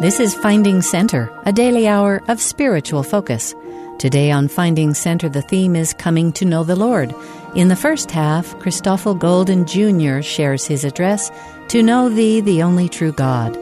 This 0.00 0.18
is 0.18 0.34
Finding 0.34 0.82
Center, 0.82 1.30
a 1.46 1.52
daily 1.52 1.86
hour 1.86 2.20
of 2.26 2.40
spiritual 2.40 3.04
focus. 3.04 3.54
Today 3.98 4.32
on 4.32 4.48
Finding 4.48 4.92
Center, 4.92 5.28
the 5.28 5.40
theme 5.40 5.76
is 5.76 5.94
Coming 5.94 6.32
to 6.32 6.44
Know 6.44 6.64
the 6.64 6.74
Lord. 6.74 7.14
In 7.54 7.68
the 7.68 7.76
first 7.76 8.10
half, 8.10 8.54
Christoffel 8.56 9.16
Golden 9.16 9.64
Jr. 9.64 10.20
shares 10.20 10.66
his 10.66 10.84
address, 10.84 11.30
To 11.68 11.80
Know 11.80 12.08
Thee, 12.08 12.40
the 12.40 12.60
Only 12.60 12.88
True 12.88 13.12
God. 13.12 13.56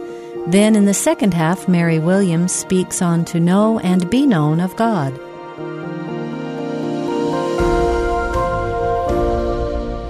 Then 0.46 0.74
in 0.74 0.86
the 0.86 0.94
second 0.94 1.34
half, 1.34 1.68
Mary 1.68 1.98
Williams 1.98 2.52
speaks 2.52 3.02
on 3.02 3.26
To 3.26 3.38
Know 3.38 3.78
and 3.80 4.08
Be 4.10 4.26
Known 4.26 4.58
of 4.58 4.74
God. 4.76 5.12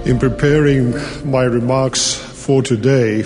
In 0.07 0.17
preparing 0.19 0.95
my 1.29 1.43
remarks 1.43 2.15
for 2.15 2.61
today, 2.61 3.25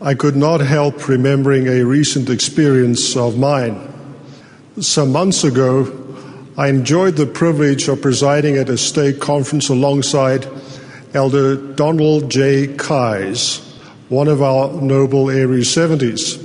I 0.00 0.12
could 0.12 0.36
not 0.36 0.60
help 0.60 1.08
remembering 1.08 1.68
a 1.68 1.82
recent 1.82 2.28
experience 2.28 3.16
of 3.16 3.38
mine. 3.38 3.80
Some 4.78 5.10
months 5.10 5.42
ago, 5.42 5.90
I 6.58 6.68
enjoyed 6.68 7.16
the 7.16 7.24
privilege 7.24 7.88
of 7.88 8.02
presiding 8.02 8.58
at 8.58 8.68
a 8.68 8.76
state 8.76 9.20
conference 9.20 9.70
alongside 9.70 10.46
Elder 11.14 11.56
Donald 11.56 12.30
J. 12.30 12.76
Keyes, 12.76 13.56
one 14.10 14.28
of 14.28 14.42
our 14.42 14.70
noble 14.82 15.30
Area 15.30 15.64
70s. 15.64 16.42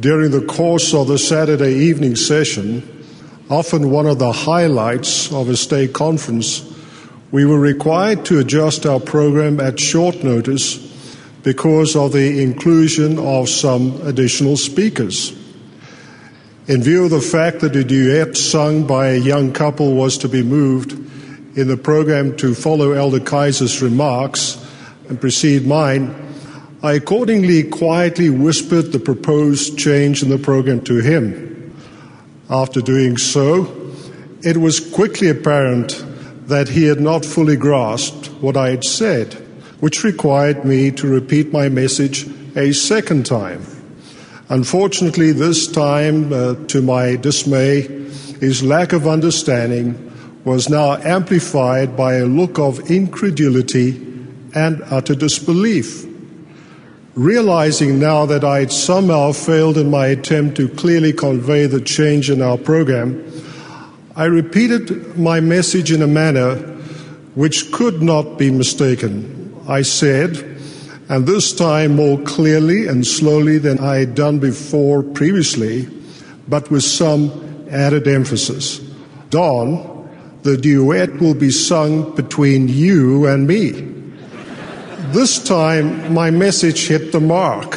During 0.00 0.30
the 0.30 0.46
course 0.46 0.94
of 0.94 1.08
the 1.08 1.18
Saturday 1.18 1.74
evening 1.74 2.16
session, 2.16 3.04
often 3.50 3.90
one 3.90 4.06
of 4.06 4.18
the 4.18 4.32
highlights 4.32 5.30
of 5.30 5.50
a 5.50 5.56
state 5.56 5.92
conference, 5.92 6.64
we 7.30 7.44
were 7.44 7.60
required 7.60 8.24
to 8.24 8.38
adjust 8.38 8.86
our 8.86 9.00
program 9.00 9.60
at 9.60 9.78
short 9.78 10.24
notice 10.24 10.93
because 11.44 11.94
of 11.94 12.12
the 12.12 12.42
inclusion 12.42 13.18
of 13.18 13.48
some 13.50 14.00
additional 14.06 14.56
speakers. 14.56 15.30
In 16.66 16.82
view 16.82 17.04
of 17.04 17.10
the 17.10 17.20
fact 17.20 17.60
that 17.60 17.76
a 17.76 17.84
duet 17.84 18.34
sung 18.36 18.86
by 18.86 19.08
a 19.08 19.18
young 19.18 19.52
couple 19.52 19.94
was 19.94 20.16
to 20.18 20.28
be 20.28 20.42
moved 20.42 20.92
in 21.56 21.68
the 21.68 21.76
program 21.76 22.34
to 22.38 22.54
follow 22.54 22.92
Elder 22.92 23.20
Keyes's 23.20 23.82
remarks 23.82 24.58
and 25.10 25.20
precede 25.20 25.66
mine, 25.66 26.16
I 26.82 26.94
accordingly 26.94 27.62
quietly 27.64 28.30
whispered 28.30 28.92
the 28.92 28.98
proposed 28.98 29.78
change 29.78 30.22
in 30.22 30.30
the 30.30 30.38
program 30.38 30.82
to 30.84 30.96
him. 31.00 31.76
After 32.48 32.80
doing 32.80 33.18
so, 33.18 33.92
it 34.42 34.56
was 34.56 34.80
quickly 34.80 35.28
apparent 35.28 36.02
that 36.48 36.70
he 36.70 36.84
had 36.84 37.00
not 37.00 37.26
fully 37.26 37.56
grasped 37.56 38.28
what 38.40 38.56
I 38.56 38.70
had 38.70 38.84
said 38.84 39.43
which 39.84 40.02
required 40.02 40.64
me 40.64 40.90
to 40.90 41.06
repeat 41.06 41.52
my 41.52 41.68
message 41.68 42.26
a 42.56 42.72
second 42.72 43.26
time. 43.26 43.62
Unfortunately, 44.48 45.30
this 45.30 45.66
time, 45.70 46.32
uh, 46.32 46.54
to 46.68 46.80
my 46.80 47.16
dismay, 47.16 47.82
his 48.40 48.62
lack 48.62 48.94
of 48.94 49.06
understanding 49.06 49.92
was 50.46 50.70
now 50.70 50.94
amplified 51.02 51.94
by 51.98 52.14
a 52.14 52.24
look 52.24 52.58
of 52.58 52.90
incredulity 52.90 53.90
and 54.54 54.82
utter 54.84 55.14
disbelief. 55.14 56.06
Realizing 57.14 57.98
now 57.98 58.24
that 58.24 58.42
I 58.42 58.60
had 58.60 58.72
somehow 58.72 59.32
failed 59.32 59.76
in 59.76 59.90
my 59.90 60.06
attempt 60.06 60.56
to 60.56 60.68
clearly 60.70 61.12
convey 61.12 61.66
the 61.66 61.82
change 61.82 62.30
in 62.30 62.40
our 62.40 62.56
program, 62.56 63.22
I 64.16 64.24
repeated 64.24 65.18
my 65.18 65.40
message 65.40 65.92
in 65.92 66.00
a 66.00 66.06
manner 66.06 66.56
which 67.34 67.70
could 67.70 68.00
not 68.00 68.38
be 68.38 68.50
mistaken. 68.50 69.43
I 69.66 69.82
said, 69.82 70.60
and 71.08 71.26
this 71.26 71.52
time 71.52 71.96
more 71.96 72.18
clearly 72.22 72.86
and 72.86 73.06
slowly 73.06 73.58
than 73.58 73.78
I 73.78 73.96
had 73.96 74.14
done 74.14 74.38
before 74.38 75.02
previously, 75.02 75.88
but 76.48 76.70
with 76.70 76.84
some 76.84 77.66
added 77.70 78.06
emphasis. 78.06 78.80
Don, 79.30 80.08
the 80.42 80.56
duet 80.56 81.20
will 81.20 81.34
be 81.34 81.50
sung 81.50 82.14
between 82.14 82.68
you 82.68 83.26
and 83.26 83.46
me. 83.46 83.70
This 85.12 85.42
time, 85.42 86.12
my 86.12 86.30
message 86.30 86.88
hit 86.88 87.12
the 87.12 87.20
mark, 87.20 87.74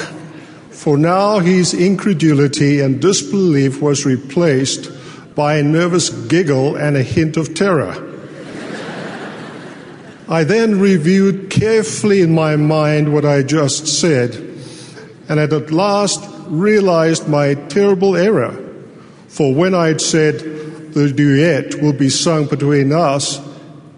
for 0.72 0.98
now 0.98 1.40
his 1.40 1.74
incredulity 1.74 2.82
and 2.82 3.02
disbelief 3.02 3.82
was 3.82 4.06
replaced 4.06 4.92
by 5.36 5.58
a 5.58 5.64
nervous 5.64 6.10
giggle 6.10 6.76
and 6.76 6.98
a 6.98 7.04
hint 7.04 7.38
of 7.38 7.54
terror. 7.54 8.07
I 10.30 10.44
then 10.44 10.82
reviewed 10.82 11.50
carefully 11.50 12.22
in 12.22 12.36
my 12.36 12.58
mind 12.58 13.14
what 13.14 13.24
I 13.24 13.44
just 13.44 13.88
said, 13.88 14.36
and 15.30 15.40
had 15.40 15.54
at 15.54 15.72
last 15.72 16.22
realized 16.48 17.30
my 17.30 17.54
terrible 17.54 18.18
error. 18.18 18.52
For 19.30 19.54
when 19.54 19.74
I'd 19.74 20.02
said 20.02 20.40
the 20.94 21.14
duet 21.14 21.82
will 21.82 21.94
be 21.94 22.10
sung 22.10 22.48
between 22.48 22.92
us, 22.92 23.40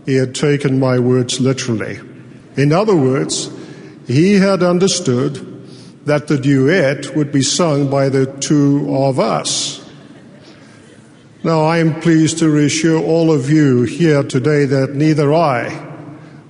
he 0.06 0.16
had 0.16 0.35
taken 0.35 0.79
my 0.79 1.00
words 1.00 1.39
literally. 1.39 2.00
In 2.56 2.73
other 2.73 2.95
words, 2.95 3.50
he 4.07 4.35
had 4.35 4.62
understood 4.62 5.45
that 6.06 6.28
the 6.28 6.38
duet 6.38 7.16
would 7.16 7.31
be 7.31 7.41
sung 7.41 7.89
by 7.89 8.07
the 8.09 8.28
two 8.39 8.95
of 8.95 9.19
us. 9.19 9.84
Now, 11.44 11.62
I 11.62 11.79
am 11.79 12.00
pleased 12.01 12.38
to 12.39 12.50
reassure 12.50 13.01
all 13.01 13.31
of 13.31 13.50
you 13.50 13.84
here 13.84 14.22
today 14.22 14.66
that 14.66 14.94
neither 14.94 15.34
I 15.34 15.88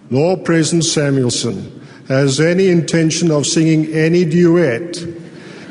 nor 0.09 0.37
President 0.37 0.85
Samuelson 0.85 1.79
has 2.07 2.39
any 2.39 2.69
intention 2.69 3.29
of 3.31 3.45
singing 3.45 3.85
any 3.93 4.25
duet 4.25 4.97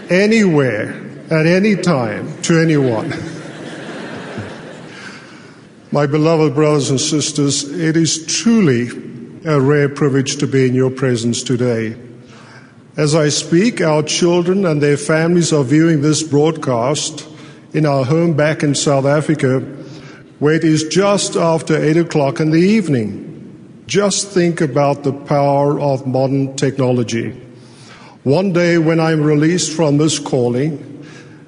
anywhere 0.08 0.92
at 1.30 1.46
any 1.46 1.74
time 1.76 2.40
to 2.42 2.60
anyone. 2.60 3.10
My 5.90 6.06
beloved 6.06 6.54
brothers 6.54 6.90
and 6.90 7.00
sisters, 7.00 7.64
it 7.64 7.96
is 7.96 8.26
truly 8.26 8.88
a 9.44 9.60
rare 9.60 9.88
privilege 9.88 10.36
to 10.36 10.46
be 10.46 10.66
in 10.66 10.74
your 10.74 10.90
presence 10.90 11.42
today. 11.42 11.96
As 12.96 13.14
I 13.14 13.28
speak, 13.30 13.80
our 13.80 14.02
children 14.02 14.66
and 14.66 14.82
their 14.82 14.96
families 14.96 15.52
are 15.52 15.64
viewing 15.64 16.02
this 16.02 16.22
broadcast 16.22 17.26
in 17.72 17.86
our 17.86 18.04
home 18.04 18.34
back 18.34 18.62
in 18.62 18.74
South 18.74 19.06
Africa, 19.06 19.60
where 20.40 20.54
it 20.54 20.64
is 20.64 20.84
just 20.84 21.36
after 21.36 21.76
8 21.76 21.96
o'clock 21.96 22.40
in 22.40 22.50
the 22.50 22.58
evening. 22.58 23.27
Just 23.88 24.28
think 24.28 24.60
about 24.60 25.02
the 25.02 25.14
power 25.14 25.80
of 25.80 26.06
modern 26.06 26.54
technology. 26.56 27.30
One 28.22 28.52
day, 28.52 28.76
when 28.76 29.00
I'm 29.00 29.22
released 29.22 29.74
from 29.74 29.96
this 29.96 30.18
calling, 30.18 31.06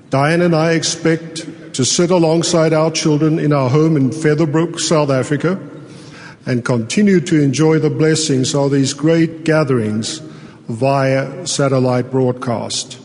Diane 0.08 0.40
and 0.40 0.56
I 0.56 0.72
expect 0.72 1.74
to 1.74 1.84
sit 1.84 2.10
alongside 2.10 2.72
our 2.72 2.90
children 2.90 3.38
in 3.38 3.52
our 3.52 3.68
home 3.68 3.94
in 3.94 4.08
Featherbrook, 4.08 4.80
South 4.80 5.10
Africa, 5.10 5.60
and 6.46 6.64
continue 6.64 7.20
to 7.20 7.42
enjoy 7.42 7.78
the 7.78 7.90
blessings 7.90 8.54
of 8.54 8.70
these 8.70 8.94
great 8.94 9.44
gatherings 9.44 10.20
via 10.66 11.46
satellite 11.46 12.10
broadcast. 12.10 12.98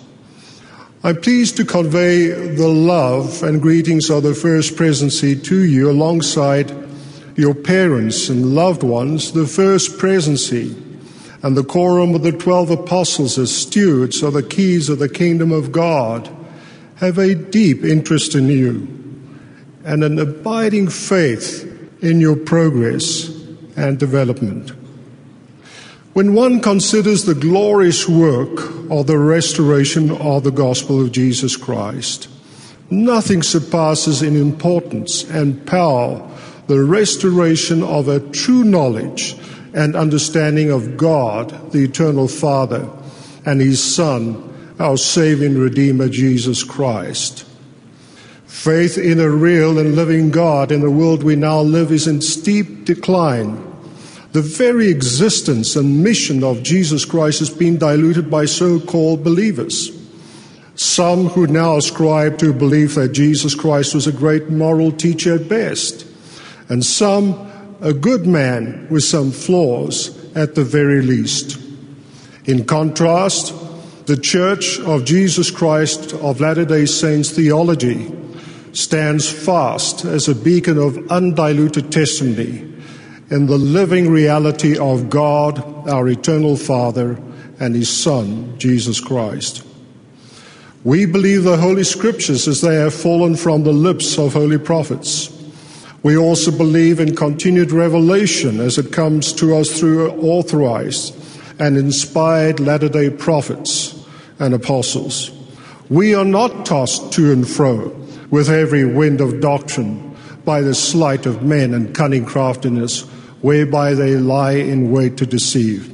I'm 1.03 1.19
pleased 1.19 1.57
to 1.57 1.65
convey 1.65 2.29
the 2.29 2.69
love 2.69 3.43
and 3.43 3.61
greetings 3.61 4.09
of 4.09 4.23
the 4.23 4.33
First 4.33 4.77
Presidency 4.77 5.35
to 5.35 5.61
you 5.65 5.91
alongside 5.91 6.84
your 7.35 7.53
parents 7.53 8.29
and 8.29 8.55
loved 8.55 8.83
ones 8.83 9.33
the 9.33 9.45
first 9.45 9.97
presidency 9.97 10.75
and 11.43 11.55
the 11.55 11.63
quorum 11.63 12.15
of 12.15 12.23
the 12.23 12.31
twelve 12.31 12.69
apostles 12.69 13.37
as 13.37 13.55
stewards 13.55 14.23
of 14.23 14.33
the 14.33 14.43
keys 14.43 14.89
of 14.89 14.99
the 14.99 15.09
kingdom 15.09 15.51
of 15.51 15.71
God 15.71 16.29
have 16.95 17.17
a 17.17 17.35
deep 17.35 17.83
interest 17.83 18.35
in 18.35 18.47
you 18.47 18.87
and 19.83 20.03
an 20.03 20.17
abiding 20.17 20.87
faith 20.87 21.71
in 22.01 22.19
your 22.19 22.35
progress 22.35 23.29
and 23.75 23.99
development. 23.99 24.71
When 26.13 26.33
one 26.33 26.61
considers 26.61 27.25
the 27.25 27.35
glorious 27.35 28.07
work 28.07 28.57
of 28.89 29.05
the 29.05 29.19
restoration 29.19 30.11
of 30.11 30.45
the 30.45 30.51
gospel 30.51 31.01
of 31.01 31.11
Jesus 31.11 31.57
Christ, 31.57 32.29
nothing 32.89 33.43
surpasses 33.43 34.21
in 34.21 34.37
importance 34.37 35.29
and 35.29 35.67
power 35.67 36.25
the 36.67 36.83
restoration 36.83 37.83
of 37.83 38.07
a 38.07 38.19
true 38.31 38.63
knowledge 38.63 39.37
and 39.73 39.95
understanding 39.95 40.71
of 40.71 40.97
God, 40.97 41.71
the 41.71 41.83
eternal 41.83 42.27
Father, 42.27 42.89
and 43.45 43.61
His 43.61 43.83
Son, 43.83 44.73
our 44.79 44.97
Savior 44.97 45.47
and 45.47 45.57
Redeemer, 45.57 46.09
Jesus 46.09 46.63
Christ. 46.63 47.45
Faith 48.45 48.97
in 48.97 49.19
a 49.19 49.29
real 49.29 49.77
and 49.77 49.95
living 49.95 50.31
God 50.31 50.71
in 50.71 50.81
the 50.81 50.89
world 50.89 51.23
we 51.23 51.35
now 51.35 51.61
live 51.61 51.91
is 51.91 52.07
in 52.07 52.21
steep 52.21 52.85
decline. 52.85 53.61
The 54.31 54.41
very 54.41 54.89
existence 54.89 55.75
and 55.75 56.03
mission 56.03 56.43
of 56.43 56.63
Jesus 56.63 57.05
Christ 57.05 57.39
has 57.39 57.49
been 57.49 57.77
diluted 57.77 58.31
by 58.31 58.45
so 58.45 58.79
called 58.79 59.23
believers. 59.23 59.91
Some 60.75 61.27
who 61.27 61.47
now 61.47 61.77
ascribe 61.77 62.37
to 62.39 62.53
belief 62.53 62.95
that 62.95 63.09
Jesus 63.09 63.55
Christ 63.55 63.93
was 63.93 64.07
a 64.07 64.11
great 64.11 64.49
moral 64.49 64.91
teacher 64.91 65.35
at 65.35 65.47
best 65.47 66.05
and 66.69 66.85
some 66.85 67.51
a 67.81 67.93
good 67.93 68.25
man 68.25 68.87
with 68.89 69.03
some 69.03 69.31
flaws 69.31 70.11
at 70.35 70.55
the 70.55 70.63
very 70.63 71.01
least. 71.01 71.59
In 72.45 72.65
contrast, 72.65 73.53
the 74.05 74.17
Church 74.17 74.79
of 74.81 75.05
Jesus 75.05 75.49
Christ 75.49 76.13
of 76.13 76.39
Latter 76.39 76.65
day 76.65 76.85
Saints 76.85 77.31
theology 77.31 78.11
stands 78.73 79.29
fast 79.29 80.05
as 80.05 80.27
a 80.27 80.35
beacon 80.35 80.77
of 80.77 81.11
undiluted 81.11 81.91
testimony 81.91 82.71
in 83.31 83.47
the 83.47 83.57
living 83.57 84.09
reality 84.09 84.77
of 84.77 85.09
God, 85.09 85.89
our 85.89 86.07
eternal 86.07 86.55
Father, 86.55 87.19
and 87.59 87.75
His 87.75 87.89
Son, 87.89 88.57
Jesus 88.59 88.99
Christ. 88.99 89.65
We 90.83 91.07
believe 91.07 91.43
the 91.43 91.57
Holy 91.57 91.83
Scriptures 91.83 92.47
as 92.47 92.61
they 92.61 92.75
have 92.75 92.93
fallen 92.93 93.35
from 93.35 93.63
the 93.63 93.73
lips 93.73 94.19
of 94.19 94.33
holy 94.33 94.59
prophets. 94.59 95.34
We 96.05 96.15
also 96.15 96.51
believe 96.51 96.99
in 96.99 97.15
continued 97.15 97.71
revelation 97.71 98.59
as 98.59 98.77
it 98.77 98.93
comes 98.93 99.33
to 99.33 99.55
us 99.55 99.79
through 99.79 100.11
authorized 100.11 101.15
and 101.59 101.75
inspired 101.77 102.59
latter 102.59 102.89
day 102.89 103.09
prophets 103.09 104.05
and 104.37 104.53
apostles. 104.53 105.31
We 105.89 106.13
are 106.13 106.23
not 106.23 106.63
tossed 106.63 107.11
to 107.13 107.31
and 107.31 107.49
fro 107.49 107.87
with 108.29 108.49
every 108.49 108.85
wind 108.85 109.19
of 109.19 109.41
doctrine 109.41 110.15
by 110.45 110.61
the 110.61 110.75
sleight 110.75 111.25
of 111.25 111.41
men 111.41 111.73
and 111.73 111.95
cunning 111.95 112.25
craftiness 112.25 113.01
whereby 113.41 113.95
they 113.95 114.15
lie 114.15 114.57
in 114.57 114.91
wait 114.91 115.17
to 115.17 115.25
deceive. 115.25 115.91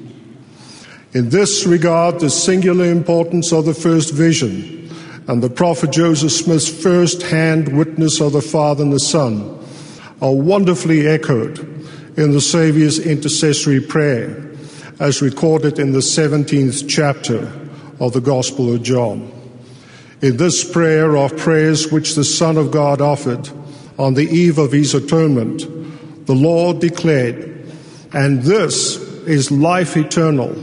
In 1.13 1.29
this 1.29 1.65
regard, 1.65 2.19
the 2.19 2.29
singular 2.29 2.91
importance 2.91 3.53
of 3.53 3.63
the 3.63 3.73
first 3.73 4.13
vision 4.13 4.91
and 5.29 5.41
the 5.41 5.49
prophet 5.49 5.93
Joseph 5.93 6.33
Smith's 6.33 6.67
first 6.67 7.21
hand 7.21 7.77
witness 7.77 8.19
of 8.19 8.33
the 8.33 8.41
Father 8.41 8.83
and 8.83 8.91
the 8.91 8.99
Son 8.99 9.59
are 10.21 10.35
wonderfully 10.35 11.07
echoed 11.07 11.59
in 12.17 12.31
the 12.31 12.41
Saviour's 12.41 12.99
intercessory 12.99 13.81
prayer, 13.81 14.51
as 14.99 15.21
recorded 15.21 15.79
in 15.79 15.91
the 15.91 15.99
17th 15.99 16.87
chapter 16.87 17.51
of 17.99 18.13
the 18.13 18.21
Gospel 18.21 18.73
of 18.73 18.83
John. 18.83 19.31
In 20.21 20.37
this 20.37 20.69
prayer 20.69 21.17
of 21.17 21.35
prayers 21.37 21.91
which 21.91 22.13
the 22.13 22.23
Son 22.23 22.57
of 22.57 22.71
God 22.71 23.01
offered 23.01 23.49
on 23.97 24.13
the 24.13 24.27
eve 24.27 24.59
of 24.59 24.71
his 24.71 24.93
atonement, 24.93 25.65
the 26.27 26.35
Lord 26.35 26.79
declared, 26.79 27.65
And 28.13 28.43
this 28.43 28.97
is 29.25 29.51
life 29.51 29.97
eternal, 29.97 30.53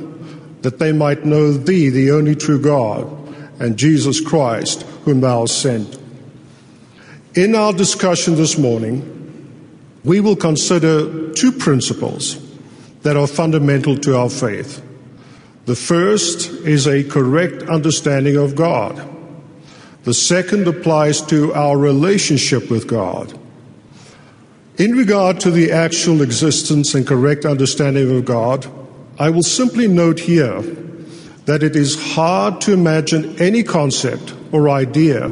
that 0.63 0.79
they 0.79 0.93
might 0.93 1.25
know 1.25 1.53
thee, 1.53 1.89
the 1.89 2.13
only 2.13 2.37
true 2.37 2.61
God 2.61 3.19
and 3.61 3.77
Jesus 3.77 4.21
Christ, 4.21 4.83
whom 5.05 5.21
thou 5.21 5.41
hast 5.41 5.61
sent. 5.61 5.99
In 7.35 7.55
our 7.55 7.73
discussion 7.73 8.37
this 8.37 8.57
morning, 8.57 9.18
we 10.09 10.21
will 10.21 10.37
consider 10.37 11.31
two 11.35 11.53
principles 11.53 12.39
that 13.03 13.15
are 13.15 13.27
fundamental 13.27 13.95
to 13.99 14.17
our 14.17 14.31
faith. 14.31 14.83
The 15.67 15.77
first 15.77 16.51
is 16.67 16.87
a 16.87 17.05
correct 17.05 17.65
understanding 17.65 18.37
of 18.37 18.57
God. 18.57 19.07
The 20.05 20.15
second 20.15 20.67
applies 20.67 21.21
to 21.27 21.53
our 21.53 21.77
relationship 21.77 22.71
with 22.71 22.89
God. 22.89 23.39
In 24.79 24.93
regard 24.93 25.41
to 25.41 25.51
the 25.51 25.73
actual 25.73 26.23
existence 26.23 26.95
and 26.95 27.07
correct 27.07 27.45
understanding 27.45 28.17
of 28.17 28.25
God, 28.25 28.67
I 29.19 29.29
will 29.29 29.43
simply 29.43 29.89
note 29.89 30.21
here 30.21 30.63
that 31.45 31.63
it 31.63 31.77
is 31.77 32.15
hard 32.15 32.63
to 32.63 32.73
imagine 32.73 33.37
any 33.39 33.63
concept 33.63 34.33
or 34.53 34.71
idea 34.71 35.29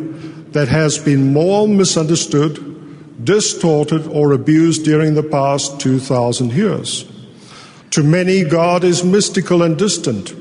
that 0.50 0.68
has 0.68 0.98
been 0.98 1.32
more 1.32 1.66
misunderstood, 1.66 2.65
distorted, 3.22 4.06
or 4.06 4.32
abused 4.32 4.84
during 4.84 5.14
the 5.14 5.22
past 5.22 5.80
2,000 5.80 6.52
years. 6.52 7.10
To 7.90 8.02
many, 8.02 8.44
God 8.44 8.84
is 8.84 9.04
mystical 9.04 9.62
and 9.62 9.78
distant. 9.78 10.34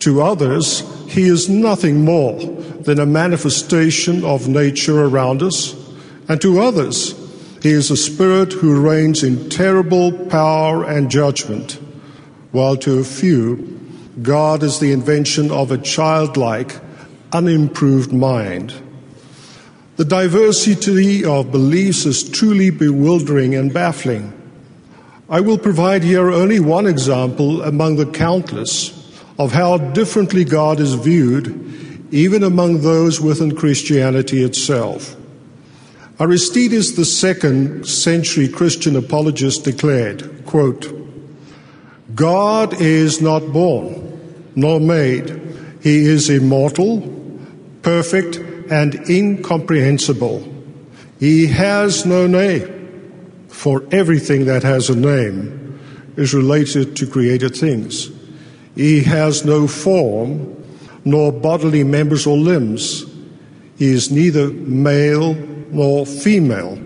To 0.00 0.22
others, 0.22 0.82
He 1.08 1.24
is 1.24 1.48
nothing 1.48 2.04
more 2.04 2.38
than 2.38 2.98
a 2.98 3.06
manifestation 3.06 4.24
of 4.24 4.48
nature 4.48 5.04
around 5.04 5.42
us. 5.42 5.74
And 6.28 6.40
to 6.40 6.60
others, 6.60 7.14
He 7.62 7.70
is 7.70 7.90
a 7.90 7.96
spirit 7.96 8.52
who 8.52 8.80
reigns 8.80 9.22
in 9.22 9.50
terrible 9.50 10.12
power 10.12 10.84
and 10.84 11.10
judgment. 11.10 11.78
While 12.52 12.76
to 12.78 13.00
a 13.00 13.04
few, 13.04 13.78
God 14.22 14.62
is 14.62 14.78
the 14.78 14.92
invention 14.92 15.50
of 15.50 15.70
a 15.70 15.78
childlike, 15.78 16.80
unimproved 17.32 18.12
mind. 18.12 18.72
The 19.98 20.04
diversity 20.04 21.24
of 21.24 21.50
beliefs 21.50 22.06
is 22.06 22.22
truly 22.22 22.70
bewildering 22.70 23.56
and 23.56 23.74
baffling. 23.74 24.32
I 25.28 25.40
will 25.40 25.58
provide 25.58 26.04
here 26.04 26.30
only 26.30 26.60
one 26.60 26.86
example 26.86 27.62
among 27.62 27.96
the 27.96 28.06
countless 28.06 28.92
of 29.40 29.50
how 29.50 29.76
differently 29.76 30.44
God 30.44 30.78
is 30.78 30.94
viewed, 30.94 32.08
even 32.12 32.44
among 32.44 32.82
those 32.82 33.20
within 33.20 33.56
Christianity 33.56 34.44
itself. 34.44 35.16
Aristides, 36.20 36.94
the 36.94 37.04
second 37.04 37.84
century 37.84 38.46
Christian 38.46 38.94
apologist, 38.94 39.64
declared, 39.64 40.46
quote, 40.46 40.94
God 42.14 42.80
is 42.80 43.20
not 43.20 43.52
born 43.52 44.52
nor 44.54 44.78
made. 44.78 45.28
He 45.82 46.06
is 46.06 46.30
immortal, 46.30 47.00
perfect, 47.82 48.38
and 48.70 49.08
incomprehensible. 49.08 50.46
He 51.18 51.46
has 51.46 52.06
no 52.06 52.26
name, 52.26 53.46
for 53.48 53.84
everything 53.90 54.44
that 54.46 54.62
has 54.62 54.88
a 54.88 54.96
name 54.96 55.80
is 56.16 56.34
related 56.34 56.96
to 56.96 57.06
created 57.06 57.56
things. 57.56 58.10
He 58.74 59.02
has 59.02 59.44
no 59.44 59.66
form, 59.66 60.54
nor 61.04 61.32
bodily 61.32 61.84
members 61.84 62.26
or 62.26 62.36
limbs. 62.36 63.04
He 63.76 63.86
is 63.86 64.10
neither 64.10 64.48
male 64.48 65.34
nor 65.70 66.06
female. 66.06 66.78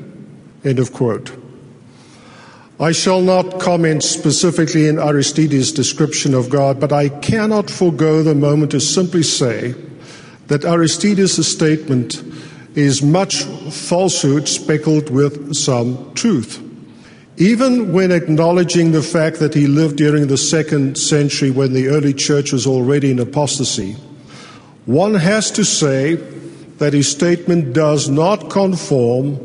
End 0.64 0.78
of 0.78 0.92
quote. 0.92 1.32
I 2.80 2.92
shall 2.92 3.20
not 3.20 3.60
comment 3.60 4.02
specifically 4.02 4.88
in 4.88 4.98
Aristides' 4.98 5.72
description 5.72 6.34
of 6.34 6.50
God, 6.50 6.80
but 6.80 6.92
I 6.92 7.10
cannot 7.10 7.70
forego 7.70 8.22
the 8.22 8.34
moment 8.34 8.72
to 8.72 8.80
simply 8.80 9.22
say 9.22 9.74
that 10.48 10.64
Aristides' 10.64 11.46
statement 11.46 12.22
is 12.74 13.02
much 13.02 13.44
falsehood 13.44 14.48
speckled 14.48 15.10
with 15.10 15.54
some 15.54 16.12
truth. 16.14 16.62
Even 17.36 17.92
when 17.92 18.12
acknowledging 18.12 18.92
the 18.92 19.02
fact 19.02 19.38
that 19.38 19.54
he 19.54 19.66
lived 19.66 19.96
during 19.96 20.26
the 20.26 20.36
second 20.36 20.96
century 20.96 21.50
when 21.50 21.72
the 21.72 21.88
early 21.88 22.12
church 22.12 22.52
was 22.52 22.66
already 22.66 23.10
in 23.10 23.18
apostasy, 23.18 23.96
one 24.84 25.14
has 25.14 25.50
to 25.52 25.64
say 25.64 26.14
that 26.78 26.92
his 26.92 27.10
statement 27.10 27.72
does 27.72 28.08
not 28.08 28.50
conform 28.50 29.38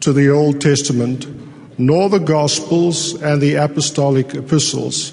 to 0.00 0.12
the 0.12 0.30
Old 0.30 0.60
Testament 0.60 1.26
nor 1.78 2.08
the 2.08 2.18
Gospels 2.18 3.20
and 3.22 3.40
the 3.40 3.54
apostolic 3.54 4.34
epistles 4.34 5.12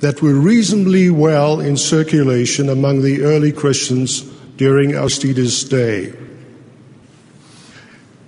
that 0.00 0.20
were 0.22 0.34
reasonably 0.34 1.08
well 1.08 1.60
in 1.60 1.76
circulation 1.76 2.68
among 2.68 3.02
the 3.02 3.22
early 3.22 3.52
Christians 3.52 4.22
during 4.60 4.94
Aristides' 4.94 5.64
day. 5.64 6.12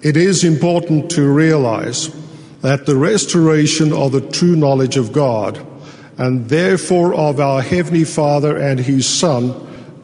It 0.01 0.17
is 0.17 0.45
important 0.45 1.11
to 1.11 1.31
realize 1.31 2.09
that 2.62 2.87
the 2.87 2.97
restoration 2.97 3.93
of 3.93 4.12
the 4.12 4.23
true 4.23 4.57
knowledge 4.57 4.97
of 4.97 5.12
God 5.12 5.61
and 6.17 6.49
therefore 6.49 7.12
of 7.12 7.39
our 7.39 7.61
Heavenly 7.61 8.05
Father 8.05 8.57
and 8.57 8.81
His 8.81 9.07
Son 9.07 9.53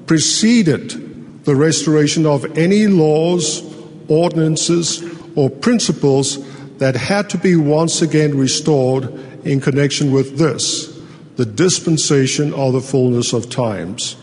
preceded 0.05 1.47
the 1.47 1.57
restoration 1.57 2.27
of 2.27 2.59
any 2.59 2.89
laws, 2.89 3.63
ordinances, 4.09 5.03
or 5.35 5.49
principles 5.49 6.47
that 6.77 6.95
had 6.95 7.31
to 7.31 7.39
be 7.39 7.57
once 7.57 8.03
again 8.03 8.37
restored 8.37 9.05
in 9.47 9.63
connection 9.63 10.13
with 10.13 10.37
this, 10.37 10.95
the 11.37 11.47
dispensation 11.47 12.53
of 12.53 12.75
the 12.75 12.83
fullness 12.83 13.33
of 13.33 13.49
times. 13.49 14.17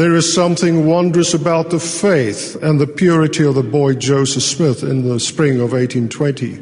There 0.00 0.16
is 0.16 0.32
something 0.32 0.86
wondrous 0.86 1.34
about 1.34 1.68
the 1.68 1.78
faith 1.78 2.56
and 2.62 2.80
the 2.80 2.86
purity 2.86 3.44
of 3.44 3.54
the 3.54 3.62
boy 3.62 3.92
Joseph 3.92 4.42
Smith 4.42 4.82
in 4.82 5.06
the 5.06 5.20
spring 5.20 5.56
of 5.60 5.72
1820 5.72 6.58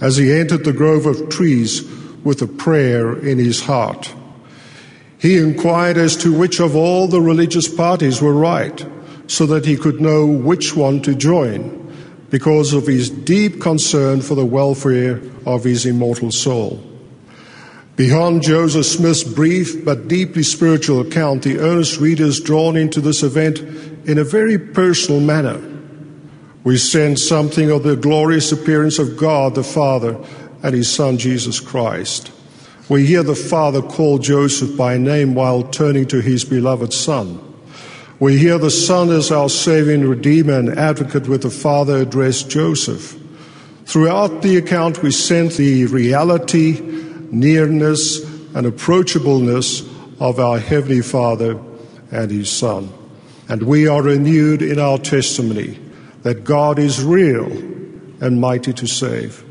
as 0.00 0.16
he 0.16 0.32
entered 0.32 0.64
the 0.64 0.72
grove 0.72 1.04
of 1.04 1.28
trees 1.28 1.84
with 2.24 2.40
a 2.40 2.46
prayer 2.46 3.18
in 3.18 3.36
his 3.36 3.60
heart. 3.60 4.14
He 5.18 5.36
inquired 5.36 5.98
as 5.98 6.16
to 6.22 6.32
which 6.32 6.58
of 6.58 6.74
all 6.74 7.06
the 7.06 7.20
religious 7.20 7.68
parties 7.68 8.22
were 8.22 8.32
right 8.32 8.82
so 9.26 9.44
that 9.44 9.66
he 9.66 9.76
could 9.76 10.00
know 10.00 10.24
which 10.24 10.74
one 10.74 11.02
to 11.02 11.14
join 11.14 11.94
because 12.30 12.72
of 12.72 12.86
his 12.86 13.10
deep 13.10 13.60
concern 13.60 14.22
for 14.22 14.36
the 14.36 14.46
welfare 14.46 15.20
of 15.44 15.64
his 15.64 15.84
immortal 15.84 16.32
soul. 16.32 16.89
Beyond 17.96 18.42
Joseph 18.42 18.86
Smith's 18.86 19.24
brief 19.24 19.84
but 19.84 20.08
deeply 20.08 20.42
spiritual 20.42 21.00
account, 21.00 21.42
the 21.42 21.58
earnest 21.58 22.00
reader 22.00 22.24
is 22.24 22.40
drawn 22.40 22.76
into 22.76 23.00
this 23.00 23.22
event 23.22 23.60
in 24.08 24.18
a 24.18 24.24
very 24.24 24.58
personal 24.58 25.20
manner. 25.20 25.60
We 26.64 26.76
sense 26.76 27.26
something 27.26 27.70
of 27.70 27.82
the 27.82 27.96
glorious 27.96 28.52
appearance 28.52 28.98
of 28.98 29.16
God 29.16 29.54
the 29.54 29.62
Father 29.62 30.18
and 30.62 30.74
his 30.74 30.92
Son 30.92 31.18
Jesus 31.18 31.60
Christ. 31.60 32.32
We 32.88 33.06
hear 33.06 33.22
the 33.22 33.34
Father 33.34 33.82
call 33.82 34.18
Joseph 34.18 34.76
by 34.76 34.98
name 34.98 35.34
while 35.34 35.62
turning 35.62 36.06
to 36.08 36.20
his 36.20 36.44
beloved 36.44 36.92
Son. 36.92 37.40
We 38.18 38.36
hear 38.36 38.58
the 38.58 38.70
Son 38.70 39.10
as 39.10 39.30
our 39.30 39.48
Savior 39.48 39.94
and 39.94 40.06
Redeemer 40.08 40.58
and 40.58 40.78
advocate 40.78 41.26
with 41.26 41.42
the 41.42 41.50
Father 41.50 41.98
address 41.98 42.42
Joseph. 42.42 43.18
Throughout 43.86 44.42
the 44.42 44.56
account, 44.58 45.02
we 45.02 45.10
sense 45.10 45.56
the 45.56 45.86
reality, 45.86 46.99
nearness, 47.30 48.22
and 48.54 48.66
approachableness 48.66 49.86
of 50.20 50.40
our 50.40 50.58
Heavenly 50.58 51.02
Father 51.02 51.58
and 52.10 52.30
His 52.30 52.50
Son. 52.50 52.92
And 53.48 53.62
we 53.62 53.86
are 53.88 54.02
renewed 54.02 54.62
in 54.62 54.78
our 54.78 54.98
testimony 54.98 55.78
that 56.22 56.44
God 56.44 56.78
is 56.78 57.02
real 57.02 57.46
and 58.20 58.40
mighty 58.40 58.72
to 58.74 58.86
save. 58.86 59.44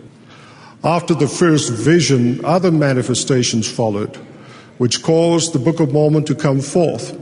After 0.84 1.14
the 1.14 1.28
first 1.28 1.72
vision, 1.72 2.44
other 2.46 2.72
manifestations 2.72 3.70
followed, 3.70 4.16
which 4.78 5.04
caused 5.04 5.54
the 5.54 5.60
Book 5.60 5.80
of 5.80 5.92
Mormon 5.92 6.24
to 6.26 6.36
come 6.36 6.62
forth 6.62 7.18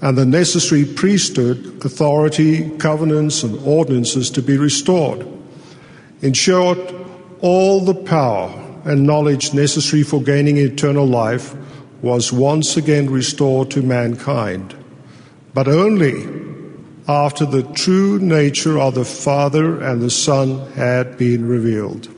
and 0.00 0.16
the 0.16 0.26
necessary 0.26 0.84
priesthood, 0.84 1.84
authority, 1.84 2.70
covenants, 2.78 3.42
and 3.42 3.58
ordinances 3.66 4.30
to 4.30 4.42
be 4.42 4.56
restored. 4.56 5.26
In 6.22 6.32
short, 6.32 6.78
all 7.40 7.84
the 7.84 7.94
power 7.94 8.67
and 8.88 9.04
knowledge 9.04 9.52
necessary 9.52 10.02
for 10.02 10.22
gaining 10.22 10.56
eternal 10.56 11.06
life 11.06 11.54
was 12.00 12.32
once 12.32 12.76
again 12.76 13.10
restored 13.10 13.70
to 13.70 13.82
mankind, 13.82 14.74
but 15.52 15.68
only 15.68 16.26
after 17.06 17.44
the 17.44 17.62
true 17.74 18.18
nature 18.18 18.78
of 18.78 18.94
the 18.94 19.04
Father 19.04 19.82
and 19.82 20.00
the 20.00 20.10
Son 20.10 20.70
had 20.72 21.18
been 21.18 21.46
revealed. 21.46 22.08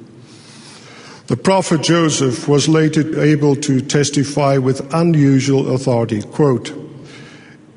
The 1.27 1.37
prophet 1.37 1.83
Joseph 1.83 2.47
was 2.47 2.69
later 2.69 3.21
able 3.21 3.57
to 3.57 3.81
testify 3.81 4.59
with 4.59 4.95
unusual 4.95 5.75
authority. 5.75 6.23
Quote, 6.23 6.73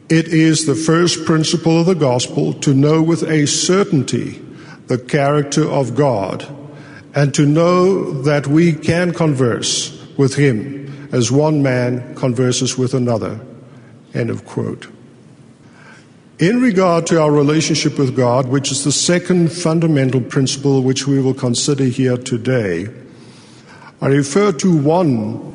it 0.09 0.27
is 0.27 0.65
the 0.65 0.75
first 0.75 1.25
principle 1.25 1.79
of 1.79 1.87
the 1.87 1.95
gospel 1.95 2.53
to 2.53 2.73
know 2.73 3.01
with 3.01 3.23
a 3.23 3.47
certainty 3.47 4.39
the 4.87 4.99
character 4.99 5.67
of 5.67 5.95
God 5.95 6.47
and 7.15 7.33
to 7.33 7.45
know 7.45 8.21
that 8.23 8.47
we 8.47 8.73
can 8.73 9.13
converse 9.13 9.99
with 10.17 10.35
Him 10.35 11.09
as 11.11 11.31
one 11.31 11.61
man 11.61 12.15
converses 12.15 12.77
with 12.77 12.93
another. 12.93 13.39
End 14.13 14.29
of 14.29 14.45
quote. 14.45 14.87
In 16.39 16.61
regard 16.61 17.05
to 17.07 17.21
our 17.21 17.31
relationship 17.31 17.97
with 17.97 18.15
God, 18.15 18.47
which 18.49 18.71
is 18.71 18.83
the 18.83 18.91
second 18.91 19.51
fundamental 19.51 20.21
principle 20.21 20.81
which 20.81 21.07
we 21.07 21.21
will 21.21 21.33
consider 21.33 21.85
here 21.85 22.17
today, 22.17 22.87
I 24.01 24.07
refer 24.07 24.51
to 24.51 24.75
one 24.75 25.53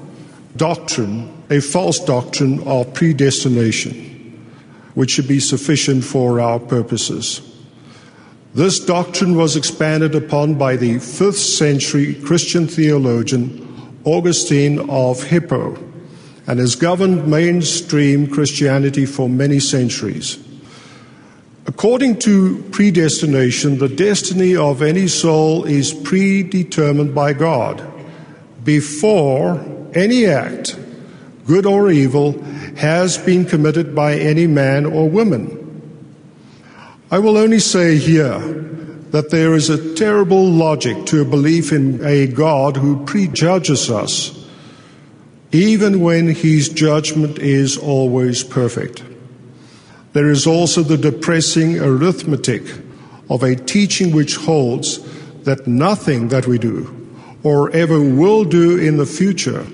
doctrine, 0.57 1.31
a 1.51 1.61
false 1.61 1.99
doctrine 1.99 2.63
of 2.63 2.95
predestination, 2.95 3.93
which 4.95 5.11
should 5.11 5.29
be 5.29 5.41
sufficient 5.41 6.05
for 6.05 6.41
our 6.41 6.59
purposes. 6.59 7.58
This 8.59 8.81
doctrine 8.81 9.37
was 9.37 9.55
expanded 9.55 10.17
upon 10.17 10.57
by 10.57 10.75
the 10.75 10.97
5th 10.97 11.35
century 11.35 12.15
Christian 12.15 12.67
theologian 12.67 13.93
Augustine 14.03 14.91
of 14.91 15.23
Hippo 15.23 15.79
and 16.45 16.59
has 16.59 16.75
governed 16.75 17.29
mainstream 17.29 18.27
Christianity 18.27 19.07
for 19.07 19.29
many 19.29 19.61
centuries. 19.61 20.45
According 21.69 22.19
to 22.27 22.65
predestination, 22.73 23.79
the 23.79 23.89
destiny 23.89 24.57
of 24.57 24.83
any 24.83 25.07
soul 25.07 25.65
is 25.65 25.95
predetermined 25.95 27.15
by 27.15 27.35
God 27.35 27.89
before 28.65 29.65
any 29.95 30.27
act, 30.27 30.77
good 31.47 31.65
or 31.65 31.93
evil, 31.93 32.43
has 32.75 33.19
been 33.19 33.45
committed 33.45 33.95
by 33.95 34.17
any 34.17 34.49
man 34.49 34.85
or 34.85 35.09
woman. 35.09 35.68
I 37.11 37.19
will 37.21 37.39
only 37.39 37.59
say 37.59 37.97
here 37.97 38.39
that 39.13 39.31
there 39.31 39.55
is 39.55 39.71
a 39.71 39.95
terrible 39.95 40.45
logic 40.45 41.07
to 41.07 41.23
a 41.23 41.25
belief 41.25 41.73
in 41.73 42.05
a 42.05 42.27
God 42.27 42.77
who 42.77 43.07
prejudges 43.07 43.91
us, 43.91 44.47
even 45.51 46.01
when 46.01 46.29
his 46.29 46.69
judgment 46.69 47.39
is 47.39 47.79
always 47.79 48.45
perfect. 48.45 49.03
There 50.13 50.31
is 50.31 50.47
also 50.47 50.83
the 50.83 50.99
depressing 50.99 51.79
arithmetic 51.79 52.65
of 53.31 53.43
a 53.43 53.57
teaching 53.57 54.15
which 54.15 54.37
holds 54.37 54.99
that 55.45 55.67
nothing 55.67 56.29
that 56.29 56.47
we 56.47 56.59
do 56.59 56.95
or 57.43 57.71
ever 57.71 57.99
will 57.99 58.45
do 58.45 58.77
in 58.79 58.99
the 58.99 59.07
future 59.07 59.67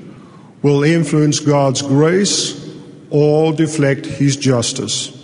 will 0.63 0.85
influence 0.85 1.41
God's 1.41 1.83
grace 1.83 2.73
or 3.11 3.53
deflect 3.53 4.07
his 4.07 4.37
justice. 4.37 5.24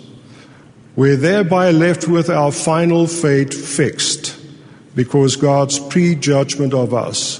We're 0.95 1.15
thereby 1.15 1.71
left 1.71 2.07
with 2.07 2.29
our 2.29 2.51
final 2.51 3.07
fate 3.07 3.53
fixed 3.53 4.37
because 4.93 5.37
God's 5.37 5.79
prejudgment 5.79 6.73
of 6.73 6.93
us. 6.93 7.39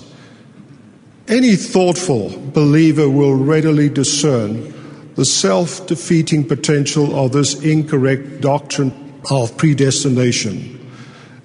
Any 1.27 1.55
thoughtful 1.55 2.29
believer 2.53 3.09
will 3.09 3.35
readily 3.35 3.89
discern 3.89 4.73
the 5.15 5.25
self 5.25 5.85
defeating 5.85 6.45
potential 6.45 7.17
of 7.17 7.33
this 7.33 7.61
incorrect 7.61 8.39
doctrine 8.39 9.19
of 9.29 9.57
predestination, 9.57 10.79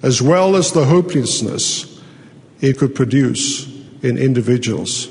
as 0.01 0.21
well 0.21 0.55
as 0.55 0.71
the 0.71 0.85
hopelessness 0.85 2.01
it 2.61 2.77
could 2.77 2.95
produce 2.95 3.67
in 4.01 4.17
individuals. 4.17 5.09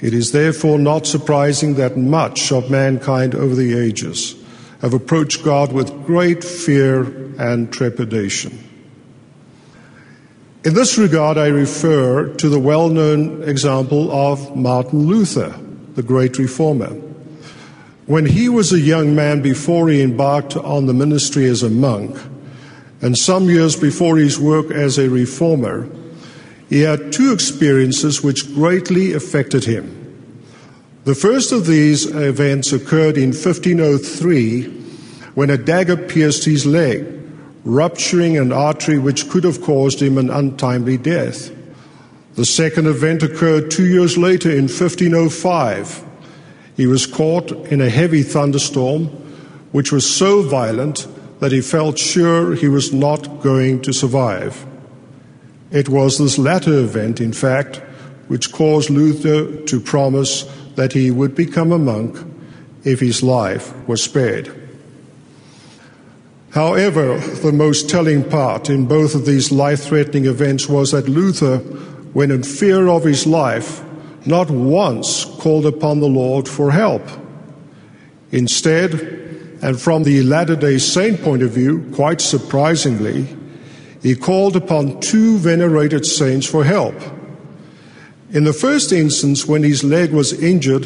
It 0.00 0.14
is 0.14 0.30
therefore 0.30 0.78
not 0.78 1.06
surprising 1.06 1.74
that 1.74 1.96
much 1.96 2.52
of 2.52 2.70
mankind 2.70 3.34
over 3.34 3.54
the 3.54 3.76
ages 3.76 4.36
have 4.84 4.92
approached 4.92 5.42
God 5.42 5.72
with 5.72 6.04
great 6.04 6.44
fear 6.44 7.04
and 7.38 7.72
trepidation. 7.72 8.58
In 10.62 10.74
this 10.74 10.98
regard, 10.98 11.38
I 11.38 11.46
refer 11.46 12.34
to 12.34 12.48
the 12.50 12.58
well 12.58 12.90
known 12.90 13.42
example 13.44 14.12
of 14.12 14.54
Martin 14.54 15.06
Luther, 15.06 15.58
the 15.94 16.02
great 16.02 16.36
reformer. 16.36 16.90
When 18.04 18.26
he 18.26 18.50
was 18.50 18.74
a 18.74 18.78
young 18.78 19.14
man 19.14 19.40
before 19.40 19.88
he 19.88 20.02
embarked 20.02 20.54
on 20.54 20.84
the 20.84 20.92
ministry 20.92 21.46
as 21.46 21.62
a 21.62 21.70
monk, 21.70 22.18
and 23.00 23.16
some 23.16 23.48
years 23.48 23.76
before 23.76 24.18
his 24.18 24.38
work 24.38 24.70
as 24.70 24.98
a 24.98 25.08
reformer, 25.08 25.88
he 26.68 26.80
had 26.80 27.10
two 27.10 27.32
experiences 27.32 28.22
which 28.22 28.52
greatly 28.54 29.14
affected 29.14 29.64
him. 29.64 30.03
The 31.04 31.14
first 31.14 31.52
of 31.52 31.66
these 31.66 32.06
events 32.06 32.72
occurred 32.72 33.18
in 33.18 33.32
1503 33.32 34.62
when 35.34 35.50
a 35.50 35.58
dagger 35.58 35.98
pierced 35.98 36.46
his 36.46 36.64
leg, 36.64 37.04
rupturing 37.62 38.38
an 38.38 38.52
artery 38.52 38.98
which 38.98 39.28
could 39.28 39.44
have 39.44 39.60
caused 39.60 40.00
him 40.00 40.16
an 40.16 40.30
untimely 40.30 40.96
death. 40.96 41.50
The 42.36 42.46
second 42.46 42.86
event 42.86 43.22
occurred 43.22 43.70
two 43.70 43.84
years 43.84 44.16
later 44.16 44.50
in 44.50 44.62
1505. 44.62 46.02
He 46.74 46.86
was 46.86 47.04
caught 47.06 47.50
in 47.70 47.82
a 47.82 47.90
heavy 47.90 48.22
thunderstorm, 48.22 49.08
which 49.72 49.92
was 49.92 50.10
so 50.10 50.40
violent 50.40 51.06
that 51.40 51.52
he 51.52 51.60
felt 51.60 51.98
sure 51.98 52.54
he 52.54 52.68
was 52.68 52.94
not 52.94 53.42
going 53.42 53.82
to 53.82 53.92
survive. 53.92 54.64
It 55.70 55.90
was 55.90 56.16
this 56.16 56.38
latter 56.38 56.78
event, 56.78 57.20
in 57.20 57.34
fact, 57.34 57.82
which 58.28 58.52
caused 58.52 58.88
Luther 58.88 59.54
to 59.66 59.80
promise 59.80 60.44
that 60.76 60.92
he 60.92 61.10
would 61.10 61.34
become 61.34 61.72
a 61.72 61.78
monk 61.78 62.16
if 62.84 63.00
his 63.00 63.22
life 63.22 63.74
was 63.88 64.02
spared. 64.02 64.52
However, 66.50 67.18
the 67.18 67.52
most 67.52 67.90
telling 67.90 68.28
part 68.28 68.70
in 68.70 68.86
both 68.86 69.14
of 69.14 69.26
these 69.26 69.50
life 69.50 69.82
threatening 69.82 70.26
events 70.26 70.68
was 70.68 70.92
that 70.92 71.08
Luther, 71.08 71.58
when 72.12 72.30
in 72.30 72.44
fear 72.44 72.86
of 72.88 73.02
his 73.02 73.26
life, 73.26 73.82
not 74.24 74.50
once 74.50 75.24
called 75.24 75.66
upon 75.66 76.00
the 76.00 76.08
Lord 76.08 76.48
for 76.48 76.70
help. 76.70 77.02
Instead, 78.30 78.92
and 79.62 79.80
from 79.80 80.04
the 80.04 80.22
Latter 80.22 80.56
day 80.56 80.78
Saint 80.78 81.22
point 81.22 81.42
of 81.42 81.50
view, 81.50 81.90
quite 81.94 82.20
surprisingly, 82.20 83.26
he 84.02 84.14
called 84.14 84.54
upon 84.54 85.00
two 85.00 85.38
venerated 85.38 86.06
saints 86.06 86.46
for 86.46 86.62
help 86.62 86.94
in 88.34 88.42
the 88.42 88.52
first 88.52 88.92
instance, 88.92 89.46
when 89.46 89.62
his 89.62 89.84
leg 89.84 90.12
was 90.12 90.32
injured, 90.32 90.84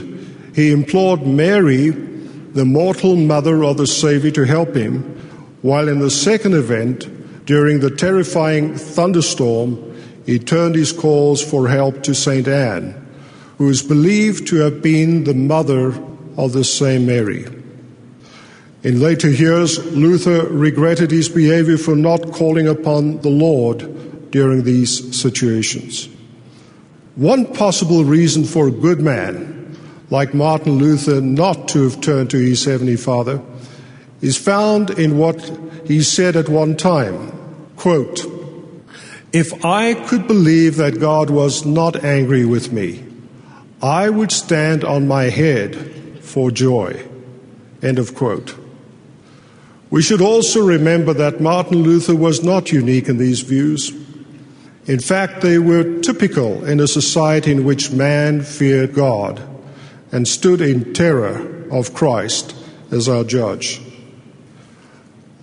he 0.54 0.70
implored 0.70 1.26
Mary, 1.26 1.88
the 1.88 2.66
mortal 2.66 3.16
mother 3.16 3.64
of 3.64 3.78
the 3.78 3.86
Savior, 3.86 4.30
to 4.32 4.44
help 4.44 4.76
him, 4.76 5.02
while 5.62 5.88
in 5.88 5.98
the 5.98 6.10
second 6.10 6.52
event, 6.52 7.46
during 7.46 7.80
the 7.80 7.90
terrifying 7.90 8.76
thunderstorm, 8.76 9.98
he 10.26 10.38
turned 10.38 10.74
his 10.74 10.92
calls 10.92 11.42
for 11.42 11.68
help 11.68 12.02
to 12.02 12.14
St. 12.14 12.46
Anne, 12.46 12.94
who 13.56 13.70
is 13.70 13.82
believed 13.82 14.46
to 14.48 14.56
have 14.56 14.82
been 14.82 15.24
the 15.24 15.32
mother 15.32 15.94
of 16.36 16.52
the 16.52 16.64
same 16.64 17.06
Mary. 17.06 17.46
In 18.82 19.00
later 19.00 19.30
years, 19.30 19.82
Luther 19.92 20.46
regretted 20.48 21.10
his 21.10 21.30
behavior 21.30 21.78
for 21.78 21.96
not 21.96 22.30
calling 22.32 22.68
upon 22.68 23.22
the 23.22 23.30
Lord 23.30 24.30
during 24.30 24.64
these 24.64 25.18
situations. 25.18 26.10
One 27.18 27.52
possible 27.52 28.04
reason 28.04 28.44
for 28.44 28.68
a 28.68 28.70
good 28.70 29.00
man 29.00 29.76
like 30.08 30.34
Martin 30.34 30.78
Luther 30.78 31.20
not 31.20 31.66
to 31.70 31.82
have 31.82 32.00
turned 32.00 32.30
to 32.30 32.38
his 32.38 32.64
Heavenly 32.64 32.94
Father 32.94 33.42
is 34.20 34.36
found 34.36 34.90
in 34.90 35.18
what 35.18 35.50
he 35.84 36.00
said 36.00 36.36
at 36.36 36.48
one 36.48 36.76
time. 36.76 37.32
Quote, 37.74 38.24
if 39.32 39.64
I 39.64 39.94
could 39.94 40.28
believe 40.28 40.76
that 40.76 41.00
God 41.00 41.28
was 41.28 41.66
not 41.66 42.04
angry 42.04 42.44
with 42.44 42.70
me, 42.72 43.04
I 43.82 44.10
would 44.10 44.30
stand 44.30 44.84
on 44.84 45.08
my 45.08 45.24
head 45.24 46.20
for 46.22 46.52
joy. 46.52 47.04
End 47.82 47.98
of 47.98 48.14
quote. 48.14 48.54
We 49.90 50.02
should 50.02 50.20
also 50.20 50.64
remember 50.64 51.14
that 51.14 51.40
Martin 51.40 51.78
Luther 51.78 52.14
was 52.14 52.44
not 52.44 52.70
unique 52.70 53.08
in 53.08 53.18
these 53.18 53.40
views. 53.40 53.92
In 54.88 55.00
fact, 55.00 55.42
they 55.42 55.58
were 55.58 56.00
typical 56.00 56.64
in 56.64 56.80
a 56.80 56.88
society 56.88 57.52
in 57.52 57.64
which 57.64 57.92
man 57.92 58.40
feared 58.40 58.94
God 58.94 59.40
and 60.10 60.26
stood 60.26 60.62
in 60.62 60.94
terror 60.94 61.66
of 61.70 61.92
Christ 61.92 62.56
as 62.90 63.06
our 63.06 63.22
judge. 63.22 63.82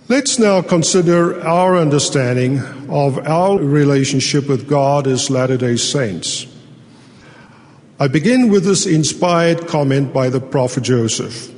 Let's 0.08 0.40
now 0.40 0.62
consider 0.62 1.40
our 1.46 1.76
understanding 1.76 2.58
of 2.88 3.18
our 3.18 3.58
relationship 3.58 4.48
with 4.48 4.68
God 4.68 5.06
as 5.06 5.30
Latter 5.30 5.56
day 5.56 5.76
Saints. 5.76 6.46
I 8.00 8.08
begin 8.08 8.48
with 8.48 8.64
this 8.64 8.84
inspired 8.84 9.68
comment 9.68 10.12
by 10.12 10.28
the 10.28 10.40
prophet 10.40 10.82
Joseph. 10.82 11.52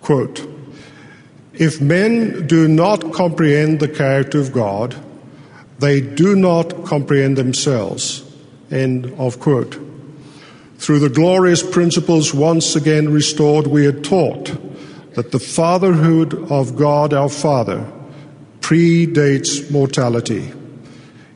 Quote, 0.00 0.44
if 1.54 1.80
men 1.80 2.48
do 2.48 2.66
not 2.66 3.12
comprehend 3.12 3.78
the 3.78 3.88
character 3.88 4.40
of 4.40 4.52
God, 4.52 4.96
they 5.78 6.00
do 6.00 6.34
not 6.34 6.84
comprehend 6.84 7.36
themselves. 7.36 8.24
End 8.70 9.14
of 9.18 9.40
quote. 9.40 9.78
Through 10.78 11.00
the 11.00 11.08
glorious 11.08 11.62
principles 11.62 12.32
once 12.32 12.76
again 12.76 13.08
restored, 13.08 13.66
we 13.66 13.86
are 13.86 14.00
taught 14.00 14.56
that 15.14 15.32
the 15.32 15.40
fatherhood 15.40 16.34
of 16.50 16.76
God 16.76 17.12
our 17.12 17.28
Father 17.28 17.90
predates 18.60 19.70
mortality. 19.70 20.52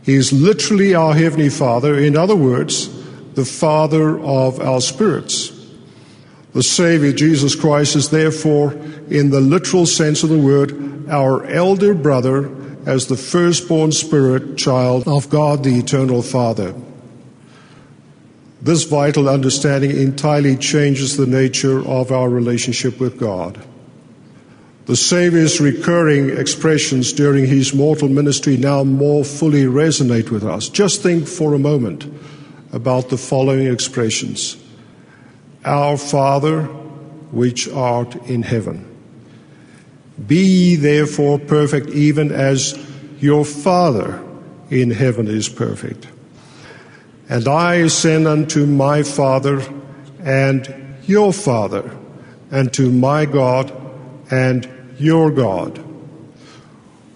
He 0.04 0.14
is 0.14 0.32
literally 0.32 0.94
our 0.94 1.14
Heavenly 1.14 1.48
Father, 1.48 1.98
in 1.98 2.16
other 2.16 2.36
words, 2.36 2.88
the 3.34 3.44
Father 3.44 4.18
of 4.20 4.60
our 4.60 4.80
spirits. 4.80 5.50
The 6.52 6.62
Savior, 6.62 7.12
Jesus 7.12 7.54
Christ, 7.54 7.96
is 7.96 8.10
therefore, 8.10 8.72
in 9.08 9.30
the 9.30 9.40
literal 9.40 9.86
sense 9.86 10.22
of 10.22 10.28
the 10.28 10.38
word, 10.38 11.08
our 11.08 11.44
elder 11.46 11.94
brother 11.94 12.48
as 12.86 13.06
the 13.06 13.16
firstborn 13.16 13.92
spirit 13.92 14.56
child 14.56 15.06
of 15.06 15.28
God, 15.28 15.64
the 15.64 15.78
eternal 15.78 16.22
Father. 16.22 16.74
This 18.60 18.84
vital 18.84 19.28
understanding 19.28 19.90
entirely 19.90 20.56
changes 20.56 21.16
the 21.16 21.26
nature 21.26 21.84
of 21.86 22.12
our 22.12 22.28
relationship 22.28 23.00
with 23.00 23.18
God. 23.18 23.62
The 24.86 24.96
Savior's 24.96 25.60
recurring 25.60 26.30
expressions 26.30 27.12
during 27.12 27.46
his 27.46 27.72
mortal 27.72 28.08
ministry 28.08 28.56
now 28.56 28.82
more 28.82 29.24
fully 29.24 29.64
resonate 29.64 30.30
with 30.30 30.44
us. 30.44 30.68
Just 30.68 31.02
think 31.02 31.28
for 31.28 31.54
a 31.54 31.58
moment 31.58 32.06
about 32.72 33.08
the 33.08 33.16
following 33.16 33.66
expressions 33.66 34.56
Our 35.64 35.96
Father, 35.96 36.64
which 37.32 37.68
art 37.68 38.16
in 38.28 38.42
heaven. 38.42 38.91
Be 40.26 40.36
ye 40.36 40.76
therefore 40.76 41.38
perfect, 41.38 41.88
even 41.90 42.30
as 42.32 42.78
your 43.20 43.44
Father 43.44 44.22
in 44.70 44.90
heaven 44.90 45.26
is 45.28 45.48
perfect. 45.48 46.06
And 47.28 47.48
I 47.48 47.86
send 47.86 48.26
unto 48.26 48.66
my 48.66 49.02
Father 49.02 49.62
and 50.20 50.72
your 51.04 51.32
Father, 51.32 51.96
and 52.50 52.72
to 52.74 52.90
my 52.90 53.24
God 53.24 53.72
and 54.30 54.68
your 54.98 55.30
God. 55.30 55.82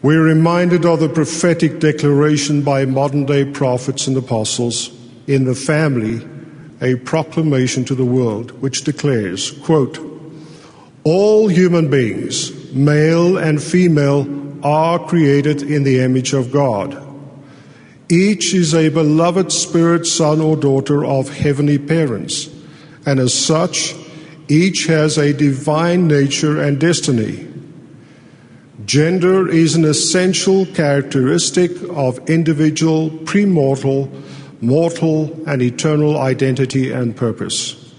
We're 0.03 0.23
reminded 0.23 0.85
of 0.85 1.01
the 1.01 1.09
prophetic 1.09 1.81
declaration 1.81 2.63
by 2.63 2.85
modern 2.85 3.27
day 3.27 3.45
prophets 3.45 4.07
and 4.07 4.17
apostles 4.17 4.91
in 5.27 5.45
the 5.45 5.55
family, 5.55 6.27
a 6.81 6.97
proclamation 6.97 7.85
to 7.87 7.95
the 7.95 8.05
world, 8.05 8.51
which 8.61 8.85
declares, 8.85 9.51
quote, 9.51 9.99
all 11.05 11.49
human 11.49 11.89
beings, 11.91 12.51
male 12.77 13.37
and 13.39 13.63
female, 13.63 14.27
are 14.63 14.99
created 14.99 15.63
in 15.63 15.85
the 15.85 16.01
image 16.01 16.33
of 16.33 16.51
God. 16.51 17.03
Each 18.09 18.55
is 18.55 18.75
a 18.75 18.89
beloved 18.89 19.51
spirit 19.51 20.07
son 20.07 20.41
or 20.41 20.57
daughter 20.57 21.05
of 21.05 21.29
heavenly 21.29 21.79
parents, 21.79 22.49
and 23.05 23.19
as 23.19 23.35
such, 23.35 23.95
each 24.49 24.87
has 24.87 25.19
a 25.19 25.33
divine 25.33 26.07
nature 26.07 26.61
and 26.61 26.79
destiny. 26.79 27.49
Gender 28.85 29.49
is 29.49 29.75
an 29.75 29.85
essential 29.85 30.67
characteristic 30.67 31.73
of 31.91 32.31
individual, 32.31 33.11
premortal, 33.11 34.09
mortal, 34.61 35.43
and 35.47 35.61
eternal 35.61 36.19
identity 36.19 36.93
and 36.93 37.17
purpose. 37.17 37.93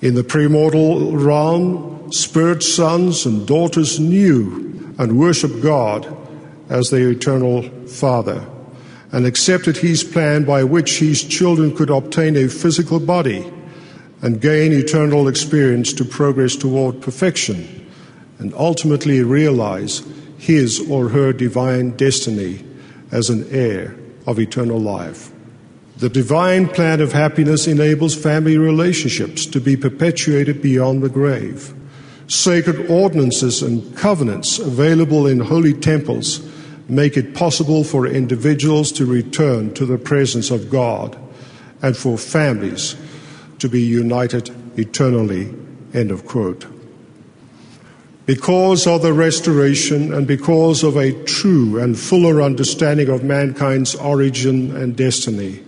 In 0.00 0.14
the 0.14 0.22
premortal 0.22 1.22
realm, 1.22 1.97
spirit 2.10 2.62
sons 2.62 3.26
and 3.26 3.46
daughters 3.46 3.98
knew 3.98 4.94
and 4.98 5.18
worshiped 5.18 5.62
God 5.62 6.16
as 6.68 6.90
their 6.90 7.10
eternal 7.10 7.62
Father 7.86 8.46
and 9.12 9.24
accepted 9.24 9.76
his 9.76 10.04
plan 10.04 10.44
by 10.44 10.64
which 10.64 10.98
his 10.98 11.24
children 11.24 11.74
could 11.74 11.90
obtain 11.90 12.36
a 12.36 12.48
physical 12.48 13.00
body 13.00 13.50
and 14.20 14.40
gain 14.40 14.72
eternal 14.72 15.28
experience 15.28 15.92
to 15.94 16.04
progress 16.04 16.56
toward 16.56 17.00
perfection 17.00 17.86
and 18.38 18.52
ultimately 18.54 19.22
realize 19.22 20.02
his 20.38 20.88
or 20.90 21.08
her 21.08 21.32
divine 21.32 21.90
destiny 21.92 22.64
as 23.10 23.30
an 23.30 23.46
heir 23.50 23.96
of 24.26 24.38
eternal 24.38 24.78
life. 24.78 25.32
The 25.96 26.08
divine 26.08 26.68
plan 26.68 27.00
of 27.00 27.12
happiness 27.12 27.66
enables 27.66 28.14
family 28.14 28.56
relationships 28.56 29.46
to 29.46 29.60
be 29.60 29.76
perpetuated 29.76 30.62
beyond 30.62 31.02
the 31.02 31.08
grave. 31.08 31.74
Sacred 32.28 32.90
ordinances 32.90 33.62
and 33.62 33.96
covenants 33.96 34.58
available 34.58 35.26
in 35.26 35.40
holy 35.40 35.72
temples 35.72 36.46
make 36.86 37.16
it 37.16 37.34
possible 37.34 37.84
for 37.84 38.06
individuals 38.06 38.92
to 38.92 39.06
return 39.06 39.72
to 39.74 39.86
the 39.86 39.98
presence 39.98 40.50
of 40.50 40.70
God 40.70 41.18
and 41.80 41.96
for 41.96 42.18
families 42.18 42.96
to 43.58 43.68
be 43.68 43.80
united 43.80 44.50
eternally. 44.78 45.54
End 45.94 46.10
of 46.10 46.26
quote. 46.26 46.66
Because 48.26 48.86
of 48.86 49.00
the 49.00 49.14
restoration 49.14 50.12
and 50.12 50.26
because 50.26 50.82
of 50.82 50.98
a 50.98 51.12
true 51.24 51.80
and 51.80 51.98
fuller 51.98 52.42
understanding 52.42 53.08
of 53.08 53.24
mankind's 53.24 53.94
origin 53.94 54.76
and 54.76 54.94
destiny, 54.94 55.64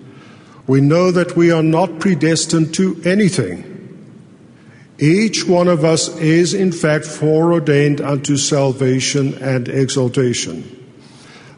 we 0.66 0.83
know 0.83 1.11
that 1.11 1.37
we 1.37 1.51
are 1.51 1.62
not 1.62 2.01
predestined 2.01 2.75
to 2.75 3.01
anything. 3.07 3.70
Each 5.01 5.47
one 5.47 5.67
of 5.67 5.83
us 5.83 6.15
is, 6.19 6.53
in 6.53 6.73
fact, 6.73 7.07
foreordained 7.07 8.03
unto 8.03 8.37
salvation 8.37 9.33
and 9.43 9.67
exaltation. 9.67 10.77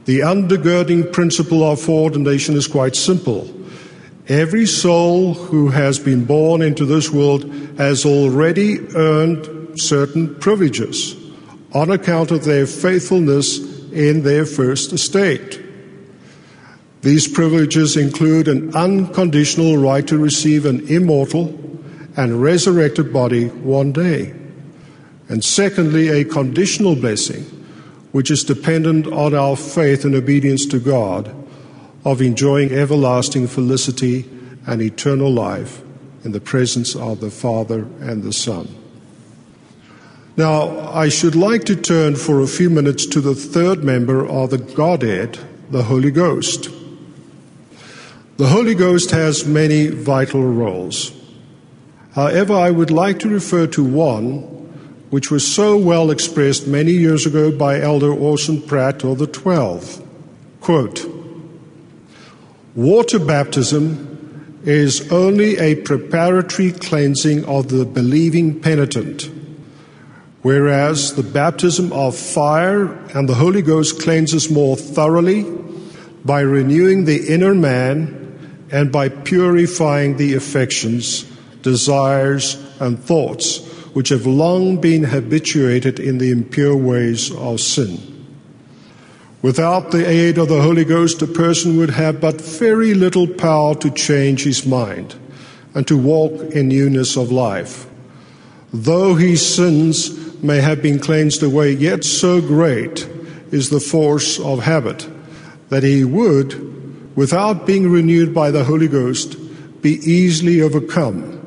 The 0.04 0.20
undergirding 0.20 1.12
principle 1.12 1.64
of 1.64 1.80
foreordination 1.80 2.54
is 2.54 2.68
quite 2.68 2.94
simple. 2.94 3.52
Every 4.28 4.66
soul 4.66 5.34
who 5.34 5.70
has 5.70 5.98
been 5.98 6.24
born 6.24 6.62
into 6.62 6.86
this 6.86 7.10
world 7.10 7.52
has 7.78 8.06
already 8.06 8.78
earned 8.94 9.80
certain 9.80 10.36
privileges 10.36 11.16
on 11.74 11.90
account 11.90 12.30
of 12.30 12.44
their 12.44 12.66
faithfulness 12.66 13.58
in 13.90 14.22
their 14.22 14.46
first 14.46 14.92
estate. 14.92 15.60
These 17.00 17.26
privileges 17.26 17.96
include 17.96 18.46
an 18.46 18.76
unconditional 18.76 19.78
right 19.78 20.06
to 20.06 20.16
receive 20.16 20.64
an 20.64 20.86
immortal 20.86 21.58
and 22.16 22.42
resurrected 22.42 23.12
body 23.12 23.48
one 23.48 23.92
day. 23.92 24.34
And 25.28 25.42
secondly, 25.42 26.08
a 26.08 26.24
conditional 26.24 26.94
blessing 26.94 27.44
which 28.12 28.30
is 28.30 28.44
dependent 28.44 29.06
on 29.06 29.34
our 29.34 29.56
faith 29.56 30.04
and 30.04 30.14
obedience 30.14 30.66
to 30.66 30.78
God, 30.78 31.34
of 32.04 32.20
enjoying 32.20 32.70
everlasting 32.72 33.46
felicity 33.46 34.28
and 34.66 34.82
eternal 34.82 35.30
life 35.30 35.82
in 36.24 36.32
the 36.32 36.40
presence 36.40 36.94
of 36.94 37.20
the 37.20 37.30
Father 37.30 37.86
and 38.00 38.22
the 38.22 38.32
Son. 38.32 38.68
Now, 40.36 40.90
I 40.90 41.08
should 41.08 41.34
like 41.34 41.64
to 41.64 41.76
turn 41.76 42.16
for 42.16 42.40
a 42.40 42.46
few 42.46 42.70
minutes 42.70 43.06
to 43.06 43.20
the 43.20 43.34
third 43.34 43.82
member 43.82 44.26
of 44.26 44.50
the 44.50 44.58
Godhead, 44.58 45.38
the 45.70 45.84
Holy 45.84 46.10
Ghost. 46.10 46.70
The 48.36 48.48
Holy 48.48 48.74
Ghost 48.74 49.10
has 49.10 49.46
many 49.46 49.88
vital 49.88 50.42
roles. 50.42 51.12
However, 52.14 52.54
I 52.54 52.70
would 52.70 52.90
like 52.90 53.18
to 53.20 53.28
refer 53.28 53.66
to 53.68 53.84
one 53.84 54.60
which 55.12 55.30
was 55.30 55.46
so 55.46 55.76
well 55.76 56.10
expressed 56.10 56.66
many 56.66 56.92
years 56.92 57.26
ago 57.26 57.52
by 57.52 57.78
Elder 57.78 58.10
Orson 58.10 58.62
Pratt 58.62 59.04
of 59.04 59.18
the 59.18 59.26
Twelve. 59.26 60.02
Quote, 60.60 61.06
Water 62.74 63.18
baptism 63.18 64.60
is 64.64 65.12
only 65.12 65.58
a 65.58 65.74
preparatory 65.74 66.72
cleansing 66.72 67.44
of 67.44 67.68
the 67.68 67.84
believing 67.84 68.58
penitent. 68.58 69.30
Whereas 70.40 71.14
the 71.14 71.22
baptism 71.22 71.92
of 71.92 72.16
fire 72.16 72.86
and 73.14 73.28
the 73.28 73.34
Holy 73.34 73.60
Ghost 73.60 74.00
cleanses 74.00 74.50
more 74.50 74.76
thoroughly 74.76 75.44
by 76.24 76.40
renewing 76.40 77.04
the 77.04 77.28
inner 77.28 77.54
man 77.54 78.66
and 78.72 78.90
by 78.90 79.10
purifying 79.10 80.16
the 80.16 80.34
affections, 80.34 81.26
desires, 81.62 82.56
and 82.80 83.02
thoughts 83.02 83.66
which 83.94 84.08
have 84.08 84.26
long 84.26 84.80
been 84.80 85.04
habituated 85.04 86.00
in 86.00 86.18
the 86.18 86.30
impure 86.30 86.76
ways 86.76 87.30
of 87.34 87.60
sin. 87.60 87.98
Without 89.42 89.90
the 89.90 90.08
aid 90.08 90.38
of 90.38 90.48
the 90.48 90.62
Holy 90.62 90.84
Ghost, 90.84 91.20
a 91.20 91.26
person 91.26 91.76
would 91.76 91.90
have 91.90 92.20
but 92.20 92.40
very 92.40 92.94
little 92.94 93.26
power 93.26 93.74
to 93.76 93.90
change 93.90 94.44
his 94.44 94.64
mind 94.64 95.16
and 95.74 95.86
to 95.88 95.98
walk 95.98 96.32
in 96.52 96.68
newness 96.68 97.16
of 97.16 97.32
life. 97.32 97.86
Though 98.72 99.16
his 99.16 99.54
sins 99.54 100.42
may 100.42 100.60
have 100.60 100.80
been 100.80 100.98
cleansed 100.98 101.42
away, 101.42 101.72
yet 101.72 102.04
so 102.04 102.40
great 102.40 103.08
is 103.50 103.68
the 103.68 103.80
force 103.80 104.38
of 104.38 104.60
habit 104.60 105.08
that 105.68 105.82
he 105.82 106.04
would, 106.04 107.16
without 107.16 107.66
being 107.66 107.90
renewed 107.90 108.32
by 108.32 108.50
the 108.50 108.64
Holy 108.64 108.88
Ghost, 108.88 109.36
be 109.82 109.94
easily 110.08 110.62
overcome 110.62 111.41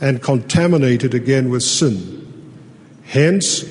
and 0.00 0.22
contaminated 0.22 1.14
again 1.14 1.50
with 1.50 1.62
sin. 1.62 2.16
Hence, 3.04 3.64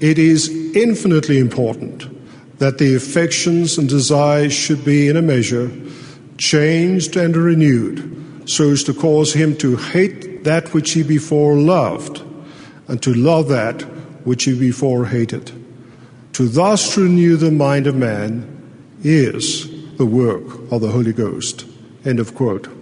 it 0.00 0.18
is 0.18 0.48
infinitely 0.74 1.38
important 1.38 2.12
that 2.58 2.78
the 2.78 2.94
affections 2.94 3.78
and 3.78 3.88
desires 3.88 4.52
should 4.52 4.84
be, 4.84 5.08
in 5.08 5.16
a 5.16 5.22
measure, 5.22 5.70
changed 6.38 7.16
and 7.16 7.36
renewed 7.36 8.48
so 8.48 8.70
as 8.70 8.84
to 8.84 8.94
cause 8.94 9.32
him 9.32 9.56
to 9.56 9.76
hate 9.76 10.44
that 10.44 10.72
which 10.72 10.92
he 10.92 11.02
before 11.02 11.56
loved 11.56 12.22
and 12.88 13.02
to 13.02 13.12
love 13.14 13.48
that 13.48 13.82
which 14.24 14.44
he 14.44 14.58
before 14.58 15.06
hated. 15.06 15.52
To 16.34 16.48
thus 16.48 16.96
renew 16.96 17.36
the 17.36 17.50
mind 17.50 17.86
of 17.86 17.96
man 17.96 18.46
is 19.02 19.68
the 19.96 20.06
work 20.06 20.70
of 20.70 20.80
the 20.80 20.90
Holy 20.90 21.12
Ghost. 21.12 21.64
End 22.04 22.20
of 22.20 22.34
quote. 22.34 22.75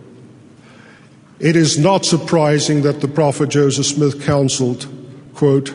It 1.45 1.57
is 1.57 1.79
not 1.79 2.07
surprising 2.07 2.81
that 2.85 3.03
the 3.03 3.07
prophet 3.07 3.51
Joseph 3.51 3.85
Smith 3.85 4.25
counseled, 4.25 4.87
quote, 5.35 5.75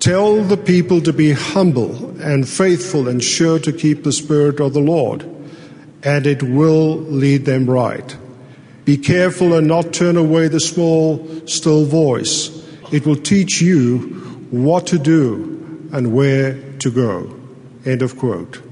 Tell 0.00 0.42
the 0.42 0.56
people 0.56 1.02
to 1.02 1.12
be 1.12 1.32
humble 1.32 2.18
and 2.18 2.48
faithful 2.48 3.06
and 3.06 3.22
sure 3.22 3.58
to 3.58 3.74
keep 3.74 4.04
the 4.04 4.12
Spirit 4.12 4.58
of 4.58 4.72
the 4.72 4.80
Lord, 4.80 5.22
and 6.02 6.26
it 6.26 6.42
will 6.42 6.96
lead 6.96 7.44
them 7.44 7.68
right. 7.68 8.16
Be 8.86 8.96
careful 8.96 9.52
and 9.52 9.68
not 9.68 9.92
turn 9.92 10.16
away 10.16 10.48
the 10.48 10.60
small, 10.60 11.46
still 11.46 11.84
voice. 11.84 12.48
It 12.90 13.04
will 13.04 13.16
teach 13.16 13.60
you 13.60 13.98
what 14.50 14.86
to 14.86 14.98
do 14.98 15.88
and 15.92 16.14
where 16.14 16.54
to 16.78 16.90
go. 16.90 17.38
End 17.84 18.00
of 18.00 18.16
quote. 18.16 18.62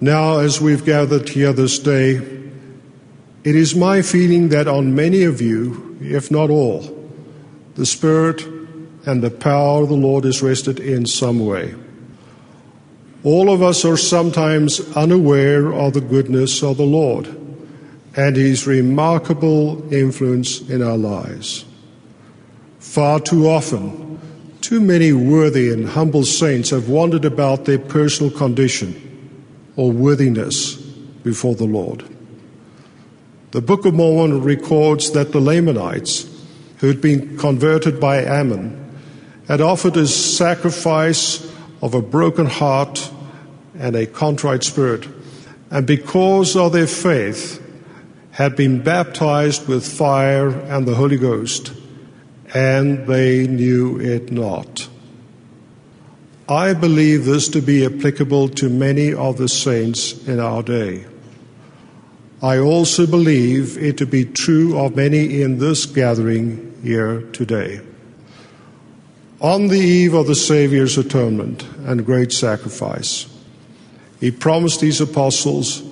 Now, 0.00 0.38
as 0.38 0.60
we've 0.60 0.84
gathered 0.84 1.28
here 1.28 1.52
this 1.52 1.80
day, 1.80 2.39
it 3.42 3.56
is 3.56 3.74
my 3.74 4.02
feeling 4.02 4.50
that 4.50 4.68
on 4.68 4.94
many 4.94 5.22
of 5.22 5.40
you, 5.40 5.96
if 6.00 6.30
not 6.30 6.50
all, 6.50 6.96
the 7.74 7.86
Spirit 7.86 8.44
and 9.06 9.22
the 9.22 9.30
power 9.30 9.82
of 9.82 9.88
the 9.88 9.94
Lord 9.94 10.24
is 10.24 10.42
rested 10.42 10.78
in 10.78 11.06
some 11.06 11.44
way. 11.44 11.74
All 13.24 13.50
of 13.50 13.62
us 13.62 13.84
are 13.84 13.96
sometimes 13.96 14.80
unaware 14.96 15.72
of 15.72 15.94
the 15.94 16.00
goodness 16.00 16.62
of 16.62 16.76
the 16.76 16.84
Lord 16.84 17.26
and 18.16 18.36
His 18.36 18.66
remarkable 18.66 19.92
influence 19.92 20.60
in 20.68 20.82
our 20.82 20.98
lives. 20.98 21.64
Far 22.78 23.20
too 23.20 23.48
often, 23.48 24.18
too 24.60 24.80
many 24.80 25.12
worthy 25.12 25.72
and 25.72 25.88
humble 25.88 26.24
saints 26.24 26.70
have 26.70 26.88
wondered 26.88 27.24
about 27.24 27.64
their 27.64 27.78
personal 27.78 28.30
condition 28.30 28.94
or 29.76 29.92
worthiness 29.92 30.76
before 31.22 31.54
the 31.54 31.64
Lord. 31.64 32.04
The 33.52 33.60
Book 33.60 33.84
of 33.84 33.94
Mormon 33.94 34.42
records 34.42 35.10
that 35.10 35.32
the 35.32 35.40
Lamanites, 35.40 36.24
who 36.78 36.86
had 36.86 37.00
been 37.00 37.36
converted 37.36 37.98
by 37.98 38.22
Ammon, 38.22 38.78
had 39.48 39.60
offered 39.60 39.96
a 39.96 40.06
sacrifice 40.06 41.44
of 41.82 41.94
a 41.94 42.00
broken 42.00 42.46
heart 42.46 43.10
and 43.76 43.96
a 43.96 44.06
contrite 44.06 44.62
spirit, 44.62 45.08
and 45.68 45.84
because 45.84 46.54
of 46.54 46.72
their 46.72 46.86
faith, 46.86 47.60
had 48.30 48.54
been 48.54 48.82
baptized 48.82 49.66
with 49.66 49.84
fire 49.84 50.50
and 50.50 50.86
the 50.86 50.94
Holy 50.94 51.18
Ghost, 51.18 51.72
and 52.54 53.04
they 53.08 53.48
knew 53.48 53.98
it 53.98 54.30
not. 54.30 54.88
I 56.48 56.72
believe 56.72 57.24
this 57.24 57.48
to 57.48 57.60
be 57.60 57.84
applicable 57.84 58.50
to 58.50 58.68
many 58.68 59.12
of 59.12 59.38
the 59.38 59.48
saints 59.48 60.12
in 60.28 60.38
our 60.38 60.62
day. 60.62 61.06
I 62.42 62.56
also 62.58 63.06
believe 63.06 63.76
it 63.76 63.98
to 63.98 64.06
be 64.06 64.24
true 64.24 64.78
of 64.78 64.96
many 64.96 65.42
in 65.42 65.58
this 65.58 65.84
gathering 65.84 66.74
here 66.82 67.20
today. 67.32 67.80
On 69.42 69.68
the 69.68 69.78
eve 69.78 70.14
of 70.14 70.26
the 70.26 70.34
Savior's 70.34 70.96
atonement 70.96 71.66
and 71.84 72.06
great 72.06 72.32
sacrifice, 72.32 73.26
he 74.20 74.30
promised 74.30 74.80
these 74.80 75.02
apostles 75.02 75.82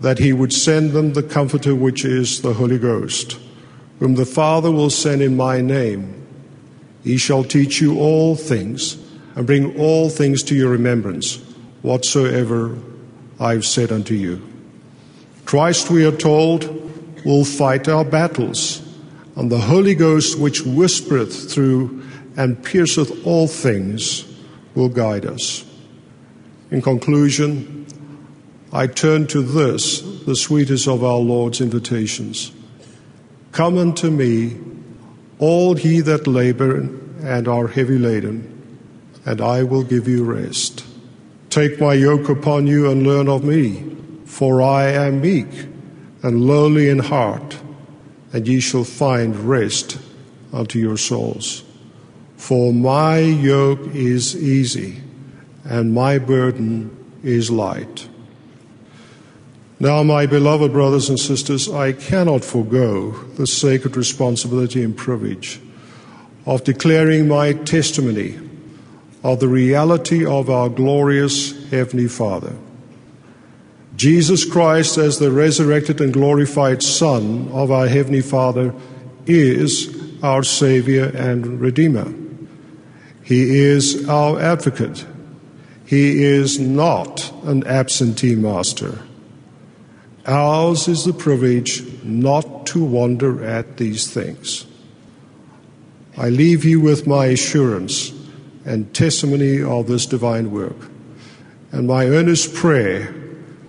that 0.00 0.18
he 0.18 0.32
would 0.32 0.52
send 0.52 0.92
them 0.92 1.12
the 1.12 1.22
Comforter, 1.22 1.76
which 1.76 2.04
is 2.04 2.42
the 2.42 2.54
Holy 2.54 2.78
Ghost, 2.78 3.38
whom 4.00 4.16
the 4.16 4.26
Father 4.26 4.72
will 4.72 4.90
send 4.90 5.22
in 5.22 5.36
my 5.36 5.60
name. 5.60 6.26
He 7.04 7.16
shall 7.16 7.44
teach 7.44 7.80
you 7.80 8.00
all 8.00 8.34
things 8.34 8.96
and 9.36 9.46
bring 9.46 9.78
all 9.78 10.08
things 10.08 10.42
to 10.44 10.56
your 10.56 10.70
remembrance, 10.70 11.36
whatsoever 11.82 12.76
I've 13.38 13.64
said 13.64 13.92
unto 13.92 14.14
you. 14.14 14.47
Christ, 15.48 15.88
we 15.88 16.04
are 16.04 16.12
told, 16.12 16.66
will 17.24 17.42
fight 17.42 17.88
our 17.88 18.04
battles, 18.04 18.82
and 19.34 19.50
the 19.50 19.58
Holy 19.58 19.94
Ghost, 19.94 20.38
which 20.38 20.60
whispereth 20.60 21.50
through 21.50 22.02
and 22.36 22.62
pierceth 22.62 23.26
all 23.26 23.48
things, 23.48 24.26
will 24.74 24.90
guide 24.90 25.24
us. 25.24 25.64
In 26.70 26.82
conclusion, 26.82 27.86
I 28.74 28.88
turn 28.88 29.26
to 29.28 29.40
this, 29.40 30.02
the 30.26 30.36
sweetest 30.36 30.86
of 30.86 31.02
our 31.02 31.16
Lord's 31.16 31.62
invitations. 31.62 32.52
Come 33.52 33.78
unto 33.78 34.10
me, 34.10 34.54
all 35.38 35.78
ye 35.78 36.00
that 36.02 36.26
labor 36.26 36.90
and 37.22 37.48
are 37.48 37.68
heavy 37.68 37.96
laden, 37.96 38.78
and 39.24 39.40
I 39.40 39.62
will 39.62 39.82
give 39.82 40.06
you 40.08 40.24
rest. 40.24 40.84
Take 41.48 41.80
my 41.80 41.94
yoke 41.94 42.28
upon 42.28 42.66
you 42.66 42.90
and 42.90 43.06
learn 43.06 43.28
of 43.30 43.44
me, 43.44 43.97
for 44.28 44.62
I 44.62 44.90
am 44.90 45.22
meek 45.22 45.48
and 46.22 46.46
lowly 46.46 46.90
in 46.90 46.98
heart, 46.98 47.58
and 48.32 48.46
ye 48.46 48.60
shall 48.60 48.84
find 48.84 49.34
rest 49.34 49.98
unto 50.52 50.78
your 50.78 50.98
souls. 50.98 51.64
For 52.36 52.72
my 52.72 53.18
yoke 53.18 53.94
is 53.94 54.36
easy 54.36 55.00
and 55.64 55.92
my 55.92 56.18
burden 56.18 56.94
is 57.24 57.50
light. 57.50 58.08
Now, 59.80 60.02
my 60.02 60.26
beloved 60.26 60.72
brothers 60.72 61.08
and 61.08 61.18
sisters, 61.18 61.68
I 61.68 61.92
cannot 61.92 62.44
forego 62.44 63.12
the 63.36 63.46
sacred 63.46 63.96
responsibility 63.96 64.82
and 64.82 64.96
privilege 64.96 65.60
of 66.46 66.64
declaring 66.64 67.28
my 67.28 67.54
testimony 67.54 68.38
of 69.24 69.40
the 69.40 69.48
reality 69.48 70.24
of 70.24 70.50
our 70.50 70.68
glorious 70.68 71.68
Heavenly 71.70 72.08
Father. 72.08 72.54
Jesus 73.98 74.44
Christ, 74.44 74.96
as 74.96 75.18
the 75.18 75.32
resurrected 75.32 76.00
and 76.00 76.12
glorified 76.12 76.84
Son 76.84 77.48
of 77.48 77.72
our 77.72 77.88
Heavenly 77.88 78.20
Father, 78.20 78.72
is 79.26 79.92
our 80.22 80.44
Savior 80.44 81.06
and 81.16 81.60
Redeemer. 81.60 82.14
He 83.24 83.58
is 83.58 84.08
our 84.08 84.38
advocate. 84.38 85.04
He 85.84 86.22
is 86.22 86.60
not 86.60 87.32
an 87.42 87.66
absentee 87.66 88.36
master. 88.36 89.00
Ours 90.26 90.86
is 90.86 91.04
the 91.04 91.12
privilege 91.12 91.82
not 92.04 92.66
to 92.66 92.84
wonder 92.84 93.44
at 93.44 93.78
these 93.78 94.08
things. 94.08 94.64
I 96.16 96.28
leave 96.28 96.64
you 96.64 96.80
with 96.80 97.08
my 97.08 97.26
assurance 97.26 98.12
and 98.64 98.94
testimony 98.94 99.60
of 99.60 99.88
this 99.88 100.06
divine 100.06 100.52
work, 100.52 100.76
and 101.72 101.88
my 101.88 102.06
earnest 102.06 102.54
prayer 102.54 103.12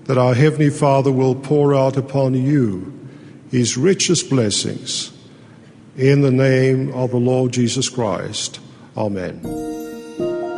that 0.10 0.17
our 0.17 0.34
Heavenly 0.34 0.72
Father 0.72 1.12
will 1.12 1.36
pour 1.36 1.76
out 1.76 1.95
upon 1.95 2.34
you 2.34 2.91
His 3.52 3.78
richest 3.78 4.28
blessings. 4.28 5.13
In 5.98 6.22
the 6.22 6.32
name 6.32 6.91
of 6.95 7.12
the 7.12 7.17
Lord 7.17 7.52
Jesus 7.52 7.89
Christ. 7.89 8.60
Amen. 8.98 9.39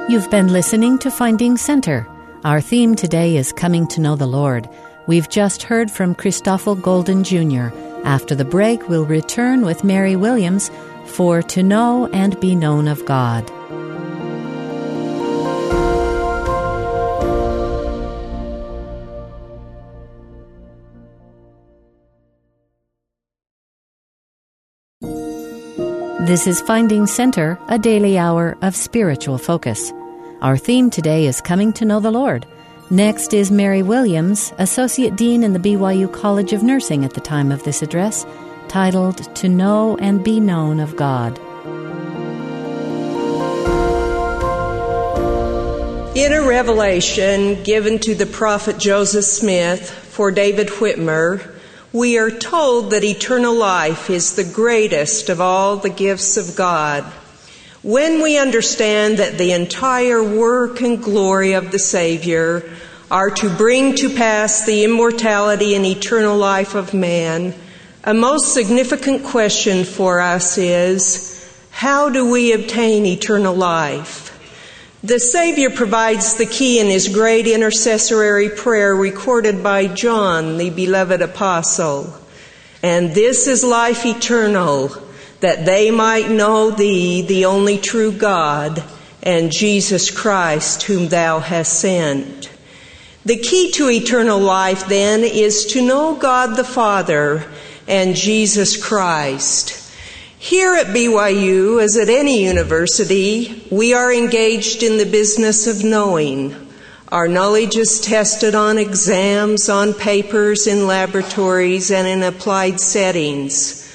You've 0.07 0.31
been 0.31 0.53
listening 0.53 0.99
to 0.99 1.11
Finding 1.11 1.57
Center. 1.57 2.07
Our 2.45 2.61
theme 2.61 2.95
today 2.95 3.35
is 3.35 3.51
Coming 3.51 3.87
to 3.87 3.99
Know 3.99 4.15
the 4.15 4.25
Lord. 4.25 4.69
We've 5.05 5.27
just 5.27 5.63
heard 5.63 5.91
from 5.91 6.15
Christoffel 6.15 6.81
Golden 6.81 7.25
Jr. 7.25 7.75
After 8.05 8.35
the 8.35 8.45
break, 8.45 8.87
we'll 8.87 9.05
return 9.05 9.65
with 9.65 9.83
Mary 9.83 10.15
Williams 10.15 10.71
for 11.07 11.41
To 11.41 11.61
Know 11.61 12.09
and 12.13 12.39
Be 12.39 12.55
Known 12.55 12.87
of 12.87 13.03
God. 13.03 13.51
This 26.31 26.47
is 26.47 26.61
Finding 26.61 27.07
Center, 27.07 27.59
a 27.67 27.77
daily 27.77 28.17
hour 28.17 28.57
of 28.61 28.73
spiritual 28.73 29.37
focus. 29.37 29.91
Our 30.41 30.55
theme 30.55 30.89
today 30.89 31.25
is 31.25 31.41
Coming 31.41 31.73
to 31.73 31.83
Know 31.83 31.99
the 31.99 32.09
Lord. 32.09 32.45
Next 32.89 33.33
is 33.33 33.51
Mary 33.51 33.83
Williams, 33.83 34.53
Associate 34.57 35.13
Dean 35.13 35.43
in 35.43 35.51
the 35.51 35.59
BYU 35.59 36.09
College 36.13 36.53
of 36.53 36.63
Nursing 36.63 37.03
at 37.03 37.15
the 37.15 37.19
time 37.19 37.51
of 37.51 37.63
this 37.63 37.81
address, 37.81 38.25
titled 38.69 39.35
To 39.35 39.49
Know 39.49 39.97
and 39.97 40.23
Be 40.23 40.39
Known 40.39 40.79
of 40.79 40.95
God. 40.95 41.37
In 46.15 46.31
a 46.31 46.47
revelation 46.47 47.61
given 47.65 47.99
to 47.99 48.15
the 48.15 48.25
prophet 48.25 48.77
Joseph 48.77 49.25
Smith 49.25 49.89
for 49.89 50.31
David 50.31 50.69
Whitmer, 50.69 51.59
we 51.93 52.17
are 52.17 52.31
told 52.31 52.91
that 52.91 53.03
eternal 53.03 53.53
life 53.53 54.09
is 54.09 54.35
the 54.35 54.43
greatest 54.45 55.29
of 55.29 55.41
all 55.41 55.75
the 55.75 55.89
gifts 55.89 56.37
of 56.37 56.55
God. 56.55 57.03
When 57.83 58.21
we 58.21 58.37
understand 58.37 59.17
that 59.17 59.37
the 59.37 59.51
entire 59.51 60.23
work 60.23 60.81
and 60.81 61.03
glory 61.03 61.53
of 61.53 61.71
the 61.71 61.79
Savior 61.79 62.63
are 63.09 63.29
to 63.29 63.49
bring 63.49 63.95
to 63.95 64.09
pass 64.09 64.65
the 64.65 64.85
immortality 64.85 65.75
and 65.75 65.85
eternal 65.85 66.37
life 66.37 66.75
of 66.75 66.93
man, 66.93 67.53
a 68.05 68.13
most 68.13 68.53
significant 68.53 69.25
question 69.25 69.83
for 69.83 70.21
us 70.21 70.57
is 70.57 71.27
how 71.71 72.09
do 72.09 72.31
we 72.31 72.53
obtain 72.53 73.05
eternal 73.05 73.53
life? 73.53 74.30
The 75.03 75.19
Savior 75.19 75.71
provides 75.71 76.35
the 76.35 76.45
key 76.45 76.79
in 76.79 76.85
his 76.85 77.07
great 77.07 77.47
intercessory 77.47 78.49
prayer 78.49 78.95
recorded 78.95 79.63
by 79.63 79.87
John, 79.87 80.59
the 80.59 80.69
beloved 80.69 81.23
apostle. 81.23 82.13
And 82.83 83.15
this 83.15 83.47
is 83.47 83.63
life 83.63 84.05
eternal, 84.05 84.91
that 85.39 85.65
they 85.65 85.89
might 85.89 86.29
know 86.29 86.69
thee, 86.69 87.23
the 87.23 87.45
only 87.45 87.79
true 87.79 88.11
God, 88.11 88.83
and 89.23 89.51
Jesus 89.51 90.11
Christ, 90.11 90.83
whom 90.83 91.07
thou 91.07 91.39
hast 91.39 91.79
sent. 91.79 92.51
The 93.25 93.37
key 93.37 93.71
to 93.71 93.89
eternal 93.89 94.39
life, 94.39 94.87
then, 94.87 95.23
is 95.23 95.65
to 95.73 95.81
know 95.81 96.15
God 96.15 96.55
the 96.55 96.63
Father 96.63 97.43
and 97.87 98.15
Jesus 98.15 98.77
Christ. 98.77 99.80
Here 100.43 100.73
at 100.73 100.87
BYU, 100.87 101.79
as 101.83 101.95
at 101.97 102.09
any 102.09 102.43
university, 102.43 103.63
we 103.69 103.93
are 103.93 104.11
engaged 104.11 104.81
in 104.81 104.97
the 104.97 105.05
business 105.05 105.67
of 105.67 105.83
knowing. 105.83 106.55
Our 107.09 107.27
knowledge 107.27 107.77
is 107.77 108.01
tested 108.01 108.55
on 108.55 108.79
exams, 108.79 109.69
on 109.69 109.93
papers, 109.93 110.65
in 110.65 110.87
laboratories, 110.87 111.91
and 111.91 112.07
in 112.07 112.23
applied 112.23 112.79
settings. 112.79 113.87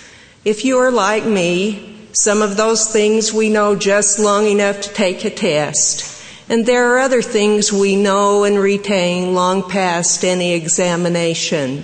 If 0.44 0.64
you 0.64 0.78
are 0.78 0.92
like 0.92 1.24
me, 1.24 1.98
some 2.12 2.42
of 2.42 2.56
those 2.56 2.86
things 2.86 3.32
we 3.32 3.48
know 3.48 3.74
just 3.74 4.20
long 4.20 4.46
enough 4.46 4.82
to 4.82 4.94
take 4.94 5.24
a 5.24 5.30
test. 5.30 6.22
And 6.48 6.64
there 6.64 6.94
are 6.94 6.98
other 6.98 7.22
things 7.22 7.72
we 7.72 7.96
know 7.96 8.44
and 8.44 8.56
retain 8.56 9.34
long 9.34 9.68
past 9.68 10.24
any 10.24 10.52
examination. 10.52 11.82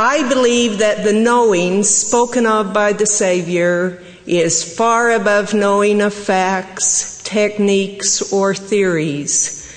I 0.00 0.28
believe 0.28 0.78
that 0.78 1.02
the 1.02 1.12
knowing 1.12 1.82
spoken 1.82 2.46
of 2.46 2.72
by 2.72 2.92
the 2.92 3.04
Savior 3.04 4.00
is 4.28 4.76
far 4.76 5.10
above 5.10 5.54
knowing 5.54 6.00
of 6.02 6.14
facts, 6.14 7.20
techniques, 7.24 8.32
or 8.32 8.54
theories. 8.54 9.68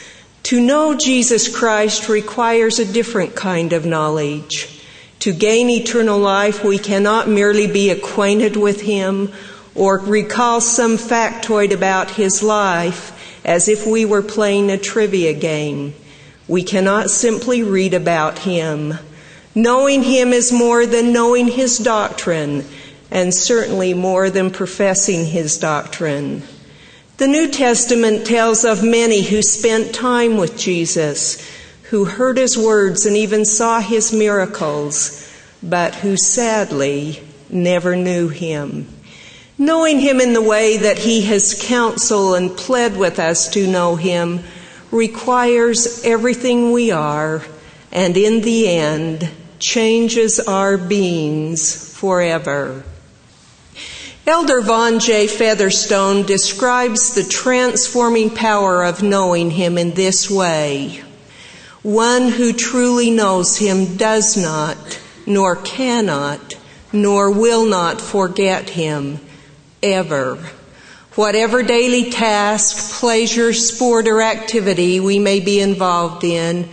To 0.44 0.62
know 0.62 0.96
Jesus 0.96 1.48
Christ 1.48 2.08
requires 2.08 2.78
a 2.78 2.86
different 2.86 3.36
kind 3.36 3.74
of 3.74 3.88
knowledge. 3.88 4.84
To 5.22 5.34
gain 5.34 5.72
eternal 5.72 6.20
life, 6.20 6.64
we 6.64 6.78
cannot 6.78 7.28
merely 7.28 7.66
be 7.66 7.90
acquainted 7.90 8.56
with 8.56 8.82
Him 8.82 9.32
or 9.74 9.98
recall 9.98 10.62
some 10.62 10.98
factoid 10.98 11.74
about 11.74 12.12
His 12.12 12.44
life 12.44 13.42
as 13.44 13.68
if 13.68 13.88
we 13.88 14.06
were 14.06 14.22
playing 14.22 14.70
a 14.70 14.78
trivia 14.78 15.34
game. 15.34 15.96
We 16.48 16.62
cannot 16.62 17.10
simply 17.10 17.64
read 17.64 17.96
about 17.96 18.38
Him. 18.38 19.00
Knowing 19.54 20.04
Him 20.04 20.32
is 20.32 20.54
more 20.54 20.86
than 20.86 21.12
knowing 21.12 21.48
His 21.48 21.78
doctrine, 21.78 22.66
and 23.10 23.34
certainly 23.34 23.94
more 23.94 24.30
than 24.30 24.50
professing 24.50 25.26
His 25.26 25.58
doctrine. 25.58 26.42
The 27.18 27.28
New 27.28 27.50
Testament 27.52 28.26
tells 28.26 28.64
of 28.64 28.82
many 28.82 29.22
who 29.22 29.42
spent 29.42 29.94
time 29.94 30.38
with 30.38 30.58
Jesus, 30.58 31.46
who 31.90 32.06
heard 32.06 32.38
His 32.38 32.58
words 32.58 33.06
and 33.06 33.18
even 33.18 33.44
saw 33.44 33.82
His 33.82 34.14
miracles, 34.14 35.30
but 35.62 35.96
who 35.96 36.16
sadly 36.16 37.22
never 37.50 37.98
knew 37.98 38.30
Him. 38.30 38.88
Knowing 39.58 40.00
Him 40.00 40.22
in 40.22 40.32
the 40.32 40.42
way 40.42 40.78
that 40.78 41.00
He 41.00 41.24
has 41.24 41.62
counseled 41.62 42.36
and 42.36 42.56
pled 42.56 42.96
with 42.96 43.20
us 43.20 43.50
to 43.50 43.68
know 43.68 43.98
Him 43.98 44.40
requires 44.92 46.06
everything 46.06 46.72
we 46.72 46.90
are, 46.90 47.44
and 47.92 48.16
in 48.16 48.42
the 48.42 48.70
end, 48.70 49.30
changes 49.62 50.40
our 50.40 50.78
beings 50.78 51.96
forever. 51.98 52.84
Elder 54.28 54.62
Vaughn 54.62 55.00
J. 55.00 55.28
Featherstone 55.28 56.24
describes 56.24 57.16
the 57.16 57.24
transforming 57.24 58.30
power 58.30 58.84
of 58.84 59.02
knowing 59.02 59.52
Him 59.52 59.78
in 59.78 59.92
this 59.92 60.30
way. 60.30 61.02
One 61.82 62.30
who 62.30 62.54
truly 62.54 63.10
knows 63.10 63.58
Him 63.58 63.98
does 63.98 64.38
not, 64.38 65.00
nor 65.26 65.56
cannot, 65.56 66.56
nor 66.94 67.32
will 67.32 67.66
not 67.66 68.00
forget 68.00 68.70
Him, 68.70 69.20
ever. 69.82 70.38
Whatever 71.16 71.64
daily 71.64 72.12
task, 72.12 73.00
pleasure, 73.00 73.54
sport, 73.54 74.08
or 74.08 74.22
activity 74.22 75.00
we 75.00 75.20
may 75.20 75.40
be 75.40 75.60
involved 75.60 76.24
in, 76.24 76.70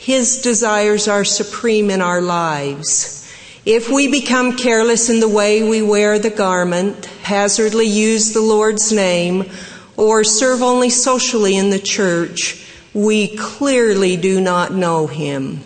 his 0.00 0.38
desires 0.38 1.08
are 1.08 1.26
supreme 1.26 1.90
in 1.90 2.00
our 2.00 2.22
lives. 2.22 3.30
If 3.66 3.90
we 3.90 4.10
become 4.10 4.56
careless 4.56 5.10
in 5.10 5.20
the 5.20 5.28
way 5.28 5.62
we 5.62 5.82
wear 5.82 6.18
the 6.18 6.30
garment, 6.30 7.04
hazardly 7.22 7.84
use 7.84 8.32
the 8.32 8.40
Lord's 8.40 8.92
name, 8.92 9.50
or 9.98 10.24
serve 10.24 10.62
only 10.62 10.88
socially 10.88 11.54
in 11.54 11.68
the 11.68 11.78
church, 11.78 12.66
we 12.94 13.36
clearly 13.36 14.16
do 14.16 14.40
not 14.40 14.72
know 14.72 15.06
Him. 15.06 15.60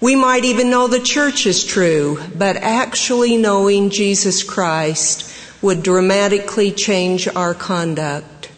We 0.00 0.16
might 0.16 0.44
even 0.44 0.68
know 0.68 0.88
the 0.88 0.98
church 0.98 1.46
is 1.46 1.64
true, 1.64 2.18
but 2.36 2.56
actually 2.56 3.36
knowing 3.36 3.90
Jesus 3.90 4.42
Christ 4.42 5.32
would 5.62 5.84
dramatically 5.84 6.72
change 6.72 7.28
our 7.28 7.54
conduct. 7.54 8.50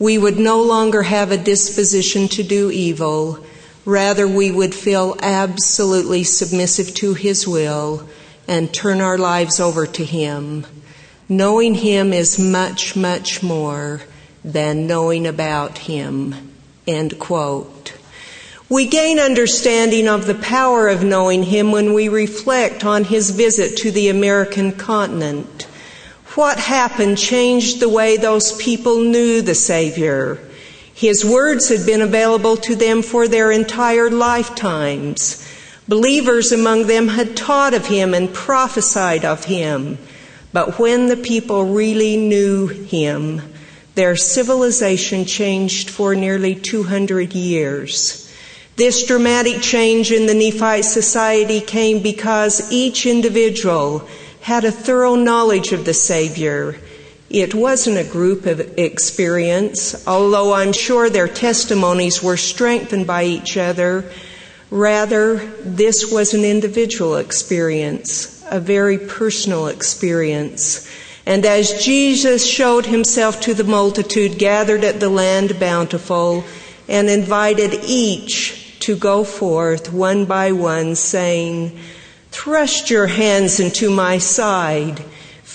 We 0.00 0.18
would 0.18 0.36
no 0.36 0.60
longer 0.62 1.02
have 1.02 1.30
a 1.30 1.38
disposition 1.38 2.26
to 2.30 2.42
do 2.42 2.72
evil 2.72 3.46
Rather, 3.88 4.28
we 4.28 4.50
would 4.50 4.74
feel 4.74 5.16
absolutely 5.22 6.22
submissive 6.22 6.92
to 6.92 7.14
His 7.14 7.48
will 7.48 8.06
and 8.46 8.70
turn 8.70 9.00
our 9.00 9.16
lives 9.16 9.60
over 9.60 9.86
to 9.86 10.04
Him. 10.04 10.66
Knowing 11.26 11.74
Him 11.74 12.12
is 12.12 12.38
much, 12.38 12.94
much 12.94 13.42
more 13.42 14.02
than 14.44 14.86
knowing 14.86 15.26
about 15.26 15.78
Him. 15.78 16.34
End 16.86 17.18
quote. 17.18 17.94
We 18.68 18.88
gain 18.88 19.18
understanding 19.18 20.06
of 20.06 20.26
the 20.26 20.34
power 20.34 20.88
of 20.88 21.02
knowing 21.02 21.44
Him 21.44 21.72
when 21.72 21.94
we 21.94 22.10
reflect 22.10 22.84
on 22.84 23.04
His 23.04 23.30
visit 23.30 23.78
to 23.78 23.90
the 23.90 24.10
American 24.10 24.72
continent. 24.72 25.62
What 26.34 26.58
happened 26.58 27.16
changed 27.16 27.80
the 27.80 27.88
way 27.88 28.18
those 28.18 28.52
people 28.52 29.00
knew 29.00 29.40
the 29.40 29.54
Savior. 29.54 30.46
His 30.98 31.24
words 31.24 31.68
had 31.68 31.86
been 31.86 32.02
available 32.02 32.56
to 32.56 32.74
them 32.74 33.02
for 33.02 33.28
their 33.28 33.52
entire 33.52 34.10
lifetimes. 34.10 35.46
Believers 35.86 36.50
among 36.50 36.88
them 36.88 37.06
had 37.06 37.36
taught 37.36 37.72
of 37.72 37.86
him 37.86 38.14
and 38.14 38.34
prophesied 38.34 39.24
of 39.24 39.44
him. 39.44 39.98
But 40.52 40.80
when 40.80 41.06
the 41.06 41.16
people 41.16 41.66
really 41.66 42.16
knew 42.16 42.66
him, 42.66 43.42
their 43.94 44.16
civilization 44.16 45.24
changed 45.24 45.88
for 45.88 46.16
nearly 46.16 46.56
200 46.56 47.32
years. 47.32 48.34
This 48.74 49.06
dramatic 49.06 49.62
change 49.62 50.10
in 50.10 50.26
the 50.26 50.34
Nephite 50.34 50.84
society 50.84 51.60
came 51.60 52.02
because 52.02 52.72
each 52.72 53.06
individual 53.06 54.08
had 54.40 54.64
a 54.64 54.72
thorough 54.72 55.14
knowledge 55.14 55.70
of 55.70 55.84
the 55.84 55.94
Savior 55.94 56.76
it 57.30 57.54
wasn't 57.54 57.98
a 57.98 58.04
group 58.04 58.46
of 58.46 58.78
experience, 58.78 60.06
although 60.06 60.54
I'm 60.54 60.72
sure 60.72 61.10
their 61.10 61.28
testimonies 61.28 62.22
were 62.22 62.38
strengthened 62.38 63.06
by 63.06 63.24
each 63.24 63.56
other. 63.58 64.10
Rather, 64.70 65.36
this 65.62 66.10
was 66.10 66.32
an 66.32 66.44
individual 66.44 67.16
experience, 67.16 68.42
a 68.50 68.60
very 68.60 68.98
personal 68.98 69.66
experience. 69.66 70.90
And 71.26 71.44
as 71.44 71.84
Jesus 71.84 72.46
showed 72.46 72.86
himself 72.86 73.42
to 73.42 73.52
the 73.52 73.64
multitude 73.64 74.38
gathered 74.38 74.82
at 74.82 74.98
the 74.98 75.10
land 75.10 75.60
bountiful 75.60 76.44
and 76.88 77.10
invited 77.10 77.74
each 77.84 78.78
to 78.80 78.96
go 78.96 79.22
forth 79.22 79.92
one 79.92 80.24
by 80.24 80.52
one, 80.52 80.94
saying, 80.94 81.78
Thrust 82.30 82.88
your 82.88 83.06
hands 83.06 83.60
into 83.60 83.90
my 83.90 84.16
side 84.16 85.02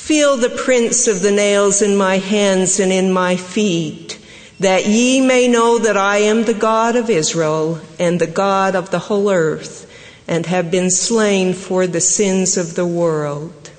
Feel 0.04 0.36
the 0.36 0.50
prints 0.50 1.08
of 1.08 1.22
the 1.22 1.32
nails 1.32 1.82
in 1.82 1.96
my 1.96 2.18
hands 2.18 2.78
and 2.78 2.92
in 2.92 3.14
my 3.14 3.38
feet, 3.38 4.20
that 4.60 4.86
ye 4.86 5.26
may 5.26 5.48
know 5.48 5.80
that 5.80 5.96
I 5.96 6.18
am 6.18 6.44
the 6.44 6.54
God 6.54 6.98
of 6.98 7.10
Israel 7.10 7.80
and 7.98 8.20
the 8.20 8.28
God 8.28 8.76
of 8.76 8.92
the 8.92 9.00
whole 9.00 9.32
earth, 9.32 9.90
and 10.28 10.46
have 10.46 10.70
been 10.70 10.92
slain 10.92 11.54
for 11.54 11.88
the 11.88 12.02
sins 12.02 12.58
of 12.58 12.76
the 12.76 12.86
world. 12.86 13.72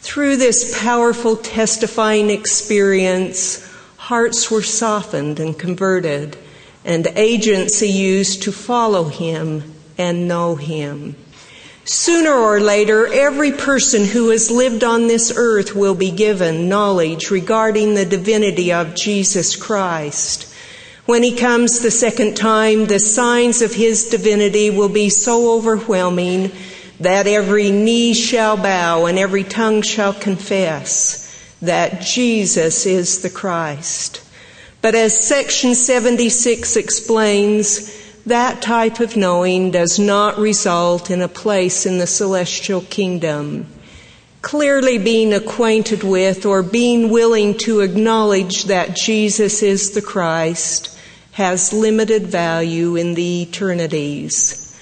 Through 0.00 0.38
this 0.38 0.78
powerful 0.78 1.36
testifying 1.36 2.30
experience, 2.30 3.62
hearts 3.98 4.50
were 4.50 4.62
softened 4.62 5.38
and 5.38 5.58
converted, 5.58 6.38
and 6.86 7.06
agency 7.16 7.90
used 7.90 8.44
to 8.44 8.50
follow 8.50 9.04
him 9.04 9.74
and 9.98 10.26
know 10.26 10.54
him. 10.54 11.16
Sooner 11.84 12.32
or 12.32 12.60
later, 12.60 13.06
every 13.06 13.52
person 13.52 14.04
who 14.04 14.28
has 14.30 14.50
lived 14.50 14.84
on 14.84 15.06
this 15.06 15.32
earth 15.34 15.74
will 15.74 15.94
be 15.94 16.10
given 16.10 16.68
knowledge 16.68 17.30
regarding 17.30 17.94
the 17.94 18.04
divinity 18.04 18.72
of 18.72 18.94
Jesus 18.94 19.56
Christ. 19.56 20.46
When 21.06 21.22
he 21.22 21.34
comes 21.34 21.80
the 21.80 21.90
second 21.90 22.36
time, 22.36 22.86
the 22.86 23.00
signs 23.00 23.62
of 23.62 23.74
his 23.74 24.10
divinity 24.10 24.70
will 24.70 24.90
be 24.90 25.08
so 25.08 25.56
overwhelming 25.56 26.52
that 27.00 27.26
every 27.26 27.70
knee 27.70 28.12
shall 28.12 28.56
bow 28.56 29.06
and 29.06 29.18
every 29.18 29.42
tongue 29.42 29.82
shall 29.82 30.12
confess 30.12 31.26
that 31.62 32.02
Jesus 32.02 32.86
is 32.86 33.22
the 33.22 33.30
Christ. 33.30 34.22
But 34.82 34.94
as 34.94 35.26
section 35.26 35.74
76 35.74 36.76
explains, 36.76 37.99
that 38.26 38.60
type 38.60 39.00
of 39.00 39.16
knowing 39.16 39.70
does 39.70 39.98
not 39.98 40.38
result 40.38 41.10
in 41.10 41.22
a 41.22 41.28
place 41.28 41.86
in 41.86 41.98
the 41.98 42.06
celestial 42.06 42.82
kingdom. 42.82 43.66
Clearly 44.42 44.98
being 44.98 45.32
acquainted 45.32 46.02
with 46.02 46.46
or 46.46 46.62
being 46.62 47.10
willing 47.10 47.56
to 47.58 47.80
acknowledge 47.80 48.64
that 48.64 48.96
Jesus 48.96 49.62
is 49.62 49.92
the 49.92 50.02
Christ 50.02 50.96
has 51.32 51.72
limited 51.72 52.26
value 52.26 52.96
in 52.96 53.14
the 53.14 53.42
eternities. 53.42 54.78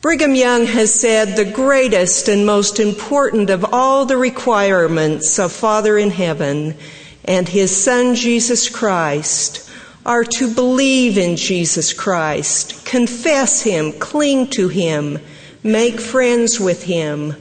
Brigham 0.00 0.34
Young 0.34 0.66
has 0.66 0.94
said 0.94 1.36
the 1.36 1.44
greatest 1.44 2.28
and 2.28 2.46
most 2.46 2.78
important 2.78 3.50
of 3.50 3.74
all 3.74 4.06
the 4.06 4.16
requirements 4.16 5.38
of 5.38 5.50
Father 5.50 5.98
in 5.98 6.10
heaven 6.10 6.76
and 7.24 7.48
his 7.48 7.76
Son 7.76 8.14
Jesus 8.14 8.68
Christ 8.68 9.67
are 10.06 10.24
to 10.24 10.54
believe 10.54 11.18
in 11.18 11.36
Jesus 11.36 11.92
Christ, 11.92 12.84
confess 12.84 13.62
Him, 13.62 13.92
cling 13.92 14.48
to 14.50 14.68
Him, 14.68 15.18
make 15.62 16.00
friends 16.00 16.58
with 16.58 16.84
Him, 16.84 17.34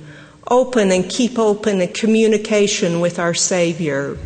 open 0.49 0.91
and 0.91 1.09
keep 1.09 1.37
open 1.37 1.81
a 1.81 1.87
communication 1.87 2.99
with 2.99 3.19
our 3.19 3.33
Savior. 3.33 4.17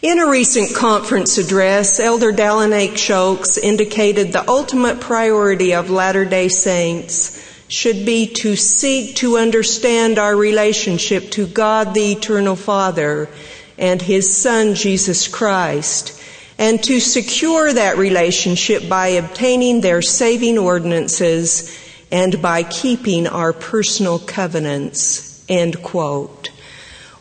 In 0.00 0.20
a 0.20 0.30
recent 0.30 0.76
conference 0.76 1.38
address, 1.38 1.98
Elder 1.98 2.32
Dallin 2.32 2.72
H. 2.72 3.10
Oakes 3.10 3.58
indicated 3.58 4.32
the 4.32 4.48
ultimate 4.48 5.00
priority 5.00 5.74
of 5.74 5.90
Latter 5.90 6.24
day 6.24 6.48
Saints 6.48 7.44
should 7.66 8.06
be 8.06 8.26
to 8.26 8.56
seek 8.56 9.16
to 9.16 9.36
understand 9.36 10.18
our 10.18 10.36
relationship 10.36 11.30
to 11.32 11.46
God 11.46 11.94
the 11.94 12.12
Eternal 12.12 12.56
Father 12.56 13.28
and 13.76 14.00
His 14.00 14.36
Son 14.36 14.74
Jesus 14.74 15.28
Christ, 15.28 16.17
and 16.58 16.82
to 16.84 16.98
secure 16.98 17.72
that 17.72 17.96
relationship 17.96 18.88
by 18.88 19.08
obtaining 19.08 19.80
their 19.80 20.02
saving 20.02 20.58
ordinances 20.58 21.78
and 22.10 22.42
by 22.42 22.64
keeping 22.64 23.26
our 23.26 23.52
personal 23.52 24.18
covenants. 24.18 25.44
End 25.48 25.82
quote. 25.82 26.50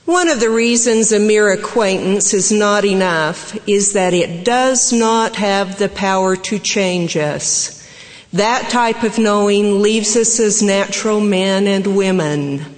One 0.06 0.30
of 0.30 0.40
the 0.40 0.50
reasons 0.50 1.12
a 1.12 1.20
mere 1.20 1.52
acquaintance 1.52 2.34
is 2.34 2.52
not 2.52 2.86
enough 2.86 3.58
is 3.68 3.94
that 3.94 4.14
it 4.14 4.46
does 4.46 4.94
not 4.94 5.36
have 5.36 5.78
the 5.78 5.90
power 5.90 6.36
to 6.36 6.60
change 6.60 7.18
us. 7.18 7.86
That 8.34 8.70
type 8.70 9.04
of 9.04 9.18
knowing 9.18 9.82
leaves 9.82 10.16
us 10.16 10.40
as 10.40 10.62
natural 10.62 11.20
men 11.20 11.68
and 11.68 11.96
women. 11.96 12.77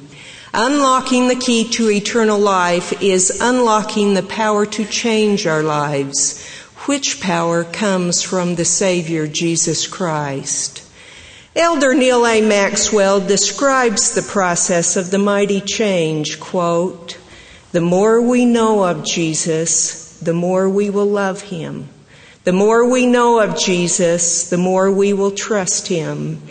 Unlocking 0.54 1.28
the 1.28 1.36
key 1.36 1.70
to 1.70 1.92
eternal 1.92 2.40
life 2.40 3.04
is 3.04 3.40
unlocking 3.40 4.16
the 4.16 4.24
power 4.24 4.66
to 4.66 4.84
change 4.84 5.46
our 5.46 5.62
lives, 5.62 6.44
which 6.88 7.22
power 7.22 7.64
comes 7.64 8.24
from 8.24 8.56
the 8.56 8.66
Savior 8.66 9.28
Jesus 9.28 9.86
Christ. 9.86 10.84
Elder 11.56 11.94
Neal 11.94 12.26
A. 12.26 12.42
Maxwell 12.42 13.20
describes 13.20 14.16
the 14.16 14.24
process 14.24 14.96
of 14.96 15.12
the 15.12 15.20
mighty 15.20 15.62
change, 15.62 16.40
quote, 16.40 17.18
the 17.72 17.82
more 17.82 18.20
we 18.20 18.46
know 18.46 18.84
of 18.84 19.06
Jesus, 19.06 20.18
the 20.18 20.34
more 20.34 20.68
we 20.68 20.90
will 20.90 21.06
love 21.06 21.42
him. 21.42 21.88
The 22.44 22.54
more 22.54 22.90
we 22.90 23.06
know 23.06 23.40
of 23.40 23.60
Jesus, 23.60 24.50
the 24.50 24.58
more 24.58 24.92
we 24.92 25.14
will 25.14 25.30
trust 25.30 25.88
him. 25.88 26.42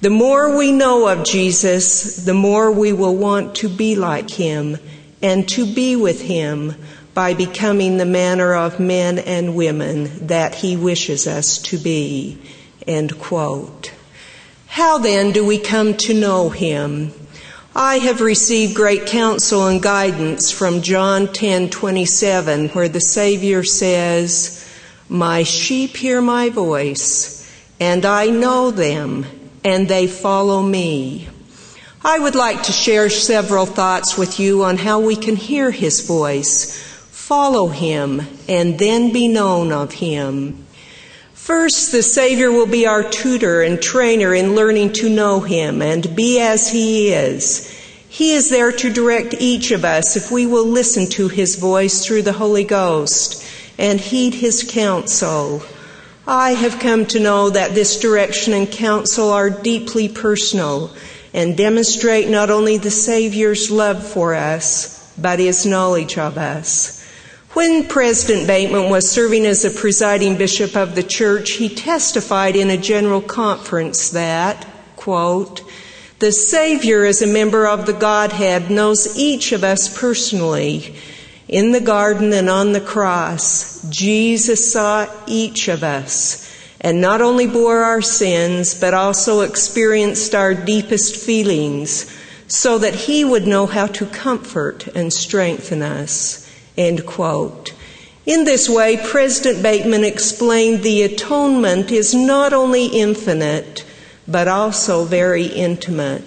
The 0.00 0.08
more 0.08 0.56
we 0.56 0.72
know 0.72 1.08
of 1.08 1.24
Jesus, 1.24 2.24
the 2.24 2.32
more 2.32 2.72
we 2.72 2.90
will 2.94 3.14
want 3.14 3.56
to 3.56 3.68
be 3.68 3.96
like 3.96 4.30
him 4.30 4.78
and 5.20 5.46
to 5.50 5.66
be 5.66 5.94
with 5.94 6.22
him 6.22 6.74
by 7.12 7.34
becoming 7.34 7.98
the 7.98 8.06
manner 8.06 8.54
of 8.54 8.80
men 8.80 9.18
and 9.18 9.54
women 9.54 10.28
that 10.28 10.54
he 10.54 10.74
wishes 10.74 11.26
us 11.26 11.58
to 11.58 11.76
be. 11.76 12.38
End 12.86 13.18
quote. 13.18 13.92
How 14.68 14.96
then 14.96 15.32
do 15.32 15.44
we 15.44 15.58
come 15.58 15.94
to 15.98 16.14
know 16.14 16.48
him? 16.48 17.12
I 17.76 17.98
have 17.98 18.22
received 18.22 18.74
great 18.74 19.04
counsel 19.04 19.66
and 19.66 19.82
guidance 19.82 20.50
from 20.50 20.80
John 20.80 21.28
10:27 21.28 22.70
where 22.70 22.88
the 22.88 23.02
Savior 23.02 23.62
says, 23.64 24.64
"My 25.10 25.42
sheep 25.42 25.98
hear 25.98 26.22
my 26.22 26.48
voice, 26.48 27.44
and 27.78 28.06
I 28.06 28.28
know 28.28 28.70
them, 28.70 29.26
and 29.64 29.88
they 29.88 30.06
follow 30.06 30.62
me." 30.62 31.28
I 32.04 32.18
would 32.18 32.34
like 32.34 32.62
to 32.62 32.72
share 32.72 33.10
several 33.10 33.66
thoughts 33.66 34.16
with 34.16 34.40
you 34.40 34.64
on 34.64 34.78
how 34.78 35.00
we 35.00 35.16
can 35.16 35.36
hear 35.36 35.70
his 35.70 36.00
voice, 36.00 36.72
follow 37.10 37.68
him, 37.68 38.26
and 38.48 38.78
then 38.78 39.12
be 39.12 39.28
known 39.28 39.70
of 39.70 39.92
him. 39.92 40.66
First, 41.50 41.90
the 41.90 42.04
Savior 42.04 42.52
will 42.52 42.66
be 42.66 42.86
our 42.86 43.02
tutor 43.02 43.62
and 43.62 43.82
trainer 43.82 44.32
in 44.32 44.54
learning 44.54 44.92
to 44.92 45.08
know 45.08 45.40
Him 45.40 45.82
and 45.82 46.14
be 46.14 46.38
as 46.38 46.68
He 46.68 47.12
is. 47.12 47.68
He 48.08 48.34
is 48.34 48.50
there 48.50 48.70
to 48.70 48.92
direct 48.92 49.34
each 49.40 49.72
of 49.72 49.84
us 49.84 50.16
if 50.16 50.30
we 50.30 50.46
will 50.46 50.66
listen 50.66 51.08
to 51.08 51.26
His 51.26 51.56
voice 51.56 52.04
through 52.04 52.22
the 52.22 52.34
Holy 52.34 52.62
Ghost 52.62 53.42
and 53.78 53.98
heed 53.98 54.34
His 54.34 54.62
counsel. 54.62 55.62
I 56.30 56.52
have 56.52 56.78
come 56.78 57.06
to 57.06 57.18
know 57.18 57.50
that 57.50 57.74
this 57.74 57.98
direction 57.98 58.52
and 58.52 58.70
counsel 58.70 59.30
are 59.30 59.50
deeply 59.50 60.08
personal 60.08 60.94
and 61.34 61.56
demonstrate 61.56 62.28
not 62.28 62.50
only 62.50 62.78
the 62.78 62.88
Savior's 62.88 63.68
love 63.68 64.06
for 64.06 64.36
us, 64.36 65.12
but 65.18 65.40
His 65.40 65.66
knowledge 65.66 66.18
of 66.18 66.38
us. 66.38 67.04
When 67.54 67.88
President 67.88 68.46
Bateman 68.46 68.90
was 68.90 69.10
serving 69.10 69.44
as 69.44 69.64
a 69.64 69.72
presiding 69.72 70.36
bishop 70.36 70.76
of 70.76 70.94
the 70.94 71.02
church, 71.02 71.54
he 71.54 71.68
testified 71.68 72.54
in 72.54 72.70
a 72.70 72.76
general 72.76 73.22
conference 73.22 74.10
that, 74.10 74.68
quote, 74.94 75.62
the 76.20 76.30
Savior, 76.30 77.06
as 77.06 77.22
a 77.22 77.26
member 77.26 77.66
of 77.66 77.86
the 77.86 77.92
Godhead, 77.92 78.70
knows 78.70 79.18
each 79.18 79.50
of 79.50 79.64
us 79.64 79.98
personally. 79.98 80.94
In 81.50 81.72
the 81.72 81.80
garden 81.80 82.32
and 82.32 82.48
on 82.48 82.70
the 82.70 82.80
cross, 82.80 83.82
Jesus 83.90 84.72
saw 84.72 85.08
each 85.26 85.66
of 85.66 85.82
us 85.82 86.48
and 86.80 87.00
not 87.00 87.20
only 87.20 87.48
bore 87.48 87.82
our 87.82 88.00
sins, 88.00 88.72
but 88.72 88.94
also 88.94 89.40
experienced 89.40 90.32
our 90.32 90.54
deepest 90.54 91.16
feelings 91.16 92.08
so 92.46 92.78
that 92.78 92.94
he 92.94 93.24
would 93.24 93.48
know 93.48 93.66
how 93.66 93.88
to 93.88 94.06
comfort 94.06 94.86
and 94.94 95.12
strengthen 95.12 95.82
us. 95.82 96.48
End 96.76 97.04
quote. 97.04 97.74
In 98.26 98.44
this 98.44 98.68
way, 98.68 98.96
President 98.96 99.60
Bateman 99.60 100.04
explained 100.04 100.84
the 100.84 101.02
atonement 101.02 101.90
is 101.90 102.14
not 102.14 102.52
only 102.52 102.86
infinite, 102.86 103.84
but 104.28 104.46
also 104.46 105.04
very 105.04 105.46
intimate. 105.46 106.22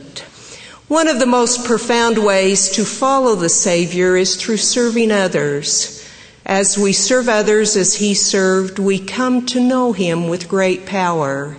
One 0.94 1.08
of 1.08 1.18
the 1.18 1.26
most 1.26 1.66
profound 1.66 2.20
ways 2.20 2.70
to 2.70 2.86
follow 2.86 3.34
the 3.34 3.50
Savior 3.50 4.16
is 4.16 4.36
through 4.36 4.58
serving 4.58 5.12
others. 5.12 6.08
As 6.46 6.78
we 6.78 6.94
serve 6.94 7.28
others 7.28 7.76
as 7.76 7.96
He 7.96 8.14
served, 8.14 8.78
we 8.78 9.00
come 9.00 9.44
to 9.48 9.60
know 9.60 9.94
Him 9.94 10.28
with 10.28 10.48
great 10.48 10.86
power. 10.86 11.58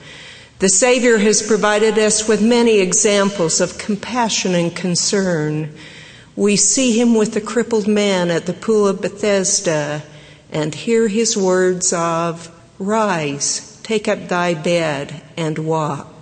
The 0.60 0.68
Savior 0.68 1.18
has 1.18 1.44
provided 1.44 1.98
us 1.98 2.28
with 2.28 2.42
many 2.42 2.78
examples 2.78 3.60
of 3.60 3.76
compassion 3.76 4.54
and 4.54 4.74
concern. 4.74 5.74
We 6.36 6.54
see 6.54 6.96
him 6.96 7.16
with 7.16 7.34
the 7.34 7.40
crippled 7.40 7.88
man 7.88 8.30
at 8.30 8.46
the 8.46 8.52
pool 8.52 8.86
of 8.86 9.02
Bethesda 9.02 10.04
and 10.52 10.72
hear 10.72 11.08
his 11.08 11.36
words 11.36 11.92
of, 11.92 12.48
Rise, 12.78 13.80
take 13.82 14.06
up 14.06 14.28
thy 14.28 14.54
bed, 14.54 15.22
and 15.36 15.58
walk. 15.58 16.13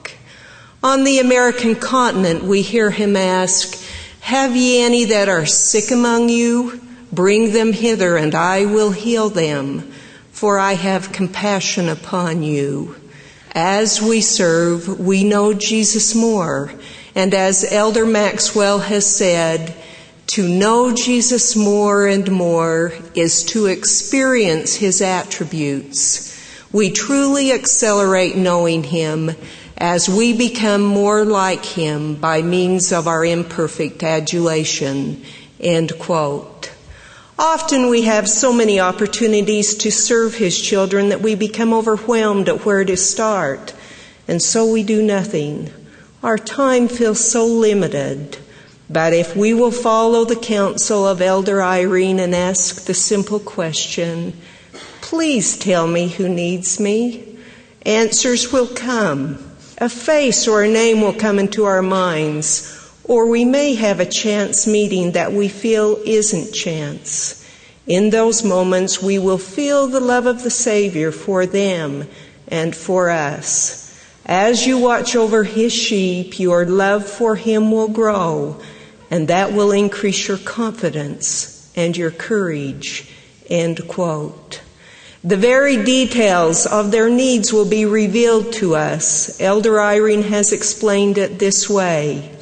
On 0.84 1.04
the 1.04 1.20
American 1.20 1.76
continent, 1.76 2.42
we 2.42 2.60
hear 2.60 2.90
him 2.90 3.14
ask, 3.14 3.78
Have 4.18 4.56
ye 4.56 4.82
any 4.82 5.04
that 5.04 5.28
are 5.28 5.46
sick 5.46 5.92
among 5.92 6.28
you? 6.28 6.80
Bring 7.12 7.52
them 7.52 7.72
hither, 7.72 8.16
and 8.16 8.34
I 8.34 8.64
will 8.64 8.90
heal 8.90 9.28
them, 9.28 9.92
for 10.32 10.58
I 10.58 10.72
have 10.72 11.12
compassion 11.12 11.88
upon 11.88 12.42
you. 12.42 12.96
As 13.52 14.02
we 14.02 14.22
serve, 14.22 14.98
we 14.98 15.22
know 15.22 15.52
Jesus 15.52 16.16
more, 16.16 16.72
and 17.14 17.32
as 17.32 17.64
Elder 17.70 18.04
Maxwell 18.04 18.80
has 18.80 19.06
said, 19.06 19.76
to 20.28 20.48
know 20.48 20.92
Jesus 20.92 21.54
more 21.54 22.08
and 22.08 22.28
more 22.28 22.92
is 23.14 23.44
to 23.44 23.66
experience 23.66 24.74
his 24.74 25.00
attributes. 25.00 26.28
We 26.72 26.90
truly 26.90 27.52
accelerate 27.52 28.34
knowing 28.34 28.82
him 28.82 29.30
as 29.82 30.08
we 30.08 30.32
become 30.32 30.80
more 30.80 31.24
like 31.24 31.64
him 31.64 32.14
by 32.14 32.40
means 32.40 32.92
of 32.92 33.08
our 33.08 33.24
imperfect 33.24 34.04
adulation. 34.04 35.20
End 35.58 35.98
quote. 35.98 36.70
Often 37.36 37.90
we 37.90 38.02
have 38.02 38.28
so 38.28 38.52
many 38.52 38.78
opportunities 38.78 39.74
to 39.78 39.90
serve 39.90 40.36
his 40.36 40.56
children 40.56 41.08
that 41.08 41.20
we 41.20 41.34
become 41.34 41.74
overwhelmed 41.74 42.48
at 42.48 42.64
where 42.64 42.84
to 42.84 42.96
start, 42.96 43.74
and 44.28 44.40
so 44.40 44.70
we 44.70 44.84
do 44.84 45.02
nothing. 45.02 45.68
Our 46.22 46.38
time 46.38 46.86
feels 46.86 47.18
so 47.18 47.44
limited. 47.44 48.38
But 48.88 49.12
if 49.12 49.34
we 49.34 49.52
will 49.52 49.72
follow 49.72 50.24
the 50.24 50.36
counsel 50.36 51.08
of 51.08 51.20
Elder 51.20 51.58
Eyring 51.58 52.20
and 52.20 52.36
ask 52.36 52.84
the 52.84 52.94
simple 52.94 53.40
question, 53.40 54.34
please 55.00 55.58
tell 55.58 55.88
me 55.88 56.06
who 56.06 56.28
needs 56.28 56.78
me, 56.78 57.36
answers 57.84 58.52
will 58.52 58.68
come. 58.68 59.48
A 59.82 59.88
face 59.88 60.46
or 60.46 60.62
a 60.62 60.68
name 60.68 61.00
will 61.00 61.12
come 61.12 61.40
into 61.40 61.64
our 61.64 61.82
minds, 61.82 62.88
or 63.02 63.26
we 63.26 63.44
may 63.44 63.74
have 63.74 63.98
a 63.98 64.06
chance 64.06 64.64
meeting 64.64 65.10
that 65.10 65.32
we 65.32 65.48
feel 65.48 65.98
isn't 66.04 66.52
chance. 66.52 67.44
In 67.88 68.10
those 68.10 68.44
moments, 68.44 69.02
we 69.02 69.18
will 69.18 69.38
feel 69.38 69.88
the 69.88 69.98
love 69.98 70.26
of 70.26 70.44
the 70.44 70.50
Savior 70.50 71.10
for 71.10 71.46
them 71.46 72.06
and 72.46 72.76
for 72.76 73.10
us. 73.10 74.00
As 74.24 74.64
you 74.64 74.78
watch 74.78 75.16
over 75.16 75.42
His 75.42 75.72
sheep, 75.72 76.38
your 76.38 76.64
love 76.64 77.04
for 77.04 77.34
Him 77.34 77.72
will 77.72 77.88
grow 77.88 78.62
and 79.10 79.26
that 79.26 79.52
will 79.52 79.72
increase 79.72 80.28
your 80.28 80.38
confidence 80.38 81.72
and 81.74 81.96
your 81.96 82.12
courage. 82.12 83.10
End 83.50 83.88
quote. 83.88 84.41
The 85.24 85.36
very 85.36 85.84
details 85.84 86.66
of 86.66 86.90
their 86.90 87.08
needs 87.08 87.52
will 87.52 87.64
be 87.64 87.86
revealed 87.86 88.52
to 88.54 88.74
us. 88.74 89.40
Elder 89.40 89.74
Eyring 89.74 90.24
has 90.24 90.52
explained 90.52 91.16
it 91.16 91.38
this 91.38 91.70
way. 91.70 92.32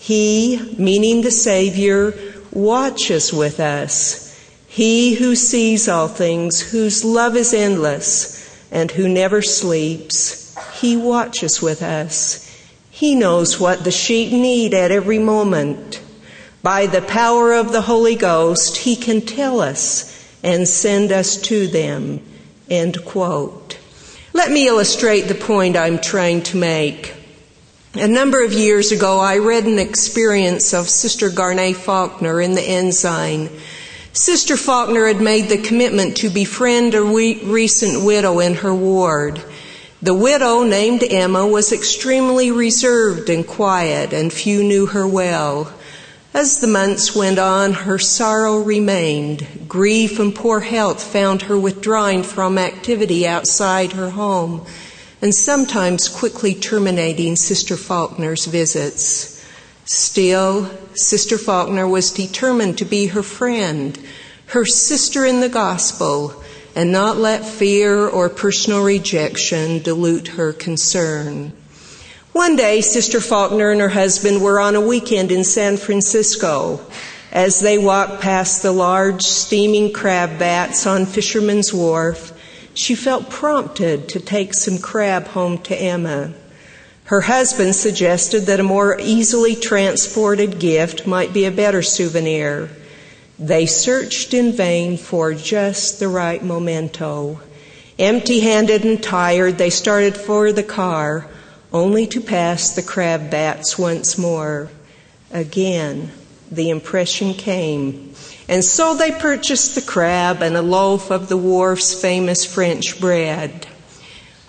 He, 0.00 0.74
meaning 0.76 1.22
the 1.22 1.30
Savior, 1.30 2.12
watches 2.50 3.32
with 3.32 3.60
us. 3.60 4.36
He 4.66 5.14
who 5.14 5.36
sees 5.36 5.88
all 5.88 6.08
things, 6.08 6.60
whose 6.60 7.04
love 7.04 7.36
is 7.36 7.54
endless, 7.54 8.66
and 8.72 8.90
who 8.90 9.08
never 9.08 9.40
sleeps, 9.40 10.56
he 10.80 10.96
watches 10.96 11.62
with 11.62 11.82
us. 11.82 12.50
He 12.90 13.14
knows 13.14 13.60
what 13.60 13.84
the 13.84 13.92
sheep 13.92 14.32
need 14.32 14.74
at 14.74 14.90
every 14.90 15.20
moment. 15.20 16.02
By 16.64 16.86
the 16.86 17.02
power 17.02 17.52
of 17.52 17.70
the 17.70 17.82
Holy 17.82 18.16
Ghost, 18.16 18.78
He 18.78 18.96
can 18.96 19.20
tell 19.20 19.60
us 19.60 20.13
and 20.44 20.68
send 20.68 21.10
us 21.10 21.36
to 21.38 21.66
them. 21.66 22.20
End 22.70 23.04
quote. 23.04 23.78
Let 24.32 24.52
me 24.52 24.68
illustrate 24.68 25.22
the 25.22 25.34
point 25.34 25.76
I'm 25.76 25.98
trying 25.98 26.42
to 26.42 26.56
make. 26.56 27.14
A 27.94 28.08
number 28.08 28.44
of 28.44 28.52
years 28.52 28.92
ago, 28.92 29.20
I 29.20 29.38
read 29.38 29.64
an 29.64 29.78
experience 29.78 30.74
of 30.74 30.88
Sister 30.88 31.30
Garnet 31.30 31.76
Faulkner 31.76 32.40
in 32.40 32.54
the 32.54 32.62
Ensign. 32.62 33.48
Sister 34.12 34.56
Faulkner 34.56 35.06
had 35.06 35.20
made 35.20 35.48
the 35.48 35.58
commitment 35.58 36.18
to 36.18 36.28
befriend 36.28 36.94
a 36.94 37.02
recent 37.02 38.04
widow 38.04 38.40
in 38.40 38.54
her 38.54 38.74
ward. 38.74 39.42
The 40.02 40.14
widow, 40.14 40.64
named 40.64 41.02
Emma, 41.02 41.46
was 41.46 41.72
extremely 41.72 42.50
reserved 42.50 43.30
and 43.30 43.46
quiet, 43.46 44.12
and 44.12 44.32
few 44.32 44.62
knew 44.62 44.86
her 44.86 45.06
well. 45.06 45.72
As 46.34 46.58
the 46.58 46.66
months 46.66 47.14
went 47.14 47.38
on, 47.38 47.72
her 47.72 47.96
sorrow 47.96 48.58
remained. 48.58 49.46
Grief 49.68 50.18
and 50.18 50.34
poor 50.34 50.58
health 50.58 51.00
found 51.00 51.42
her 51.42 51.56
withdrawing 51.56 52.24
from 52.24 52.58
activity 52.58 53.24
outside 53.24 53.92
her 53.92 54.10
home 54.10 54.66
and 55.22 55.32
sometimes 55.32 56.08
quickly 56.08 56.52
terminating 56.52 57.36
Sister 57.36 57.76
Faulkner's 57.76 58.46
visits. 58.46 59.46
Still, 59.84 60.68
Sister 60.94 61.38
Faulkner 61.38 61.86
was 61.86 62.10
determined 62.10 62.78
to 62.78 62.84
be 62.84 63.06
her 63.06 63.22
friend, 63.22 63.96
her 64.46 64.64
sister 64.64 65.24
in 65.24 65.38
the 65.38 65.48
gospel, 65.48 66.42
and 66.74 66.90
not 66.90 67.16
let 67.16 67.46
fear 67.46 68.08
or 68.08 68.28
personal 68.28 68.82
rejection 68.82 69.80
dilute 69.82 70.28
her 70.28 70.52
concern. 70.52 71.52
One 72.34 72.56
day, 72.56 72.80
Sister 72.80 73.20
Faulkner 73.20 73.70
and 73.70 73.80
her 73.80 73.88
husband 73.88 74.42
were 74.42 74.58
on 74.58 74.74
a 74.74 74.80
weekend 74.80 75.30
in 75.30 75.44
San 75.44 75.76
Francisco. 75.76 76.80
As 77.30 77.60
they 77.60 77.78
walked 77.78 78.22
past 78.22 78.60
the 78.60 78.72
large 78.72 79.22
steaming 79.22 79.92
crab 79.92 80.30
vats 80.30 80.84
on 80.84 81.06
Fisherman's 81.06 81.72
Wharf, 81.72 82.32
she 82.74 82.96
felt 82.96 83.30
prompted 83.30 84.08
to 84.08 84.18
take 84.18 84.52
some 84.52 84.78
crab 84.78 85.28
home 85.28 85.58
to 85.58 85.80
Emma. 85.80 86.32
Her 87.04 87.20
husband 87.20 87.76
suggested 87.76 88.46
that 88.46 88.58
a 88.58 88.64
more 88.64 88.98
easily 89.00 89.54
transported 89.54 90.58
gift 90.58 91.06
might 91.06 91.32
be 91.32 91.44
a 91.44 91.52
better 91.52 91.82
souvenir. 91.82 92.68
They 93.38 93.66
searched 93.66 94.34
in 94.34 94.50
vain 94.50 94.96
for 94.96 95.34
just 95.34 96.00
the 96.00 96.08
right 96.08 96.42
memento. 96.42 97.38
Empty 97.96 98.40
handed 98.40 98.84
and 98.84 99.00
tired, 99.00 99.56
they 99.56 99.70
started 99.70 100.16
for 100.16 100.50
the 100.50 100.64
car 100.64 101.28
only 101.74 102.06
to 102.06 102.20
pass 102.20 102.70
the 102.70 102.82
crab 102.82 103.30
bats 103.30 103.76
once 103.76 104.16
more. 104.16 104.70
Again, 105.32 106.12
the 106.50 106.70
impression 106.70 107.34
came. 107.34 108.14
And 108.48 108.64
so 108.64 108.94
they 108.94 109.10
purchased 109.10 109.74
the 109.74 109.82
crab 109.82 110.40
and 110.40 110.56
a 110.56 110.62
loaf 110.62 111.10
of 111.10 111.28
the 111.28 111.36
wharf's 111.36 112.00
famous 112.00 112.44
French 112.44 113.00
bread. 113.00 113.66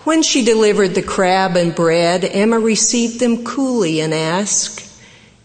When 0.04 0.22
she 0.22 0.44
delivered 0.44 0.94
the 0.94 1.02
crab 1.02 1.56
and 1.56 1.74
bread, 1.74 2.24
Emma 2.24 2.60
received 2.60 3.18
them 3.18 3.42
coolly 3.42 4.00
and 4.00 4.14
asked, 4.14 4.88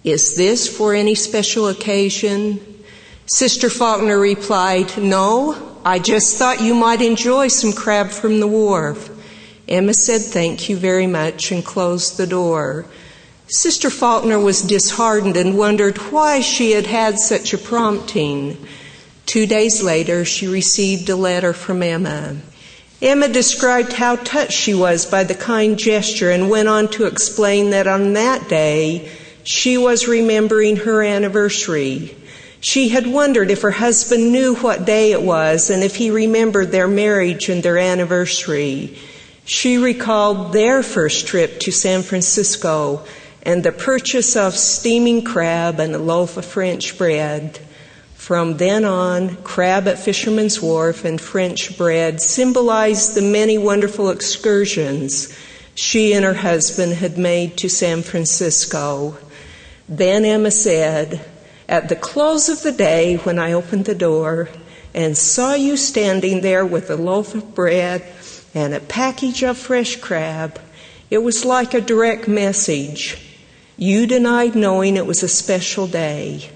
Is 0.04 0.36
this 0.36 0.68
for 0.68 0.94
any 0.94 1.16
special 1.16 1.68
occasion? 1.68 2.60
Sister 3.26 3.72
Faulkner 3.72 4.20
replied, 4.20 4.96
No, 5.00 5.80
I 5.84 5.98
just 5.98 6.38
thought 6.38 6.62
you 6.62 6.76
might 6.76 7.02
enjoy 7.02 7.48
some 7.48 7.74
crab 7.74 8.10
from 8.10 8.40
the 8.40 8.48
wharf. 8.48 9.10
Emma 9.72 9.94
said 9.94 10.20
thank 10.22 10.68
you 10.68 10.76
very 10.76 11.08
much 11.08 11.50
and 11.50 11.64
closed 11.64 12.18
the 12.18 12.28
door. 12.28 12.86
Sister 13.48 13.90
Faulkner 13.90 14.38
was 14.38 14.62
disheartened 14.62 15.38
and 15.38 15.58
wondered 15.58 15.98
why 16.12 16.42
she 16.42 16.72
had 16.72 16.86
had 16.88 17.18
such 17.18 17.54
a 17.54 17.58
prompting. 17.58 18.58
Two 19.26 19.46
days 19.46 19.82
later, 19.82 20.26
she 20.26 20.46
received 20.46 21.08
a 21.08 21.16
letter 21.16 21.54
from 21.54 21.82
Emma. 21.82 22.36
Emma 23.02 23.30
described 23.30 23.94
how 23.94 24.18
touched 24.18 24.52
she 24.52 24.74
was 24.74 25.06
by 25.06 25.24
the 25.24 25.36
kind 25.36 25.80
gesture 25.80 26.32
and 26.32 26.50
went 26.50 26.68
on 26.68 26.90
to 26.90 27.06
explain 27.06 27.70
that 27.70 27.88
on 27.88 28.12
that 28.12 28.50
day, 28.50 29.10
she 29.46 29.78
was 29.78 30.06
remembering 30.06 30.76
her 30.76 31.02
anniversary. 31.02 32.14
She 32.60 32.90
had 32.90 33.08
wondered 33.08 33.50
if 33.50 33.62
her 33.62 33.72
husband 33.72 34.34
knew 34.34 34.54
what 34.56 34.84
day 34.84 35.14
it 35.14 35.22
was 35.22 35.70
and 35.70 35.82
if 35.82 35.96
he 35.96 36.12
remembered 36.12 36.72
their 36.72 36.90
marriage 36.90 37.48
and 37.48 37.64
their 37.64 37.78
anniversary. 37.78 38.98
She 39.52 39.78
recalled 39.78 40.54
their 40.54 40.82
first 40.82 41.28
trip 41.28 41.60
to 41.60 41.74
San 41.74 42.04
Francisco 42.04 43.04
and 43.44 43.62
the 43.62 43.74
purchase 43.74 44.38
of 44.38 44.56
steaming 44.56 45.26
crab 45.26 45.78
and 45.78 45.94
a 45.94 45.98
loaf 45.98 46.38
of 46.38 46.46
French 46.46 46.98
bread. 46.98 47.60
From 48.16 48.56
then 48.56 48.86
on, 48.86 49.36
crab 49.44 49.90
at 49.90 50.00
Fisherman's 50.00 50.62
Wharf 50.62 51.04
and 51.04 51.20
French 51.20 51.78
bread 51.78 52.22
symbolized 52.22 53.14
the 53.14 53.22
many 53.22 53.58
wonderful 53.58 54.10
excursions 54.10 55.38
she 55.76 56.14
and 56.14 56.24
her 56.24 56.34
husband 56.34 56.94
had 56.94 57.18
made 57.18 57.58
to 57.58 57.68
San 57.68 58.04
Francisco. 58.04 59.18
Then 59.90 60.24
Emma 60.24 60.52
said, 60.52 61.26
At 61.68 61.90
the 61.90 61.98
close 61.98 62.48
of 62.48 62.64
the 62.64 62.72
day, 62.72 63.18
when 63.18 63.38
I 63.38 63.52
opened 63.52 63.84
the 63.84 63.96
door 63.96 64.48
and 64.94 65.18
saw 65.18 65.56
you 65.56 65.76
standing 65.76 66.40
there 66.40 66.66
with 66.66 66.90
a 66.90 66.96
loaf 66.96 67.36
of 67.36 67.54
bread 67.54 68.02
and 68.54 68.74
a 68.74 68.80
package 68.80 69.44
of 69.44 69.58
fresh 69.58 69.96
crab. 69.98 70.60
It 71.10 71.20
was 71.20 71.46
like 71.46 71.74
a 71.74 71.82
direct 71.82 72.28
message. 72.28 73.18
You 73.78 74.08
denied 74.08 74.56
knowing 74.56 74.98
it 74.98 75.06
was 75.06 75.24
a 75.24 75.28
special 75.28 75.88
day. 75.88 76.50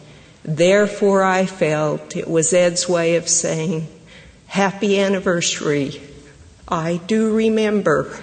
Therefore, 0.44 1.24
I 1.24 1.46
felt 1.46 2.16
it 2.16 2.30
was 2.30 2.54
Ed's 2.54 2.88
way 2.88 3.16
of 3.16 3.28
saying, 3.28 3.88
Happy 4.48 5.00
anniversary. 5.00 6.02
I 6.68 7.02
do 7.08 7.34
remember. 7.34 8.18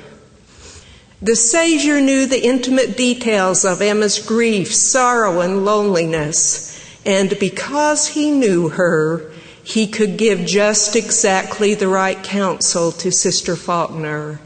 The 1.21 1.37
Savior 1.37 2.01
knew 2.01 2.27
the 2.27 2.45
intimate 2.45 2.97
details 2.97 3.65
of 3.65 3.83
Emma's 3.83 4.19
grief, 4.19 4.75
sorrow, 4.75 5.41
and 5.41 5.65
loneliness, 5.65 6.79
and 7.05 7.37
because 7.39 8.09
he 8.09 8.31
knew 8.31 8.69
her, 8.71 9.32
he 9.65 9.87
could 9.87 10.17
give 10.17 10.45
just 10.45 10.97
exactly 10.97 11.75
the 11.75 11.89
right 11.89 12.23
counsel 12.23 12.93
to 12.93 13.11
Sister 13.11 13.57
Faulkner. 13.57 14.41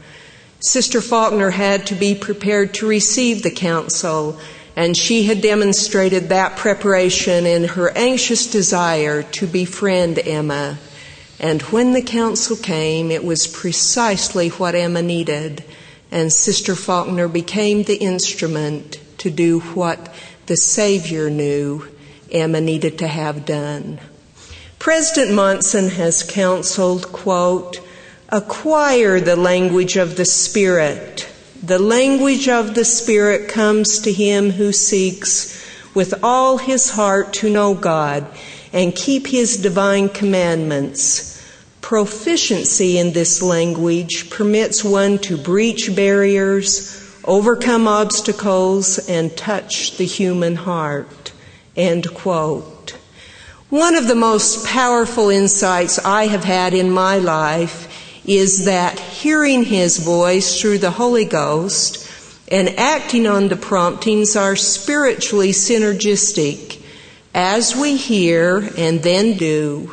Sister 0.59 1.01
Faulkner 1.01 1.51
had 1.51 1.87
to 1.87 1.95
be 1.95 2.15
prepared 2.15 2.73
to 2.75 2.87
receive 2.87 3.43
the 3.43 3.51
counsel, 3.51 4.39
and 4.75 4.95
she 4.95 5.23
had 5.23 5.41
demonstrated 5.41 6.29
that 6.29 6.57
preparation 6.57 7.45
in 7.45 7.63
her 7.63 7.89
anxious 7.97 8.47
desire 8.47 9.23
to 9.23 9.47
befriend 9.47 10.19
Emma. 10.19 10.77
And 11.39 11.61
when 11.63 11.93
the 11.93 12.01
counsel 12.01 12.55
came, 12.55 13.11
it 13.11 13.23
was 13.23 13.47
precisely 13.47 14.49
what 14.49 14.75
Emma 14.75 15.01
needed 15.01 15.63
and 16.11 16.31
Sister 16.31 16.75
Faulkner 16.75 17.27
became 17.27 17.83
the 17.83 17.97
instrument 17.97 18.99
to 19.19 19.29
do 19.29 19.59
what 19.59 20.13
the 20.45 20.55
Savior 20.55 21.29
knew 21.29 21.87
Emma 22.31 22.61
needed 22.61 22.99
to 22.99 23.07
have 23.07 23.45
done. 23.45 23.99
President 24.79 25.33
Monson 25.33 25.89
has 25.89 26.23
counseled, 26.23 27.11
quote, 27.11 27.79
acquire 28.29 29.19
the 29.19 29.35
language 29.35 29.97
of 29.97 30.15
the 30.15 30.25
Spirit. 30.25 31.27
The 31.63 31.79
language 31.79 32.47
of 32.47 32.75
the 32.75 32.85
Spirit 32.85 33.49
comes 33.49 33.99
to 33.99 34.11
him 34.11 34.51
who 34.51 34.71
seeks 34.71 35.65
with 35.93 36.23
all 36.23 36.57
his 36.57 36.91
heart 36.91 37.33
to 37.33 37.49
know 37.49 37.73
God 37.73 38.27
and 38.71 38.95
keep 38.95 39.27
his 39.27 39.57
divine 39.57 40.09
commandments 40.09 41.37
Proficiency 41.87 42.97
in 42.97 43.13
this 43.13 43.41
language 43.41 44.29
permits 44.29 44.83
one 44.83 45.19
to 45.19 45.37
breach 45.37 45.95
barriers, 45.95 47.01
overcome 47.23 47.87
obstacles, 47.87 49.07
and 49.07 49.37
touch 49.37 49.95
the 49.95 50.05
human 50.05 50.55
heart. 50.55 51.31
End 51.77 52.13
quote. 52.13 52.76
One 53.69 53.95
of 53.95 54.07
the 54.07 54.15
most 54.15 54.65
powerful 54.65 55.29
insights 55.29 55.99
I 55.99 56.27
have 56.27 56.45
had 56.45 56.73
in 56.73 56.89
my 56.89 57.17
life 57.17 58.21
is 58.25 58.63
that 58.63 58.97
hearing 58.97 59.63
His 59.63 59.97
voice 59.97 60.61
through 60.61 60.77
the 60.77 60.91
Holy 60.91 61.25
Ghost 61.25 62.09
and 62.49 62.69
acting 62.79 63.27
on 63.27 63.49
the 63.49 63.57
promptings 63.57 64.37
are 64.37 64.55
spiritually 64.55 65.51
synergistic 65.51 66.81
as 67.33 67.75
we 67.75 67.97
hear 67.97 68.69
and 68.77 69.03
then 69.03 69.35
do 69.35 69.91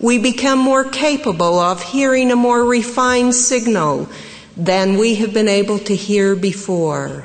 we 0.00 0.18
become 0.18 0.58
more 0.58 0.84
capable 0.84 1.60
of 1.60 1.82
hearing 1.82 2.32
a 2.32 2.36
more 2.36 2.64
refined 2.64 3.34
signal 3.36 4.08
than 4.56 4.98
we 4.98 5.14
have 5.14 5.32
been 5.32 5.48
able 5.48 5.78
to 5.78 5.94
hear 5.94 6.34
before. 6.34 7.24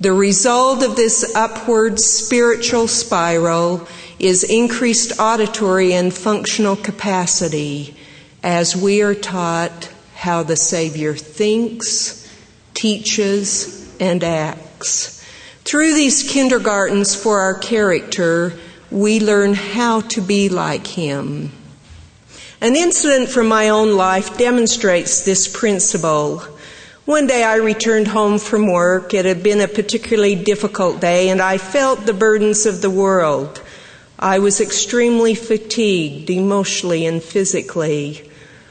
The 0.00 0.12
result 0.12 0.82
of 0.82 0.96
this 0.96 1.34
upward 1.36 2.00
spiritual 2.00 2.88
spiral 2.88 3.86
is 4.22 4.44
increased 4.44 5.18
auditory 5.18 5.92
and 5.92 6.14
functional 6.14 6.76
capacity 6.76 7.96
as 8.42 8.76
we 8.76 9.02
are 9.02 9.16
taught 9.16 9.90
how 10.14 10.44
the 10.44 10.54
Savior 10.54 11.14
thinks, 11.14 12.32
teaches, 12.72 13.92
and 13.98 14.22
acts. 14.22 15.20
Through 15.64 15.94
these 15.94 16.22
kindergartens 16.22 17.16
for 17.16 17.40
our 17.40 17.54
character, 17.54 18.52
we 18.92 19.18
learn 19.18 19.54
how 19.54 20.02
to 20.02 20.20
be 20.20 20.48
like 20.48 20.86
Him. 20.86 21.50
An 22.60 22.76
incident 22.76 23.28
from 23.28 23.48
my 23.48 23.70
own 23.70 23.96
life 23.96 24.38
demonstrates 24.38 25.24
this 25.24 25.48
principle. 25.48 26.38
One 27.06 27.26
day 27.26 27.42
I 27.42 27.56
returned 27.56 28.06
home 28.06 28.38
from 28.38 28.70
work. 28.70 29.14
It 29.14 29.24
had 29.24 29.42
been 29.42 29.60
a 29.60 29.66
particularly 29.66 30.36
difficult 30.36 31.00
day 31.00 31.30
and 31.30 31.42
I 31.42 31.58
felt 31.58 32.06
the 32.06 32.14
burdens 32.14 32.66
of 32.66 32.82
the 32.82 32.90
world. 32.90 33.60
I 34.22 34.38
was 34.38 34.60
extremely 34.60 35.34
fatigued 35.34 36.30
emotionally 36.30 37.06
and 37.06 37.20
physically. 37.20 38.30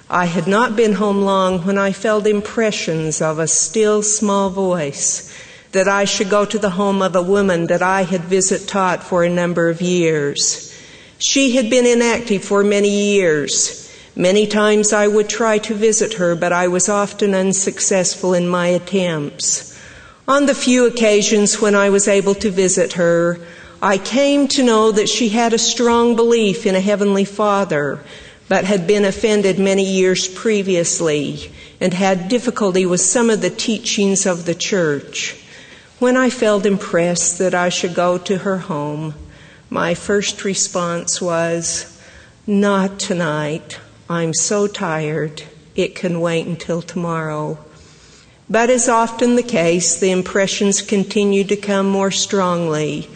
I 0.10 0.24
had 0.24 0.48
not 0.48 0.78
been 0.78 0.94
home 0.94 1.24
long 1.24 1.66
when 1.66 1.78
I 1.78 1.92
felt 1.92 2.26
impressions 2.26 3.22
of 3.22 3.38
a 3.38 3.50
still 3.50 4.02
small 4.02 4.50
voice 4.50 5.30
that 5.74 5.90
I 5.90 6.06
should 6.06 6.30
go 6.30 6.46
to 6.46 6.58
the 6.58 6.70
home 6.70 7.02
of 7.02 7.18
a 7.18 7.22
woman 7.22 7.68
that 7.68 7.82
I 7.82 8.04
had 8.04 8.22
visit 8.22 8.66
taught 8.66 9.04
for 9.04 9.26
a 9.26 9.30
number 9.30 9.68
of 9.68 9.82
years. 9.82 10.74
She 11.18 11.58
had 11.58 11.70
been 11.70 11.86
inactive 11.86 12.46
for 12.46 12.64
many 12.64 13.12
years. 13.12 13.92
Many 14.16 14.48
times 14.48 14.94
I 14.94 15.10
would 15.10 15.28
try 15.28 15.58
to 15.58 15.74
visit 15.74 16.14
her, 16.14 16.34
but 16.34 16.54
I 16.54 16.70
was 16.70 16.88
often 16.88 17.36
unsuccessful 17.36 18.34
in 18.34 18.48
my 18.48 18.68
attempts. 18.68 19.78
On 20.30 20.46
the 20.46 20.56
few 20.56 20.86
occasions 20.88 21.60
when 21.60 21.76
I 21.76 21.90
was 21.90 22.08
able 22.08 22.36
to 22.36 22.50
visit 22.50 22.94
her, 22.94 23.38
I 23.84 23.98
came 23.98 24.48
to 24.50 24.64
know 24.64 24.92
that 24.92 25.10
she 25.10 25.30
had 25.30 25.54
a 25.54 25.58
strong 25.58 26.16
belief 26.16 26.68
in 26.68 26.76
a 26.76 26.80
Heavenly 26.80 27.26
Father, 27.26 28.00
but 28.48 28.64
had 28.64 28.86
been 28.86 29.06
offended 29.06 29.58
many 29.58 29.84
years 29.84 30.28
previously 30.28 31.52
and 31.80 31.92
had 31.92 32.30
difficulty 32.30 32.86
with 32.86 33.02
some 33.02 33.32
of 33.32 33.42
the 33.42 33.50
teachings 33.50 34.28
of 34.28 34.46
the 34.46 34.54
church. 34.54 35.36
When 35.98 36.16
I 36.16 36.30
felt 36.30 36.68
impressed 36.68 37.40
that 37.40 37.56
I 37.56 37.70
should 37.70 37.96
go 37.96 38.20
to 38.20 38.38
her 38.40 38.60
home, 38.60 39.16
my 39.72 39.96
first 39.96 40.44
response 40.44 41.20
was, 41.20 42.00
Not 42.46 43.00
tonight. 43.00 43.80
I'm 44.08 44.36
so 44.36 44.68
tired, 44.68 45.42
it 45.76 45.96
can 45.96 46.22
wait 46.22 46.46
until 46.46 46.84
tomorrow. 46.84 47.58
But 48.48 48.70
as 48.70 48.88
often 48.88 49.38
the 49.38 49.44
case, 49.44 50.00
the 50.00 50.12
impressions 50.12 50.84
continued 50.84 51.50
to 51.50 51.56
come 51.56 51.88
more 51.88 52.12
strongly. 52.12 53.10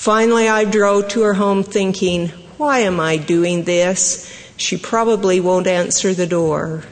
Finally, 0.00 0.48
I 0.48 0.64
drove 0.64 1.08
to 1.08 1.20
her 1.20 1.34
home 1.34 1.62
thinking, 1.62 2.28
why 2.56 2.78
am 2.78 2.98
I 2.98 3.18
doing 3.18 3.64
this? 3.64 4.34
She 4.56 4.78
probably 4.78 5.40
won't 5.40 5.66
answer 5.66 6.14
the 6.14 6.26
door. 6.26 6.84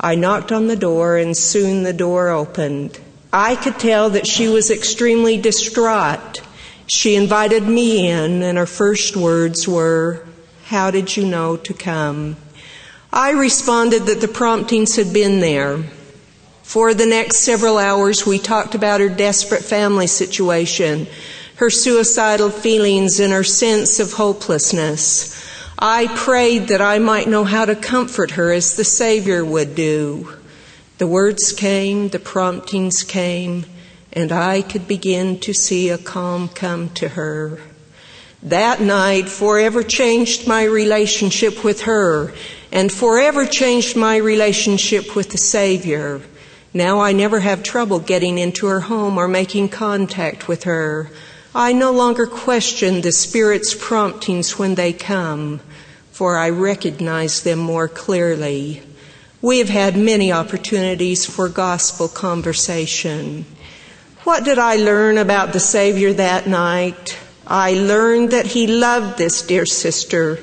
I 0.00 0.16
knocked 0.16 0.50
on 0.50 0.66
the 0.66 0.74
door 0.74 1.16
and 1.18 1.36
soon 1.36 1.84
the 1.84 1.92
door 1.92 2.30
opened. 2.30 2.98
I 3.32 3.54
could 3.54 3.78
tell 3.78 4.10
that 4.10 4.26
she 4.26 4.48
was 4.48 4.72
extremely 4.72 5.36
distraught. 5.36 6.42
She 6.88 7.14
invited 7.14 7.62
me 7.62 8.10
in 8.10 8.42
and 8.42 8.58
her 8.58 8.66
first 8.66 9.14
words 9.14 9.68
were, 9.68 10.26
how 10.64 10.90
did 10.90 11.16
you 11.16 11.24
know 11.24 11.56
to 11.58 11.72
come? 11.72 12.38
I 13.12 13.30
responded 13.30 14.06
that 14.06 14.20
the 14.20 14.26
promptings 14.26 14.96
had 14.96 15.12
been 15.12 15.38
there. 15.38 15.84
For 16.64 16.92
the 16.92 17.06
next 17.06 17.44
several 17.44 17.78
hours, 17.78 18.26
we 18.26 18.40
talked 18.40 18.74
about 18.74 18.98
her 18.98 19.08
desperate 19.08 19.62
family 19.62 20.08
situation, 20.08 21.06
her 21.56 21.70
suicidal 21.70 22.50
feelings, 22.50 23.18
and 23.18 23.32
her 23.32 23.44
sense 23.44 23.98
of 23.98 24.12
hopelessness. 24.12 25.34
I 25.78 26.06
prayed 26.14 26.68
that 26.68 26.80
I 26.80 26.98
might 26.98 27.28
know 27.28 27.44
how 27.44 27.64
to 27.64 27.74
comfort 27.74 28.32
her 28.32 28.52
as 28.52 28.76
the 28.76 28.84
Savior 28.84 29.44
would 29.44 29.74
do. 29.74 30.32
The 30.98 31.06
words 31.06 31.52
came, 31.52 32.08
the 32.08 32.18
promptings 32.18 33.02
came, 33.02 33.66
and 34.12 34.32
I 34.32 34.62
could 34.62 34.88
begin 34.88 35.38
to 35.40 35.52
see 35.52 35.90
a 35.90 35.98
calm 35.98 36.48
come 36.48 36.90
to 36.94 37.08
her. 37.08 37.60
That 38.42 38.80
night 38.80 39.28
forever 39.28 39.82
changed 39.82 40.46
my 40.46 40.64
relationship 40.64 41.64
with 41.64 41.82
her 41.82 42.32
and 42.70 42.92
forever 42.92 43.46
changed 43.46 43.96
my 43.96 44.16
relationship 44.16 45.16
with 45.16 45.30
the 45.30 45.38
Savior. 45.38 46.20
Now 46.74 47.00
I 47.00 47.12
never 47.12 47.40
have 47.40 47.62
trouble 47.62 47.98
getting 47.98 48.38
into 48.38 48.66
her 48.66 48.80
home 48.80 49.18
or 49.18 49.28
making 49.28 49.70
contact 49.70 50.48
with 50.48 50.64
her. 50.64 51.10
I 51.58 51.72
no 51.72 51.90
longer 51.90 52.26
question 52.26 53.00
the 53.00 53.12
Spirit's 53.12 53.74
promptings 53.74 54.58
when 54.58 54.74
they 54.74 54.92
come, 54.92 55.60
for 56.12 56.36
I 56.36 56.50
recognize 56.50 57.44
them 57.44 57.60
more 57.60 57.88
clearly. 57.88 58.82
We 59.40 59.60
have 59.60 59.70
had 59.70 59.96
many 59.96 60.30
opportunities 60.30 61.24
for 61.24 61.48
gospel 61.48 62.08
conversation. 62.08 63.46
What 64.24 64.44
did 64.44 64.58
I 64.58 64.76
learn 64.76 65.16
about 65.16 65.54
the 65.54 65.60
Savior 65.60 66.12
that 66.12 66.46
night? 66.46 67.18
I 67.46 67.72
learned 67.72 68.32
that 68.32 68.44
He 68.44 68.66
loved 68.66 69.16
this 69.16 69.40
dear 69.40 69.64
sister 69.64 70.38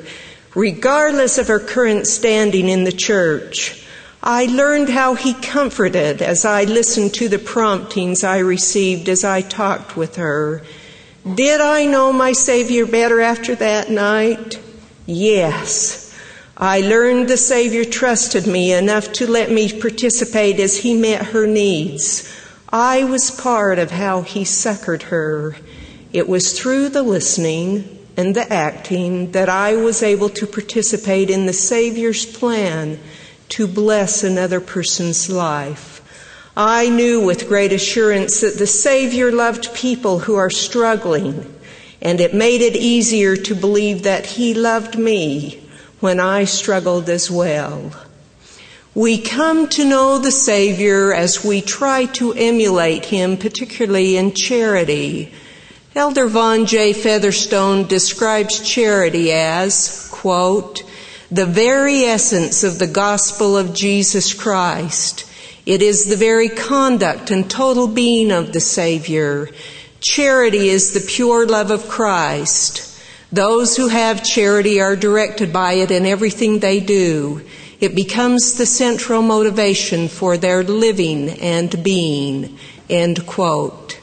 regardless 0.56 1.38
of 1.38 1.48
her 1.48 1.60
current 1.60 2.08
standing 2.08 2.68
in 2.68 2.86
the 2.86 2.92
church. 2.92 3.86
I 4.24 4.46
learned 4.48 4.90
how 4.90 5.14
he 5.14 5.36
comforted 5.36 6.24
as 6.24 6.44
I 6.44 6.64
listened 6.64 7.14
to 7.16 7.30
the 7.30 7.38
promptings 7.38 8.24
I 8.24 8.40
received 8.40 9.10
as 9.10 9.24
I 9.24 9.42
talked 9.42 9.96
with 9.96 10.16
her. 10.16 10.64
Did 11.24 11.62
I 11.62 11.86
know 11.86 12.12
my 12.12 12.34
Savior 12.34 12.86
better 12.86 13.22
after 13.22 13.56
that 13.56 13.90
night? 13.90 14.60
Yes. 15.06 16.14
I 16.58 16.82
learned 16.82 17.30
the 17.30 17.38
Savior 17.38 17.86
trusted 17.86 18.46
me 18.46 18.74
enough 18.74 19.14
to 19.14 19.28
let 19.28 19.50
me 19.50 19.72
participate 19.80 20.60
as 20.60 20.78
he 20.78 20.94
met 20.94 21.28
her 21.28 21.48
needs. 21.48 22.30
I 22.70 23.06
was 23.06 23.32
part 23.32 23.80
of 23.80 23.92
how 23.92 24.22
he 24.24 24.44
succored 24.44 25.04
her. 25.04 25.56
It 26.12 26.28
was 26.28 26.60
through 26.60 26.90
the 26.90 27.04
listening 27.04 28.06
and 28.18 28.36
the 28.36 28.52
acting 28.52 29.32
that 29.32 29.48
I 29.48 29.78
was 29.78 30.04
able 30.04 30.30
to 30.30 30.46
participate 30.46 31.30
in 31.30 31.46
the 31.46 31.54
Savior's 31.54 32.26
plan 32.26 33.00
to 33.50 33.66
bless 33.66 34.26
another 34.26 34.60
person's 34.60 35.30
life. 35.30 35.93
I 36.56 36.88
knew 36.88 37.20
with 37.20 37.48
great 37.48 37.74
assurance 37.74 38.42
that 38.42 38.60
the 38.60 38.68
Savior 38.68 39.32
loved 39.32 39.74
people 39.74 40.20
who 40.20 40.36
are 40.36 40.52
struggling, 40.52 41.52
and 42.00 42.20
it 42.20 42.36
made 42.36 42.62
it 42.62 42.76
easier 42.76 43.36
to 43.36 43.56
believe 43.56 44.04
that 44.04 44.28
He 44.28 44.54
loved 44.54 44.96
me 44.96 45.68
when 46.00 46.20
I 46.20 46.44
struggled 46.44 47.10
as 47.10 47.32
well. 47.32 47.92
We 48.94 49.18
come 49.18 49.68
to 49.70 49.84
know 49.84 50.20
the 50.20 50.32
Savior 50.32 51.12
as 51.12 51.44
we 51.44 51.62
try 51.62 52.06
to 52.18 52.34
emulate 52.34 53.06
Him, 53.06 53.38
particularly 53.38 54.16
in 54.18 54.36
charity. 54.36 55.34
Elder 55.96 56.28
Vaughn 56.28 56.68
J. 56.68 56.94
Featherstone 56.94 57.88
describes 57.88 58.60
charity 58.60 59.32
as, 59.32 60.08
quote, 60.12 60.84
the 61.32 61.48
very 61.48 62.04
essence 62.04 62.64
of 62.64 62.78
the 62.78 62.86
gospel 62.86 63.58
of 63.58 63.74
Jesus 63.74 64.36
Christ. 64.36 65.26
It 65.66 65.82
is 65.82 66.06
the 66.06 66.18
very 66.18 66.50
conduct 66.50 67.32
and 67.32 67.50
total 67.50 67.88
being 67.88 68.32
of 68.32 68.52
the 68.52 68.60
Savior. 68.60 69.50
Charity 70.02 70.68
is 70.68 70.92
the 70.92 71.00
pure 71.00 71.46
love 71.46 71.72
of 71.72 71.88
Christ. 71.88 73.00
Those 73.32 73.78
who 73.78 73.88
have 73.88 74.26
charity 74.26 74.82
are 74.82 74.98
directed 74.98 75.54
by 75.54 75.74
it 75.74 75.90
in 75.90 76.06
everything 76.06 76.60
they 76.60 76.82
do. 76.82 77.42
It 77.80 77.96
becomes 77.96 78.54
the 78.54 78.66
central 78.66 79.22
motivation 79.22 80.10
for 80.10 80.38
their 80.38 80.64
living 80.64 81.30
and 81.30 81.82
being. 81.82 82.58
End 82.90 83.26
quote. 83.26 84.00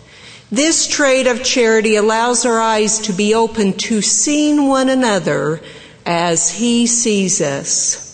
This 0.50 0.88
trait 0.88 1.26
of 1.26 1.44
charity 1.44 1.96
allows 1.96 2.46
our 2.46 2.58
eyes 2.58 2.98
to 3.00 3.12
be 3.12 3.34
open 3.34 3.74
to 3.74 4.00
seeing 4.00 4.66
one 4.66 4.88
another 4.88 5.60
as 6.06 6.50
He 6.50 6.86
sees 6.86 7.40
us. 7.40 8.09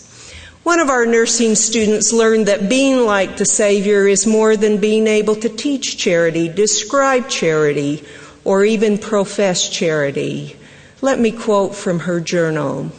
One 0.67 0.81
of 0.81 0.89
our 0.89 1.05
nursing 1.05 1.55
students 1.55 2.11
learned 2.11 2.47
that 2.47 2.67
being 2.67 3.05
like 3.05 3.37
the 3.37 3.45
Savior 3.45 4.05
is 4.05 4.27
more 4.27 4.57
than 4.57 4.81
being 4.81 5.07
able 5.07 5.37
to 5.37 5.47
teach 5.47 5.97
charity, 5.97 6.49
describe 6.49 7.29
charity, 7.29 8.03
or 8.43 8.65
even 8.65 8.97
profess 8.97 9.69
charity. 9.69 10.57
Let 10.99 11.19
me 11.19 11.31
quote 11.31 11.73
from 11.73 11.99
her 11.99 12.19
journal. 12.19 12.91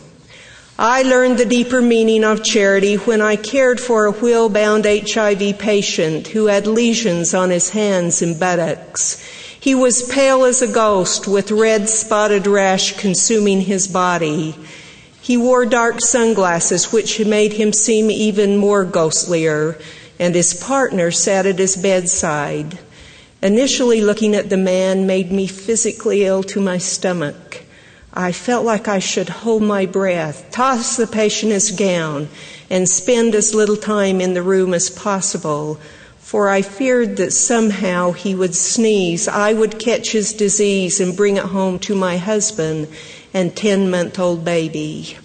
I 0.79 1.03
learned 1.03 1.37
the 1.37 1.45
deeper 1.45 1.83
meaning 1.83 2.25
of 2.25 2.43
charity 2.43 2.95
when 2.95 3.21
I 3.21 3.37
cared 3.37 3.81
for 3.81 4.07
a 4.07 4.13
wheel 4.13 4.49
bound 4.49 4.87
HIV 4.87 5.59
patient 5.59 6.29
who 6.29 6.47
had 6.47 6.67
lesions 6.67 7.35
on 7.35 7.51
his 7.51 7.69
hands 7.69 8.23
and 8.23 8.41
buttocks. 8.41 9.23
He 9.61 9.75
was 9.75 10.09
pale 10.09 10.47
as 10.47 10.63
a 10.63 10.73
ghost 10.73 11.29
with 11.29 11.51
red 11.51 11.91
spotted 11.91 12.47
rash 12.47 12.97
consuming 12.97 13.61
his 13.61 13.87
body. 13.87 14.55
He 15.29 15.37
wore 15.37 15.67
dark 15.67 16.01
sunglasses, 16.01 16.91
which 16.91 17.21
made 17.21 17.53
him 17.53 17.75
seem 17.75 18.11
even 18.11 18.57
more 18.57 18.83
ghostlier, 18.87 19.79
and 20.19 20.35
his 20.35 20.55
partner 20.55 21.11
sat 21.11 21.45
at 21.45 21.59
his 21.59 21.77
bedside. 21.77 22.79
Initially, 23.43 24.01
looking 24.01 24.35
at 24.35 24.49
the 24.49 24.57
man 24.57 25.07
made 25.07 25.31
me 25.31 25.47
physically 25.47 26.25
ill 26.25 26.43
to 26.45 26.63
my 26.63 26.79
stomach. 26.79 27.63
I 28.15 28.33
felt 28.33 28.65
like 28.65 28.89
I 28.89 29.01
should 29.01 29.29
hold 29.29 29.63
my 29.63 29.85
breath, 29.85 30.51
toss 30.51 30.97
the 30.97 31.07
patient 31.07 31.53
his 31.53 31.73
gown, 31.73 32.31
and 32.71 32.89
spend 32.89 33.35
as 33.35 33.55
little 33.55 33.77
time 33.77 34.23
in 34.23 34.33
the 34.33 34.43
room 34.43 34.73
as 34.73 34.89
possible, 34.89 35.79
for 36.19 36.49
I 36.49 36.63
feared 36.63 37.19
that 37.19 37.35
somehow 37.35 38.13
he 38.13 38.35
would 38.35 38.55
sneeze, 38.55 39.29
I 39.29 39.53
would 39.53 39.79
catch 39.79 40.13
his 40.13 40.33
disease 40.33 41.01
and 41.01 41.15
bring 41.15 41.37
it 41.37 41.45
home 41.45 41.79
to 41.81 41.95
my 41.95 42.17
husband, 42.17 42.89
and 43.33 43.57
10 43.57 43.91
month 43.91 44.19
old 44.19 44.45
baby. 44.45 45.17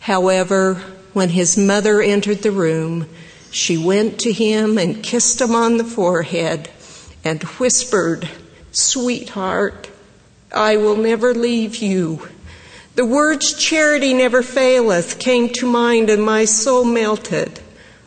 However, 0.00 0.74
when 1.12 1.30
his 1.30 1.56
mother 1.56 2.00
entered 2.00 2.42
the 2.42 2.50
room, 2.50 3.08
she 3.50 3.78
went 3.78 4.20
to 4.20 4.32
him 4.32 4.78
and 4.78 5.02
kissed 5.02 5.40
him 5.40 5.54
on 5.54 5.78
the 5.78 5.84
forehead 5.84 6.68
and 7.24 7.42
whispered, 7.42 8.28
Sweetheart, 8.70 9.88
I 10.52 10.76
will 10.76 10.96
never 10.96 11.34
leave 11.34 11.76
you. 11.76 12.28
The 12.94 13.04
words 13.04 13.52
charity 13.54 14.14
never 14.14 14.42
faileth 14.42 15.18
came 15.18 15.48
to 15.54 15.66
mind 15.66 16.08
and 16.08 16.22
my 16.22 16.44
soul 16.44 16.84
melted. 16.84 17.60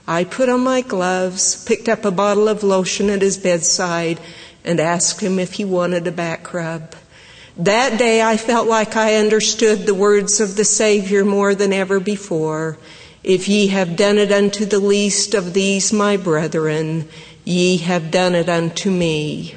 I 0.08 0.24
put 0.24 0.50
on 0.50 0.62
my 0.62 0.82
gloves, 0.82 1.64
picked 1.66 1.90
up 1.90 2.06
a 2.06 2.12
bottle 2.12 2.48
of 2.48 2.64
lotion 2.64 3.10
at 3.10 3.22
his 3.22 3.38
bedside, 3.38 4.20
and 4.64 4.80
asked 4.80 5.22
him 5.22 5.38
if 5.38 5.54
he 5.54 5.66
wanted 5.66 6.08
a 6.08 6.12
back 6.12 6.54
rub. 6.54 6.96
That 7.60 8.00
day 8.00 8.22
I 8.22 8.38
felt 8.38 8.70
like 8.70 8.96
I 8.96 9.16
understood 9.16 9.86
the 9.86 9.94
words 9.94 10.40
of 10.40 10.56
the 10.56 10.64
Savior 10.64 11.26
more 11.26 11.54
than 11.54 11.74
ever 11.74 12.00
before. 12.00 12.78
If 13.22 13.50
ye 13.50 13.68
have 13.68 13.98
done 13.98 14.18
it 14.18 14.32
unto 14.32 14.64
the 14.64 14.80
least 14.80 15.34
of 15.34 15.54
these 15.54 15.92
my 15.92 16.16
brethren, 16.16 17.10
ye 17.44 17.76
have 17.76 18.12
done 18.12 18.34
it 18.34 18.48
unto 18.48 18.90
me. 18.90 19.56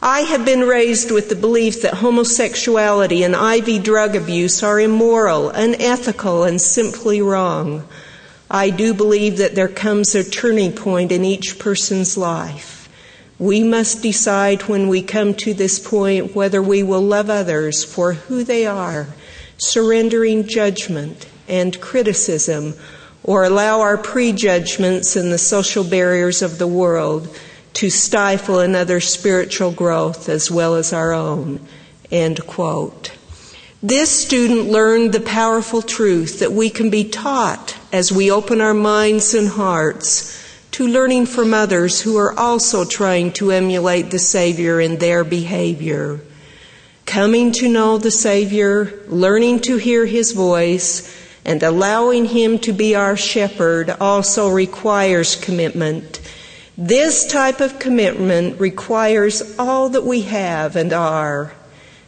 I 0.00 0.20
have 0.20 0.44
been 0.44 0.60
raised 0.60 1.10
with 1.10 1.28
the 1.28 1.34
belief 1.34 1.82
that 1.82 1.94
homosexuality 1.94 3.24
and 3.24 3.34
IV 3.34 3.82
drug 3.82 4.14
abuse 4.14 4.62
are 4.62 4.78
immoral, 4.78 5.50
unethical, 5.50 6.44
and 6.44 6.60
simply 6.60 7.20
wrong. 7.20 7.82
I 8.48 8.70
do 8.70 8.94
believe 8.94 9.38
that 9.38 9.56
there 9.56 9.66
comes 9.66 10.14
a 10.14 10.22
turning 10.22 10.70
point 10.70 11.10
in 11.10 11.24
each 11.24 11.58
person's 11.58 12.16
life. 12.16 12.79
We 13.40 13.62
must 13.64 14.02
decide 14.02 14.68
when 14.68 14.88
we 14.88 15.00
come 15.00 15.32
to 15.36 15.54
this 15.54 15.78
point 15.78 16.34
whether 16.34 16.60
we 16.60 16.82
will 16.82 17.00
love 17.00 17.30
others 17.30 17.82
for 17.82 18.12
who 18.12 18.44
they 18.44 18.66
are, 18.66 19.06
surrendering 19.56 20.46
judgment 20.46 21.26
and 21.48 21.80
criticism, 21.80 22.74
or 23.24 23.44
allow 23.44 23.80
our 23.80 23.96
prejudgments 23.96 25.16
and 25.16 25.32
the 25.32 25.38
social 25.38 25.84
barriers 25.84 26.42
of 26.42 26.58
the 26.58 26.66
world 26.66 27.34
to 27.72 27.88
stifle 27.88 28.58
another's 28.58 29.08
spiritual 29.08 29.70
growth 29.70 30.28
as 30.28 30.50
well 30.50 30.74
as 30.74 30.92
our 30.92 31.14
own. 31.14 31.66
End 32.12 32.46
quote. 32.46 33.12
This 33.82 34.10
student 34.10 34.68
learned 34.68 35.14
the 35.14 35.20
powerful 35.20 35.80
truth 35.80 36.40
that 36.40 36.52
we 36.52 36.68
can 36.68 36.90
be 36.90 37.04
taught 37.04 37.74
as 37.90 38.12
we 38.12 38.30
open 38.30 38.60
our 38.60 38.74
minds 38.74 39.32
and 39.32 39.48
hearts 39.48 40.39
to 40.72 40.86
learning 40.86 41.26
from 41.26 41.52
others 41.52 42.00
who 42.00 42.16
are 42.16 42.38
also 42.38 42.84
trying 42.84 43.32
to 43.32 43.50
emulate 43.50 44.10
the 44.10 44.18
Savior 44.18 44.80
in 44.80 44.98
their 44.98 45.24
behavior. 45.24 46.20
Coming 47.06 47.52
to 47.52 47.68
know 47.68 47.98
the 47.98 48.10
Savior, 48.10 49.02
learning 49.08 49.60
to 49.60 49.76
hear 49.76 50.06
His 50.06 50.32
voice, 50.32 51.16
and 51.44 51.62
allowing 51.62 52.26
Him 52.26 52.58
to 52.60 52.72
be 52.72 52.94
our 52.94 53.16
shepherd 53.16 53.90
also 54.00 54.48
requires 54.48 55.34
commitment. 55.36 56.20
This 56.78 57.26
type 57.26 57.60
of 57.60 57.78
commitment 57.78 58.60
requires 58.60 59.56
all 59.58 59.88
that 59.90 60.04
we 60.04 60.22
have 60.22 60.76
and 60.76 60.92
are. 60.92 61.52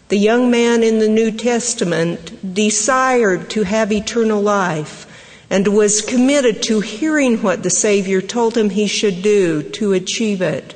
The 0.09 0.19
young 0.19 0.51
man 0.51 0.83
in 0.83 0.99
the 0.99 1.09
New 1.09 1.33
Testament 1.33 2.55
desired 2.55 3.51
to 3.51 3.65
have 3.65 3.91
eternal 3.91 4.41
life 4.41 5.07
and 5.53 5.69
was 5.69 6.01
committed 6.01 6.63
to 6.63 6.81
hearing 6.81 7.43
what 7.43 7.63
the 7.63 7.69
Savior 7.69 8.23
told 8.23 8.57
him 8.57 8.71
he 8.71 8.87
should 8.87 9.21
do 9.21 9.63
to 9.63 9.93
achieve 9.93 10.41
it. 10.41 10.75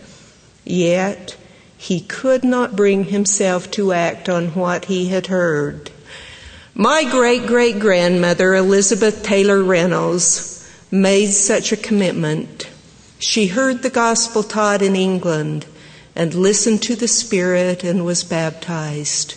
Yet, 0.67 1.35
he 1.79 2.01
could 2.01 2.45
not 2.45 2.77
bring 2.77 3.05
himself 3.05 3.71
to 3.71 3.95
act 3.95 4.29
on 4.29 4.49
what 4.49 4.85
he 4.85 5.07
had 5.09 5.29
heard. 5.29 5.91
My 6.75 7.05
great 7.05 7.47
great 7.47 7.81
grandmother, 7.81 8.55
Elizabeth 8.55 9.23
Taylor 9.23 9.65
Reynolds, 9.65 10.71
made 10.91 11.33
such 11.33 11.73
a 11.73 11.79
commitment. 11.79 12.69
She 13.19 13.47
heard 13.47 13.83
the 13.83 13.89
gospel 13.89 14.43
taught 14.43 14.83
in 14.83 14.95
England 14.95 15.65
and 16.15 16.35
listened 16.35 16.83
to 16.83 16.97
the 16.97 17.09
Spirit 17.09 17.83
and 17.83 18.05
was 18.05 18.25
baptized. 18.25 19.37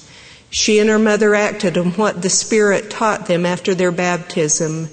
She 0.50 0.80
and 0.80 0.90
her 0.90 1.00
mother 1.00 1.34
acted 1.34 1.78
on 1.78 1.92
what 1.92 2.24
the 2.24 2.30
Spirit 2.30 2.90
taught 2.90 3.28
them 3.28 3.46
after 3.46 3.74
their 3.74 3.94
baptism 3.94 4.90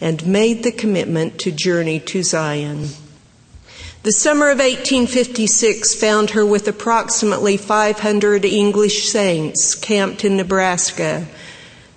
and 0.00 0.26
made 0.26 0.62
the 0.62 0.72
commitment 0.72 1.38
to 1.40 1.50
journey 1.50 2.00
to 2.00 2.22
Zion. 2.22 2.88
The 4.02 4.12
summer 4.12 4.46
of 4.46 4.58
1856 4.58 5.94
found 5.94 6.30
her 6.30 6.46
with 6.46 6.66
approximately 6.66 7.58
500 7.58 8.46
English 8.46 9.10
saints 9.10 9.74
camped 9.74 10.24
in 10.24 10.38
Nebraska. 10.38 11.26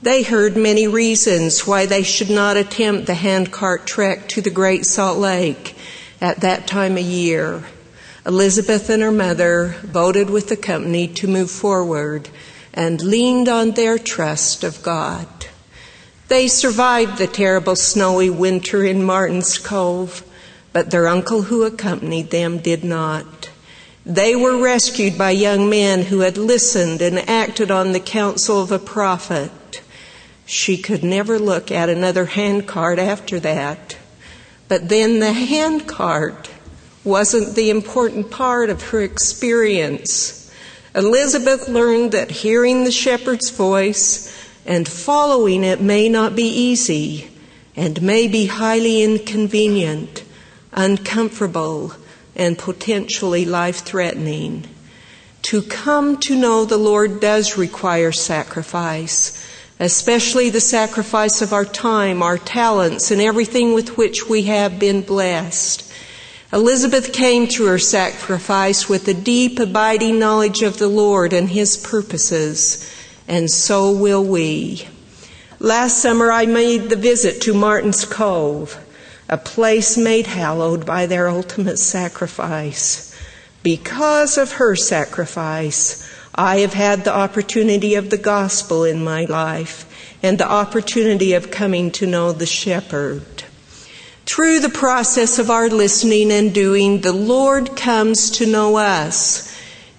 They 0.02 0.24
heard 0.24 0.58
many 0.58 0.86
reasons 0.86 1.66
why 1.66 1.86
they 1.86 2.04
should 2.04 2.30
not 2.30 2.58
attempt 2.58 3.08
the 3.08 3.14
handcart 3.14 3.88
trek 3.88 4.28
to 4.30 4.42
the 4.42 4.50
Great 4.50 4.86
Salt 4.86 5.18
Lake 5.18 5.78
at 6.20 6.42
that 6.42 6.68
time 6.68 6.98
of 6.98 7.04
year. 7.04 7.64
Elizabeth 8.26 8.90
and 8.90 9.02
her 9.02 9.12
mother 9.12 9.76
voted 9.82 10.30
with 10.30 10.50
the 10.50 10.58
company 10.58 11.08
to 11.08 11.28
move 11.28 11.52
forward 11.52 12.28
and 12.74 13.02
leaned 13.02 13.48
on 13.48 13.72
their 13.72 13.98
trust 13.98 14.66
of 14.66 14.84
God. 14.84 15.26
They 16.28 16.48
survived 16.48 17.18
the 17.18 17.28
terrible 17.28 17.76
snowy 17.76 18.30
winter 18.30 18.84
in 18.84 19.04
Martin's 19.04 19.58
Cove, 19.58 20.24
but 20.72 20.90
their 20.90 21.08
uncle 21.08 21.44
who 21.44 21.64
accompanied 21.64 22.30
them 22.30 22.60
did 22.60 22.84
not. 22.84 23.50
They 24.06 24.36
were 24.36 24.58
rescued 24.58 25.18
by 25.18 25.32
young 25.32 25.70
men 25.70 26.04
who 26.04 26.20
had 26.20 26.38
listened 26.38 27.02
and 27.02 27.30
acted 27.30 27.72
on 27.72 27.92
the 27.92 28.00
counsel 28.00 28.62
of 28.62 28.72
a 28.72 28.80
prophet. 28.80 29.82
She 30.46 30.78
could 30.78 31.04
never 31.04 31.40
look 31.40 31.72
at 31.72 31.90
another 31.90 32.26
handcart 32.26 33.00
after 33.00 33.40
that. 33.40 33.98
But 34.68 34.90
then 34.90 35.20
the 35.20 35.32
handcart 35.32 36.50
wasn't 37.04 37.56
the 37.56 37.70
important 37.70 38.32
part 38.32 38.70
of 38.70 38.82
her 38.90 39.02
experience. 39.02 40.52
Elizabeth 40.96 41.68
learned 41.68 42.12
that 42.12 42.32
hearing 42.32 42.84
the 42.84 42.92
shepherd's 42.92 43.50
voice 43.50 44.30
and 44.66 44.88
following 44.88 45.64
it 45.64 45.82
may 45.82 46.08
not 46.10 46.36
be 46.36 46.48
easy 46.48 47.30
and 47.76 48.02
may 48.02 48.28
be 48.28 48.46
highly 48.46 49.02
inconvenient, 49.04 50.24
uncomfortable, 50.72 51.94
and 52.36 52.58
potentially 52.58 53.46
life 53.46 53.80
threatening. 53.80 54.66
To 55.44 55.62
come 55.62 56.18
to 56.22 56.36
know 56.36 56.66
the 56.66 56.78
Lord 56.78 57.20
does 57.20 57.58
require 57.58 58.12
sacrifice, 58.12 59.46
especially 59.80 60.50
the 60.50 60.62
sacrifice 60.62 61.42
of 61.42 61.52
our 61.52 61.66
time, 61.66 62.24
our 62.24 62.38
talents, 62.38 63.12
and 63.12 63.20
everything 63.20 63.74
with 63.74 63.98
which 63.98 64.30
we 64.30 64.44
have 64.44 64.80
been 64.80 65.02
blessed. 65.02 65.92
Elizabeth 66.54 67.12
came 67.12 67.48
through 67.48 67.66
her 67.66 67.80
sacrifice 67.80 68.88
with 68.88 69.08
a 69.08 69.14
deep, 69.14 69.60
abiding 69.60 70.20
knowledge 70.20 70.62
of 70.62 70.78
the 70.78 70.88
Lord 70.88 71.34
and 71.34 71.50
His 71.50 71.76
purposes, 71.76 72.93
and 73.28 73.50
so 73.50 73.92
will 73.92 74.24
we. 74.24 74.88
Last 75.60 76.00
summer 76.00 76.32
I 76.32 76.46
made 76.46 76.90
the 76.90 76.96
visit 76.96 77.42
to 77.42 77.54
Martin's 77.54 78.06
Cove, 78.06 78.78
a 79.30 79.38
place 79.38 79.98
made 79.98 80.28
hallowed 80.28 80.86
by 80.86 81.06
their 81.06 81.30
ultimate 81.30 81.80
sacrifice. 81.80 83.18
Because 83.64 84.38
of 84.38 84.54
her 84.54 84.76
sacrifice, 84.76 86.08
I 86.36 86.58
have 86.58 86.74
had 86.74 87.04
the 87.04 87.16
opportunity 87.16 87.96
of 87.96 88.10
the 88.10 88.18
gospel 88.18 88.84
in 88.84 89.04
my 89.04 89.26
life 89.26 89.86
and 90.22 90.38
the 90.38 90.50
opportunity 90.50 91.34
of 91.34 91.52
coming 91.52 91.92
to 91.92 92.08
know 92.08 92.32
the 92.32 92.46
shepherd. 92.46 93.44
Through 94.26 94.62
the 94.62 94.70
process 94.70 95.38
of 95.38 95.52
our 95.52 95.70
listening 95.70 96.32
and 96.32 96.54
doing, 96.54 97.02
the 97.02 97.14
Lord 97.14 97.76
comes 97.76 98.32
to 98.32 98.46
know 98.46 98.78
us. 98.78 99.53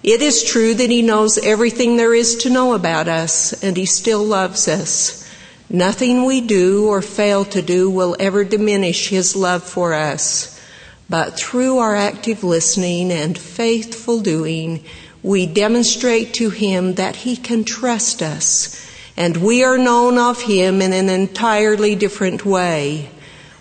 It 0.05 0.21
is 0.21 0.43
true 0.43 0.75
that 0.75 0.91
He 0.91 1.01
knows 1.01 1.39
everything 1.39 1.97
there 1.97 2.13
is 2.13 2.35
to 2.43 2.51
know 2.51 2.75
about 2.75 3.07
us, 3.07 3.53
and 3.63 3.75
He 3.75 3.87
still 3.87 4.23
loves 4.23 4.67
us. 4.67 5.27
Nothing 5.67 6.25
we 6.25 6.41
do 6.41 6.85
or 6.85 7.01
fail 7.01 7.43
to 7.45 7.61
do 7.63 7.89
will 7.89 8.15
ever 8.19 8.43
diminish 8.43 9.09
His 9.09 9.35
love 9.35 9.63
for 9.63 9.95
us. 9.95 10.61
But 11.09 11.39
through 11.39 11.79
our 11.79 11.95
active 11.95 12.43
listening 12.43 13.11
and 13.11 13.35
faithful 13.35 14.19
doing, 14.19 14.83
we 15.23 15.47
demonstrate 15.47 16.35
to 16.35 16.51
Him 16.51 16.93
that 16.93 17.15
He 17.15 17.35
can 17.35 17.63
trust 17.63 18.21
us, 18.21 18.87
and 19.17 19.35
we 19.37 19.63
are 19.63 19.79
known 19.79 20.19
of 20.19 20.39
Him 20.43 20.83
in 20.83 20.93
an 20.93 21.09
entirely 21.09 21.95
different 21.95 22.45
way. 22.45 23.09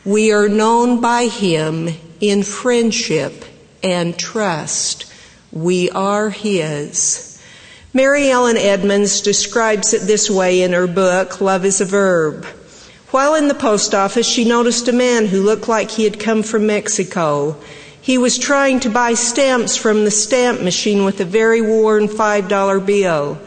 We 0.04 0.30
are 0.30 0.50
known 0.50 1.00
by 1.00 1.24
Him 1.24 1.88
in 2.20 2.42
friendship 2.42 3.46
and 3.82 4.18
trust. 4.18 5.06
We 5.54 5.88
are 5.90 6.30
His. 6.30 7.38
Mary 7.92 8.28
Ellen 8.28 8.56
Edmunds 8.56 9.20
describes 9.20 9.94
it 9.94 10.00
this 10.00 10.28
way 10.28 10.62
in 10.62 10.72
her 10.72 10.88
book, 10.88 11.40
Love 11.40 11.64
is 11.64 11.80
a 11.80 11.84
Verb. 11.84 12.44
While 13.12 13.36
in 13.36 13.46
the 13.46 13.54
post 13.54 13.94
office, 13.94 14.26
she 14.26 14.44
noticed 14.44 14.88
a 14.88 14.92
man 14.92 15.26
who 15.26 15.44
looked 15.44 15.68
like 15.68 15.92
he 15.92 16.02
had 16.02 16.18
come 16.18 16.42
from 16.42 16.66
Mexico. 16.66 17.54
He 18.00 18.18
was 18.18 18.36
trying 18.36 18.80
to 18.80 18.90
buy 18.90 19.14
stamps 19.14 19.76
from 19.76 20.04
the 20.04 20.10
stamp 20.10 20.60
machine 20.60 21.04
with 21.04 21.20
a 21.20 21.24
very 21.24 21.60
worn 21.60 22.08
$5 22.08 22.84
bill. 22.84 23.38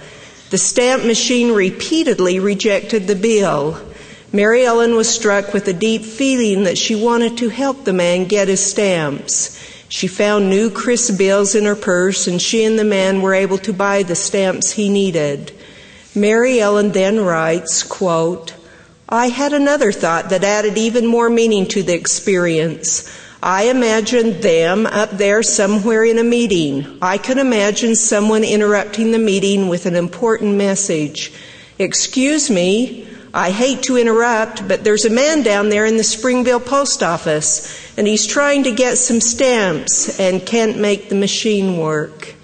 The 0.50 0.58
stamp 0.58 1.04
machine 1.04 1.52
repeatedly 1.52 2.40
rejected 2.40 3.08
the 3.08 3.18
bill. 3.18 3.82
Mary 4.32 4.66
Ellen 4.66 4.96
was 4.96 5.14
struck 5.14 5.54
with 5.54 5.68
a 5.68 5.74
deep 5.74 6.04
feeling 6.04 6.64
that 6.64 6.78
she 6.78 6.96
wanted 6.96 7.38
to 7.40 7.50
help 7.50 7.84
the 7.84 7.92
man 7.92 8.30
get 8.30 8.48
his 8.48 8.66
stamps. 8.66 9.58
She 9.90 10.08
found 10.08 10.50
new 10.50 10.70
crisp 10.70 11.18
bills 11.18 11.56
in 11.56 11.66
her 11.66 11.76
purse, 11.76 12.28
and 12.28 12.42
she 12.42 12.64
and 12.64 12.78
the 12.78 12.84
man 12.84 13.22
were 13.22 13.34
able 13.34 13.58
to 13.60 13.74
buy 13.74 14.04
the 14.04 14.16
stamps 14.16 14.72
he 14.72 14.90
needed. 14.90 15.52
Mary 16.14 16.60
Ellen 16.60 16.92
then 16.92 17.20
writes, 17.22 17.84
quote, 17.84 18.54
I 19.08 19.30
had 19.30 19.54
another 19.54 19.92
thought 19.92 20.30
that 20.32 20.44
added 20.44 20.78
even 20.78 21.06
more 21.06 21.30
meaning 21.30 21.66
to 21.68 21.84
the 21.84 21.94
experience. 21.94 23.10
I 23.42 23.66
imagined 23.66 24.42
them 24.42 24.86
up 24.86 25.12
there 25.12 25.44
somewhere 25.44 26.04
in 26.04 26.18
a 26.18 26.24
meeting. 26.24 26.98
I 27.02 27.18
could 27.18 27.38
imagine 27.38 27.96
someone 27.96 28.44
interrupting 28.44 29.12
the 29.12 29.20
meeting 29.20 29.70
with 29.70 29.86
an 29.86 29.96
important 29.96 30.56
message. 30.56 31.32
Excuse 31.80 32.50
me, 32.50 33.08
I 33.34 33.52
hate 33.52 33.84
to 33.84 33.98
interrupt, 33.98 34.68
but 34.68 34.84
there's 34.84 35.06
a 35.06 35.12
man 35.12 35.44
down 35.44 35.70
there 35.70 35.86
in 35.86 35.96
the 35.96 36.04
Springville 36.04 36.60
post 36.60 37.04
office, 37.04 37.87
and 37.98 38.06
he's 38.06 38.28
trying 38.28 38.64
to 38.64 38.72
get 38.72 38.98
some 38.98 39.20
stamps 39.20 40.20
and 40.20 40.46
can't 40.46 40.80
make 40.80 41.10
the 41.10 41.16
machine 41.16 41.78
work. 41.78 42.36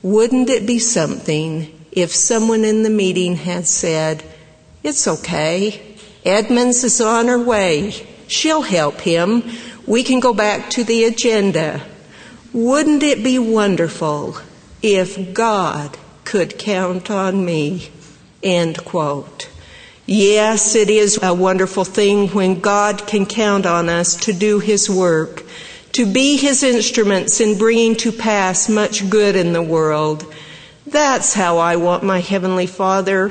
Wouldn't 0.00 0.48
it 0.48 0.64
be 0.64 0.78
something 0.78 1.84
if 1.90 2.12
someone 2.12 2.64
in 2.64 2.84
the 2.84 2.90
meeting 2.90 3.36
had 3.36 3.66
said, 3.66 4.22
It's 4.84 5.06
okay. 5.06 5.96
Edmunds 6.24 6.84
is 6.84 7.00
on 7.00 7.26
her 7.26 7.38
way. 7.38 7.90
She'll 8.28 8.62
help 8.62 9.00
him. 9.00 9.42
We 9.86 10.04
can 10.04 10.20
go 10.20 10.32
back 10.32 10.70
to 10.70 10.84
the 10.84 11.04
agenda. 11.04 11.82
Wouldn't 12.52 13.02
it 13.02 13.24
be 13.24 13.38
wonderful 13.38 14.36
if 14.82 15.34
God 15.34 15.98
could 16.24 16.58
count 16.58 17.10
on 17.10 17.44
me? 17.44 17.90
End 18.42 18.84
quote. 18.84 19.48
Yes, 20.06 20.74
it 20.74 20.90
is 20.90 21.20
a 21.22 21.32
wonderful 21.32 21.84
thing 21.84 22.26
when 22.30 22.58
God 22.58 23.06
can 23.06 23.24
count 23.24 23.66
on 23.66 23.88
us 23.88 24.16
to 24.24 24.32
do 24.32 24.58
His 24.58 24.90
work, 24.90 25.44
to 25.92 26.12
be 26.12 26.36
His 26.36 26.64
instruments 26.64 27.40
in 27.40 27.56
bringing 27.56 27.94
to 27.96 28.10
pass 28.10 28.68
much 28.68 29.08
good 29.08 29.36
in 29.36 29.52
the 29.52 29.62
world. 29.62 30.26
That's 30.88 31.34
how 31.34 31.58
I 31.58 31.76
want 31.76 32.02
my 32.02 32.18
Heavenly 32.18 32.66
Father 32.66 33.30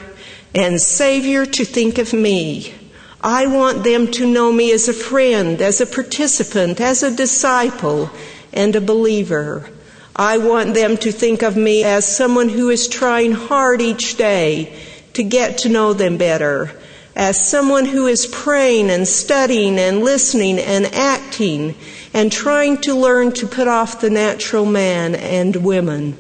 and 0.56 0.80
Savior 0.80 1.46
to 1.46 1.66
think 1.66 1.98
of 1.98 2.14
me. 2.14 2.74
I 3.20 3.48
want 3.48 3.84
them 3.84 4.10
to 4.12 4.26
know 4.26 4.50
me 4.50 4.72
as 4.72 4.88
a 4.88 4.94
friend, 4.94 5.62
as 5.62 5.82
a 5.82 5.86
participant, 5.86 6.80
as 6.80 7.04
a 7.04 7.14
disciple, 7.14 8.10
and 8.54 8.74
a 8.78 8.82
believer. 8.82 9.70
I 10.16 10.38
want 10.38 10.74
them 10.74 10.96
to 10.98 11.12
think 11.12 11.42
of 11.42 11.58
me 11.58 11.84
as 11.84 12.08
someone 12.08 12.48
who 12.48 12.70
is 12.70 12.88
trying 12.88 13.34
hard 13.34 13.82
each 13.82 14.16
day 14.16 14.74
to 15.14 15.24
get 15.24 15.60
to 15.60 15.70
know 15.70 15.94
them 15.94 16.18
better 16.18 16.72
as 17.16 17.46
someone 17.46 17.86
who 17.86 18.08
is 18.08 18.26
praying 18.26 18.90
and 18.90 19.08
studying 19.08 19.78
and 19.78 20.00
listening 20.00 20.60
and 20.60 20.86
acting 20.88 21.76
and 22.14 22.32
trying 22.32 22.78
to 22.78 22.96
learn 22.96 23.32
to 23.34 23.48
put 23.48 23.68
off 23.68 24.02
the 24.02 24.10
natural 24.10 24.66
man 24.66 25.16
and 25.16 25.56
women 25.58 26.18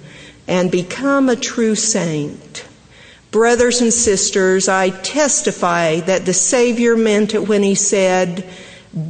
and 0.47 0.69
become 0.69 1.29
a 1.29 1.35
true 1.35 1.75
saint. 1.75 2.65
Brothers 3.31 3.79
and 3.79 3.93
sisters, 3.93 4.67
I 4.67 4.89
testify 4.89 6.01
that 6.01 6.25
the 6.25 6.33
Savior 6.33 6.97
meant 6.97 7.33
it 7.33 7.47
when 7.47 7.63
he 7.63 7.75
said, 7.75 8.43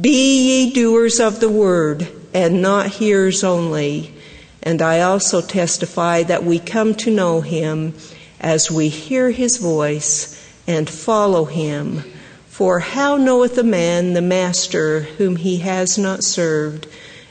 Be 0.00 0.68
ye 0.68 0.72
doers 0.72 1.18
of 1.18 1.40
the 1.40 1.50
word 1.50 2.06
and 2.32 2.62
not 2.62 2.86
hearers 2.86 3.42
only. 3.42 4.14
And 4.62 4.80
I 4.80 5.00
also 5.00 5.40
testify 5.40 6.22
that 6.22 6.44
we 6.44 6.60
come 6.60 6.94
to 6.96 7.10
know 7.10 7.40
him 7.40 7.94
as 8.42 8.70
we 8.70 8.88
hear 8.88 9.30
his 9.30 9.56
voice 9.56 10.38
and 10.66 10.90
follow 10.90 11.44
him. 11.44 12.02
For 12.48 12.80
how 12.80 13.16
knoweth 13.16 13.56
a 13.56 13.62
man 13.62 14.12
the 14.12 14.20
master 14.20 15.00
whom 15.16 15.36
he 15.36 15.58
has 15.58 15.96
not 15.96 16.22
served, 16.22 16.86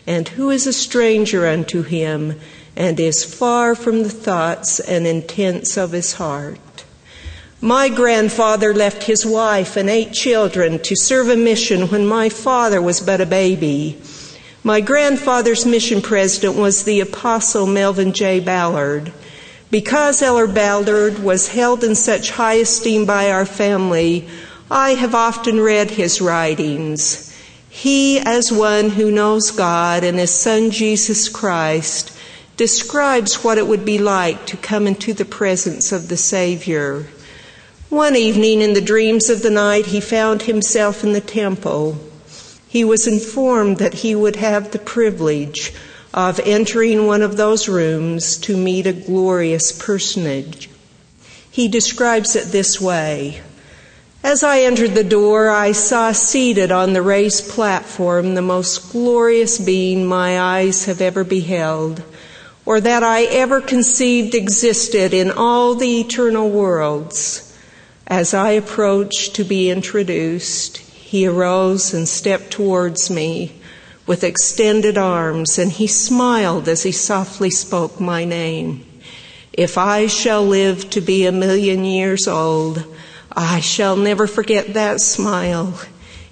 and 0.07 0.27
who 0.27 0.49
is 0.49 0.65
a 0.65 0.73
stranger 0.73 1.45
unto 1.45 1.83
him, 1.83 2.39
and 2.75 2.99
is 2.99 3.23
far 3.23 3.75
from 3.75 4.03
the 4.03 4.09
thoughts 4.09 4.79
and 4.79 5.05
intents 5.05 5.77
of 5.77 5.91
his 5.91 6.13
heart? 6.13 6.85
My 7.63 7.89
grandfather 7.89 8.73
left 8.73 9.03
his 9.03 9.23
wife 9.23 9.77
and 9.77 9.87
eight 9.87 10.13
children 10.13 10.79
to 10.79 10.95
serve 10.95 11.29
a 11.29 11.37
mission 11.37 11.89
when 11.89 12.07
my 12.07 12.29
father 12.29 12.81
was 12.81 12.99
but 12.99 13.21
a 13.21 13.25
baby. 13.27 14.01
My 14.63 14.81
grandfather's 14.81 15.65
mission 15.65 16.01
president 16.01 16.55
was 16.55 16.83
the 16.83 17.01
Apostle 17.01 17.67
Melvin 17.67 18.13
J. 18.13 18.39
Ballard. 18.39 19.13
Because 19.71 20.21
Elder 20.21 20.47
Ballard 20.47 21.19
was 21.19 21.47
held 21.47 21.85
in 21.85 21.95
such 21.95 22.31
high 22.31 22.55
esteem 22.55 23.05
by 23.05 23.31
our 23.31 23.45
family, 23.45 24.27
I 24.69 24.95
have 24.95 25.15
often 25.15 25.61
read 25.61 25.91
his 25.91 26.19
writings. 26.19 27.33
He, 27.69 28.19
as 28.19 28.51
one 28.51 28.89
who 28.89 29.09
knows 29.09 29.49
God 29.49 30.03
and 30.03 30.19
his 30.19 30.33
Son 30.33 30.71
Jesus 30.71 31.29
Christ, 31.29 32.11
describes 32.57 33.45
what 33.45 33.57
it 33.57 33.65
would 33.65 33.85
be 33.85 33.97
like 33.97 34.45
to 34.47 34.57
come 34.57 34.87
into 34.87 35.13
the 35.13 35.23
presence 35.23 35.93
of 35.93 36.09
the 36.09 36.17
Savior. 36.17 37.07
One 37.87 38.17
evening 38.17 38.61
in 38.61 38.73
the 38.73 38.81
dreams 38.81 39.29
of 39.29 39.41
the 39.41 39.49
night, 39.49 39.85
he 39.85 40.01
found 40.01 40.41
himself 40.41 41.01
in 41.01 41.13
the 41.13 41.21
temple. 41.21 41.97
He 42.67 42.83
was 42.83 43.07
informed 43.07 43.77
that 43.77 43.95
he 43.95 44.15
would 44.15 44.35
have 44.35 44.71
the 44.71 44.79
privilege 44.79 45.73
of 46.13 46.39
entering 46.41 47.07
one 47.07 47.21
of 47.21 47.37
those 47.37 47.69
rooms 47.69 48.37
to 48.37 48.57
meet 48.57 48.85
a 48.85 48.93
glorious 48.93 49.71
personage. 49.71 50.69
He 51.49 51.67
describes 51.67 52.35
it 52.35 52.45
this 52.45 52.79
way 52.81 53.41
As 54.23 54.43
I 54.43 54.61
entered 54.61 54.93
the 54.93 55.03
door, 55.03 55.49
I 55.49 55.71
saw 55.71 56.11
seated 56.11 56.71
on 56.71 56.93
the 56.93 57.01
raised 57.01 57.49
platform 57.49 58.35
the 58.35 58.41
most 58.41 58.91
glorious 58.91 59.57
being 59.57 60.05
my 60.05 60.39
eyes 60.39 60.85
have 60.85 61.01
ever 61.01 61.23
beheld, 61.23 62.03
or 62.65 62.81
that 62.81 63.03
I 63.03 63.23
ever 63.23 63.61
conceived 63.61 64.35
existed 64.35 65.13
in 65.13 65.31
all 65.31 65.75
the 65.75 66.01
eternal 66.01 66.49
worlds. 66.49 67.47
As 68.05 68.33
I 68.33 68.51
approached 68.51 69.35
to 69.35 69.45
be 69.45 69.69
introduced, 69.69 70.77
he 70.77 71.25
arose 71.25 71.93
and 71.93 72.07
stepped 72.07 72.51
towards 72.51 73.09
me 73.09 73.60
with 74.11 74.25
extended 74.25 74.97
arms, 74.97 75.57
and 75.57 75.71
he 75.71 75.87
smiled 75.87 76.67
as 76.67 76.83
he 76.83 76.91
softly 76.91 77.49
spoke 77.49 77.97
my 77.97 78.25
name. 78.25 78.85
If 79.53 79.77
I 79.77 80.07
shall 80.07 80.45
live 80.45 80.89
to 80.89 80.99
be 80.99 81.25
a 81.25 81.31
million 81.31 81.85
years 81.85 82.27
old, 82.27 82.83
I 83.31 83.61
shall 83.61 83.95
never 83.95 84.27
forget 84.27 84.73
that 84.73 84.99
smile. 84.99 85.79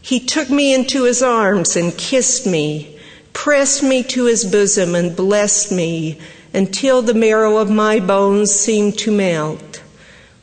He 0.01 0.19
took 0.19 0.49
me 0.49 0.73
into 0.73 1.05
his 1.05 1.23
arms 1.23 1.77
and 1.77 1.97
kissed 1.97 2.45
me, 2.45 2.99
pressed 3.31 3.81
me 3.81 4.03
to 4.03 4.25
his 4.25 4.43
bosom 4.43 4.93
and 4.93 5.15
blessed 5.15 5.71
me 5.71 6.19
until 6.53 7.01
the 7.01 7.13
marrow 7.13 7.55
of 7.55 7.71
my 7.71 8.01
bones 8.01 8.51
seemed 8.51 8.97
to 8.97 9.09
melt. 9.09 9.81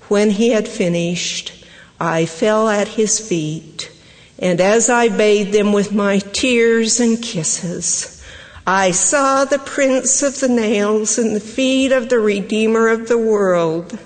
When 0.08 0.30
he 0.30 0.52
had 0.52 0.66
finished, 0.66 1.52
I 2.00 2.24
fell 2.24 2.70
at 2.70 2.88
his 2.88 3.20
feet, 3.20 3.90
and 4.38 4.60
as 4.60 4.90
I 4.90 5.08
bathed 5.08 5.52
them 5.52 5.72
with 5.72 5.92
my 5.92 6.18
tears 6.18 7.00
and 7.00 7.20
kisses, 7.22 8.22
I 8.66 8.90
saw 8.90 9.44
the 9.44 9.58
prints 9.58 10.22
of 10.22 10.40
the 10.40 10.48
nails 10.48 11.18
in 11.18 11.34
the 11.34 11.40
feet 11.40 11.92
of 11.92 12.08
the 12.08 12.18
Redeemer 12.18 12.88
of 12.88 13.08
the 13.08 13.18
world 13.18 13.98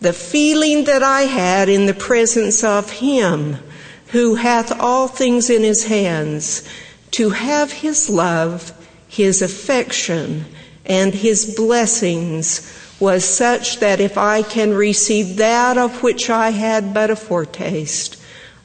the 0.00 0.12
feeling 0.12 0.84
that 0.84 1.02
I 1.02 1.22
had 1.22 1.68
in 1.68 1.86
the 1.86 1.94
presence 1.94 2.62
of 2.62 2.90
Him 2.90 3.56
who 4.08 4.36
hath 4.36 4.80
all 4.80 5.08
things 5.08 5.50
in 5.50 5.62
His 5.62 5.84
hands, 5.84 6.66
to 7.12 7.30
have 7.30 7.72
His 7.72 8.08
love, 8.08 8.72
His 9.08 9.42
affection, 9.42 10.44
and 10.86 11.12
His 11.12 11.54
blessings 11.56 12.72
was 13.00 13.24
such 13.24 13.80
that 13.80 14.00
if 14.00 14.16
I 14.16 14.42
can 14.42 14.72
receive 14.72 15.36
that 15.36 15.76
of 15.76 16.02
which 16.02 16.30
I 16.30 16.50
had 16.50 16.94
but 16.94 17.10
a 17.10 17.16
foretaste, 17.16 18.17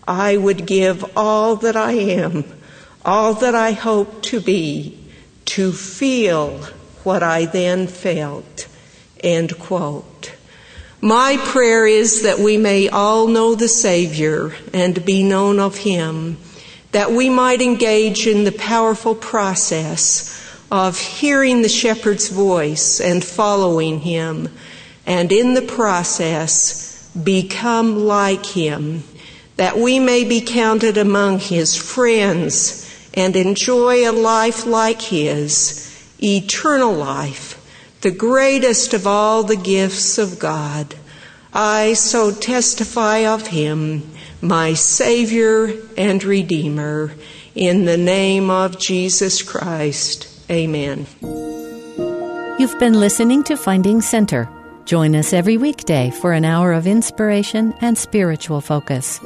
I 0.07 0.37
would 0.37 0.65
give 0.65 1.17
all 1.17 1.55
that 1.57 1.75
I 1.75 1.93
am, 1.93 2.43
all 3.05 3.33
that 3.35 3.55
I 3.55 3.71
hope 3.71 4.21
to 4.23 4.39
be, 4.39 4.99
to 5.45 5.71
feel 5.71 6.59
what 7.03 7.23
I 7.23 7.45
then 7.45 7.87
felt. 7.87 8.67
End 9.21 9.57
quote. 9.59 10.33
My 10.99 11.37
prayer 11.37 11.85
is 11.85 12.23
that 12.23 12.39
we 12.39 12.57
may 12.57 12.87
all 12.87 13.27
know 13.27 13.55
the 13.55 13.67
Savior 13.67 14.55
and 14.73 15.05
be 15.05 15.21
known 15.21 15.59
of 15.59 15.77
Him, 15.77 16.37
that 16.91 17.11
we 17.11 17.29
might 17.29 17.61
engage 17.61 18.25
in 18.25 18.45
the 18.45 18.53
powerful 18.53 19.15
process 19.15 20.29
of 20.71 20.97
hearing 20.97 21.61
the 21.61 21.69
shepherd's 21.69 22.29
voice 22.29 23.01
and 23.01 23.23
following 23.23 23.99
Him, 23.99 24.49
and 25.05 25.31
in 25.31 25.53
the 25.53 25.61
process 25.61 27.09
become 27.21 28.05
like 28.05 28.45
Him, 28.45 29.03
that 29.55 29.77
we 29.77 29.99
may 29.99 30.23
be 30.23 30.41
counted 30.41 30.97
among 30.97 31.39
His 31.39 31.75
friends 31.75 32.89
and 33.13 33.35
enjoy 33.35 34.09
a 34.09 34.11
life 34.11 34.65
like 34.65 35.01
His, 35.01 36.15
eternal 36.21 36.93
life 36.93 37.59
the 38.03 38.11
greatest 38.11 38.93
of 38.93 39.07
all 39.07 39.43
the 39.43 39.55
gifts 39.55 40.17
of 40.17 40.37
God. 40.37 40.93
I 41.53 41.93
so 41.93 42.33
testify 42.33 43.19
of 43.19 43.47
him, 43.47 44.03
my 44.41 44.73
Savior 44.73 45.73
and 45.97 46.21
Redeemer, 46.21 47.13
in 47.55 47.85
the 47.85 47.95
name 47.95 48.49
of 48.49 48.77
Jesus 48.77 49.41
Christ. 49.41 50.27
Amen. 50.51 51.07
You've 52.59 52.77
been 52.77 52.99
listening 52.99 53.41
to 53.43 53.55
Finding 53.55 54.01
Center. 54.01 54.49
Join 54.85 55.15
us 55.15 55.31
every 55.31 55.57
weekday 55.57 56.11
for 56.11 56.33
an 56.33 56.43
hour 56.43 56.73
of 56.73 56.87
inspiration 56.87 57.73
and 57.79 57.97
spiritual 57.97 58.59
focus. 58.59 59.19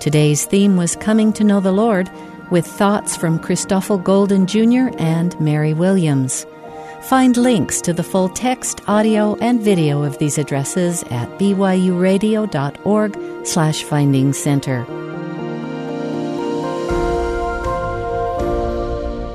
Today's 0.00 0.44
theme 0.44 0.76
was 0.76 0.96
Coming 0.96 1.32
to 1.34 1.44
Know 1.44 1.60
the 1.60 1.72
Lord, 1.72 2.10
with 2.50 2.66
thoughts 2.66 3.16
from 3.16 3.38
Christoffel 3.38 4.02
Golden 4.02 4.46
Jr. 4.46 4.94
and 4.98 5.38
Mary 5.40 5.72
Williams. 5.72 6.46
Find 7.02 7.36
links 7.36 7.80
to 7.82 7.92
the 7.92 8.02
full 8.02 8.28
text, 8.28 8.80
audio, 8.86 9.36
and 9.36 9.62
video 9.62 10.02
of 10.02 10.18
these 10.18 10.36
addresses 10.36 11.02
at 11.04 11.28
byuradio.org 11.38 13.46
slash 13.46 13.82
finding 13.82 14.32
center. 14.32 14.84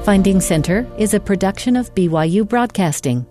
Finding 0.04 0.42
Center 0.42 0.88
is 0.98 1.14
a 1.14 1.20
production 1.20 1.76
of 1.76 1.94
BYU 1.96 2.48
Broadcasting. 2.48 3.26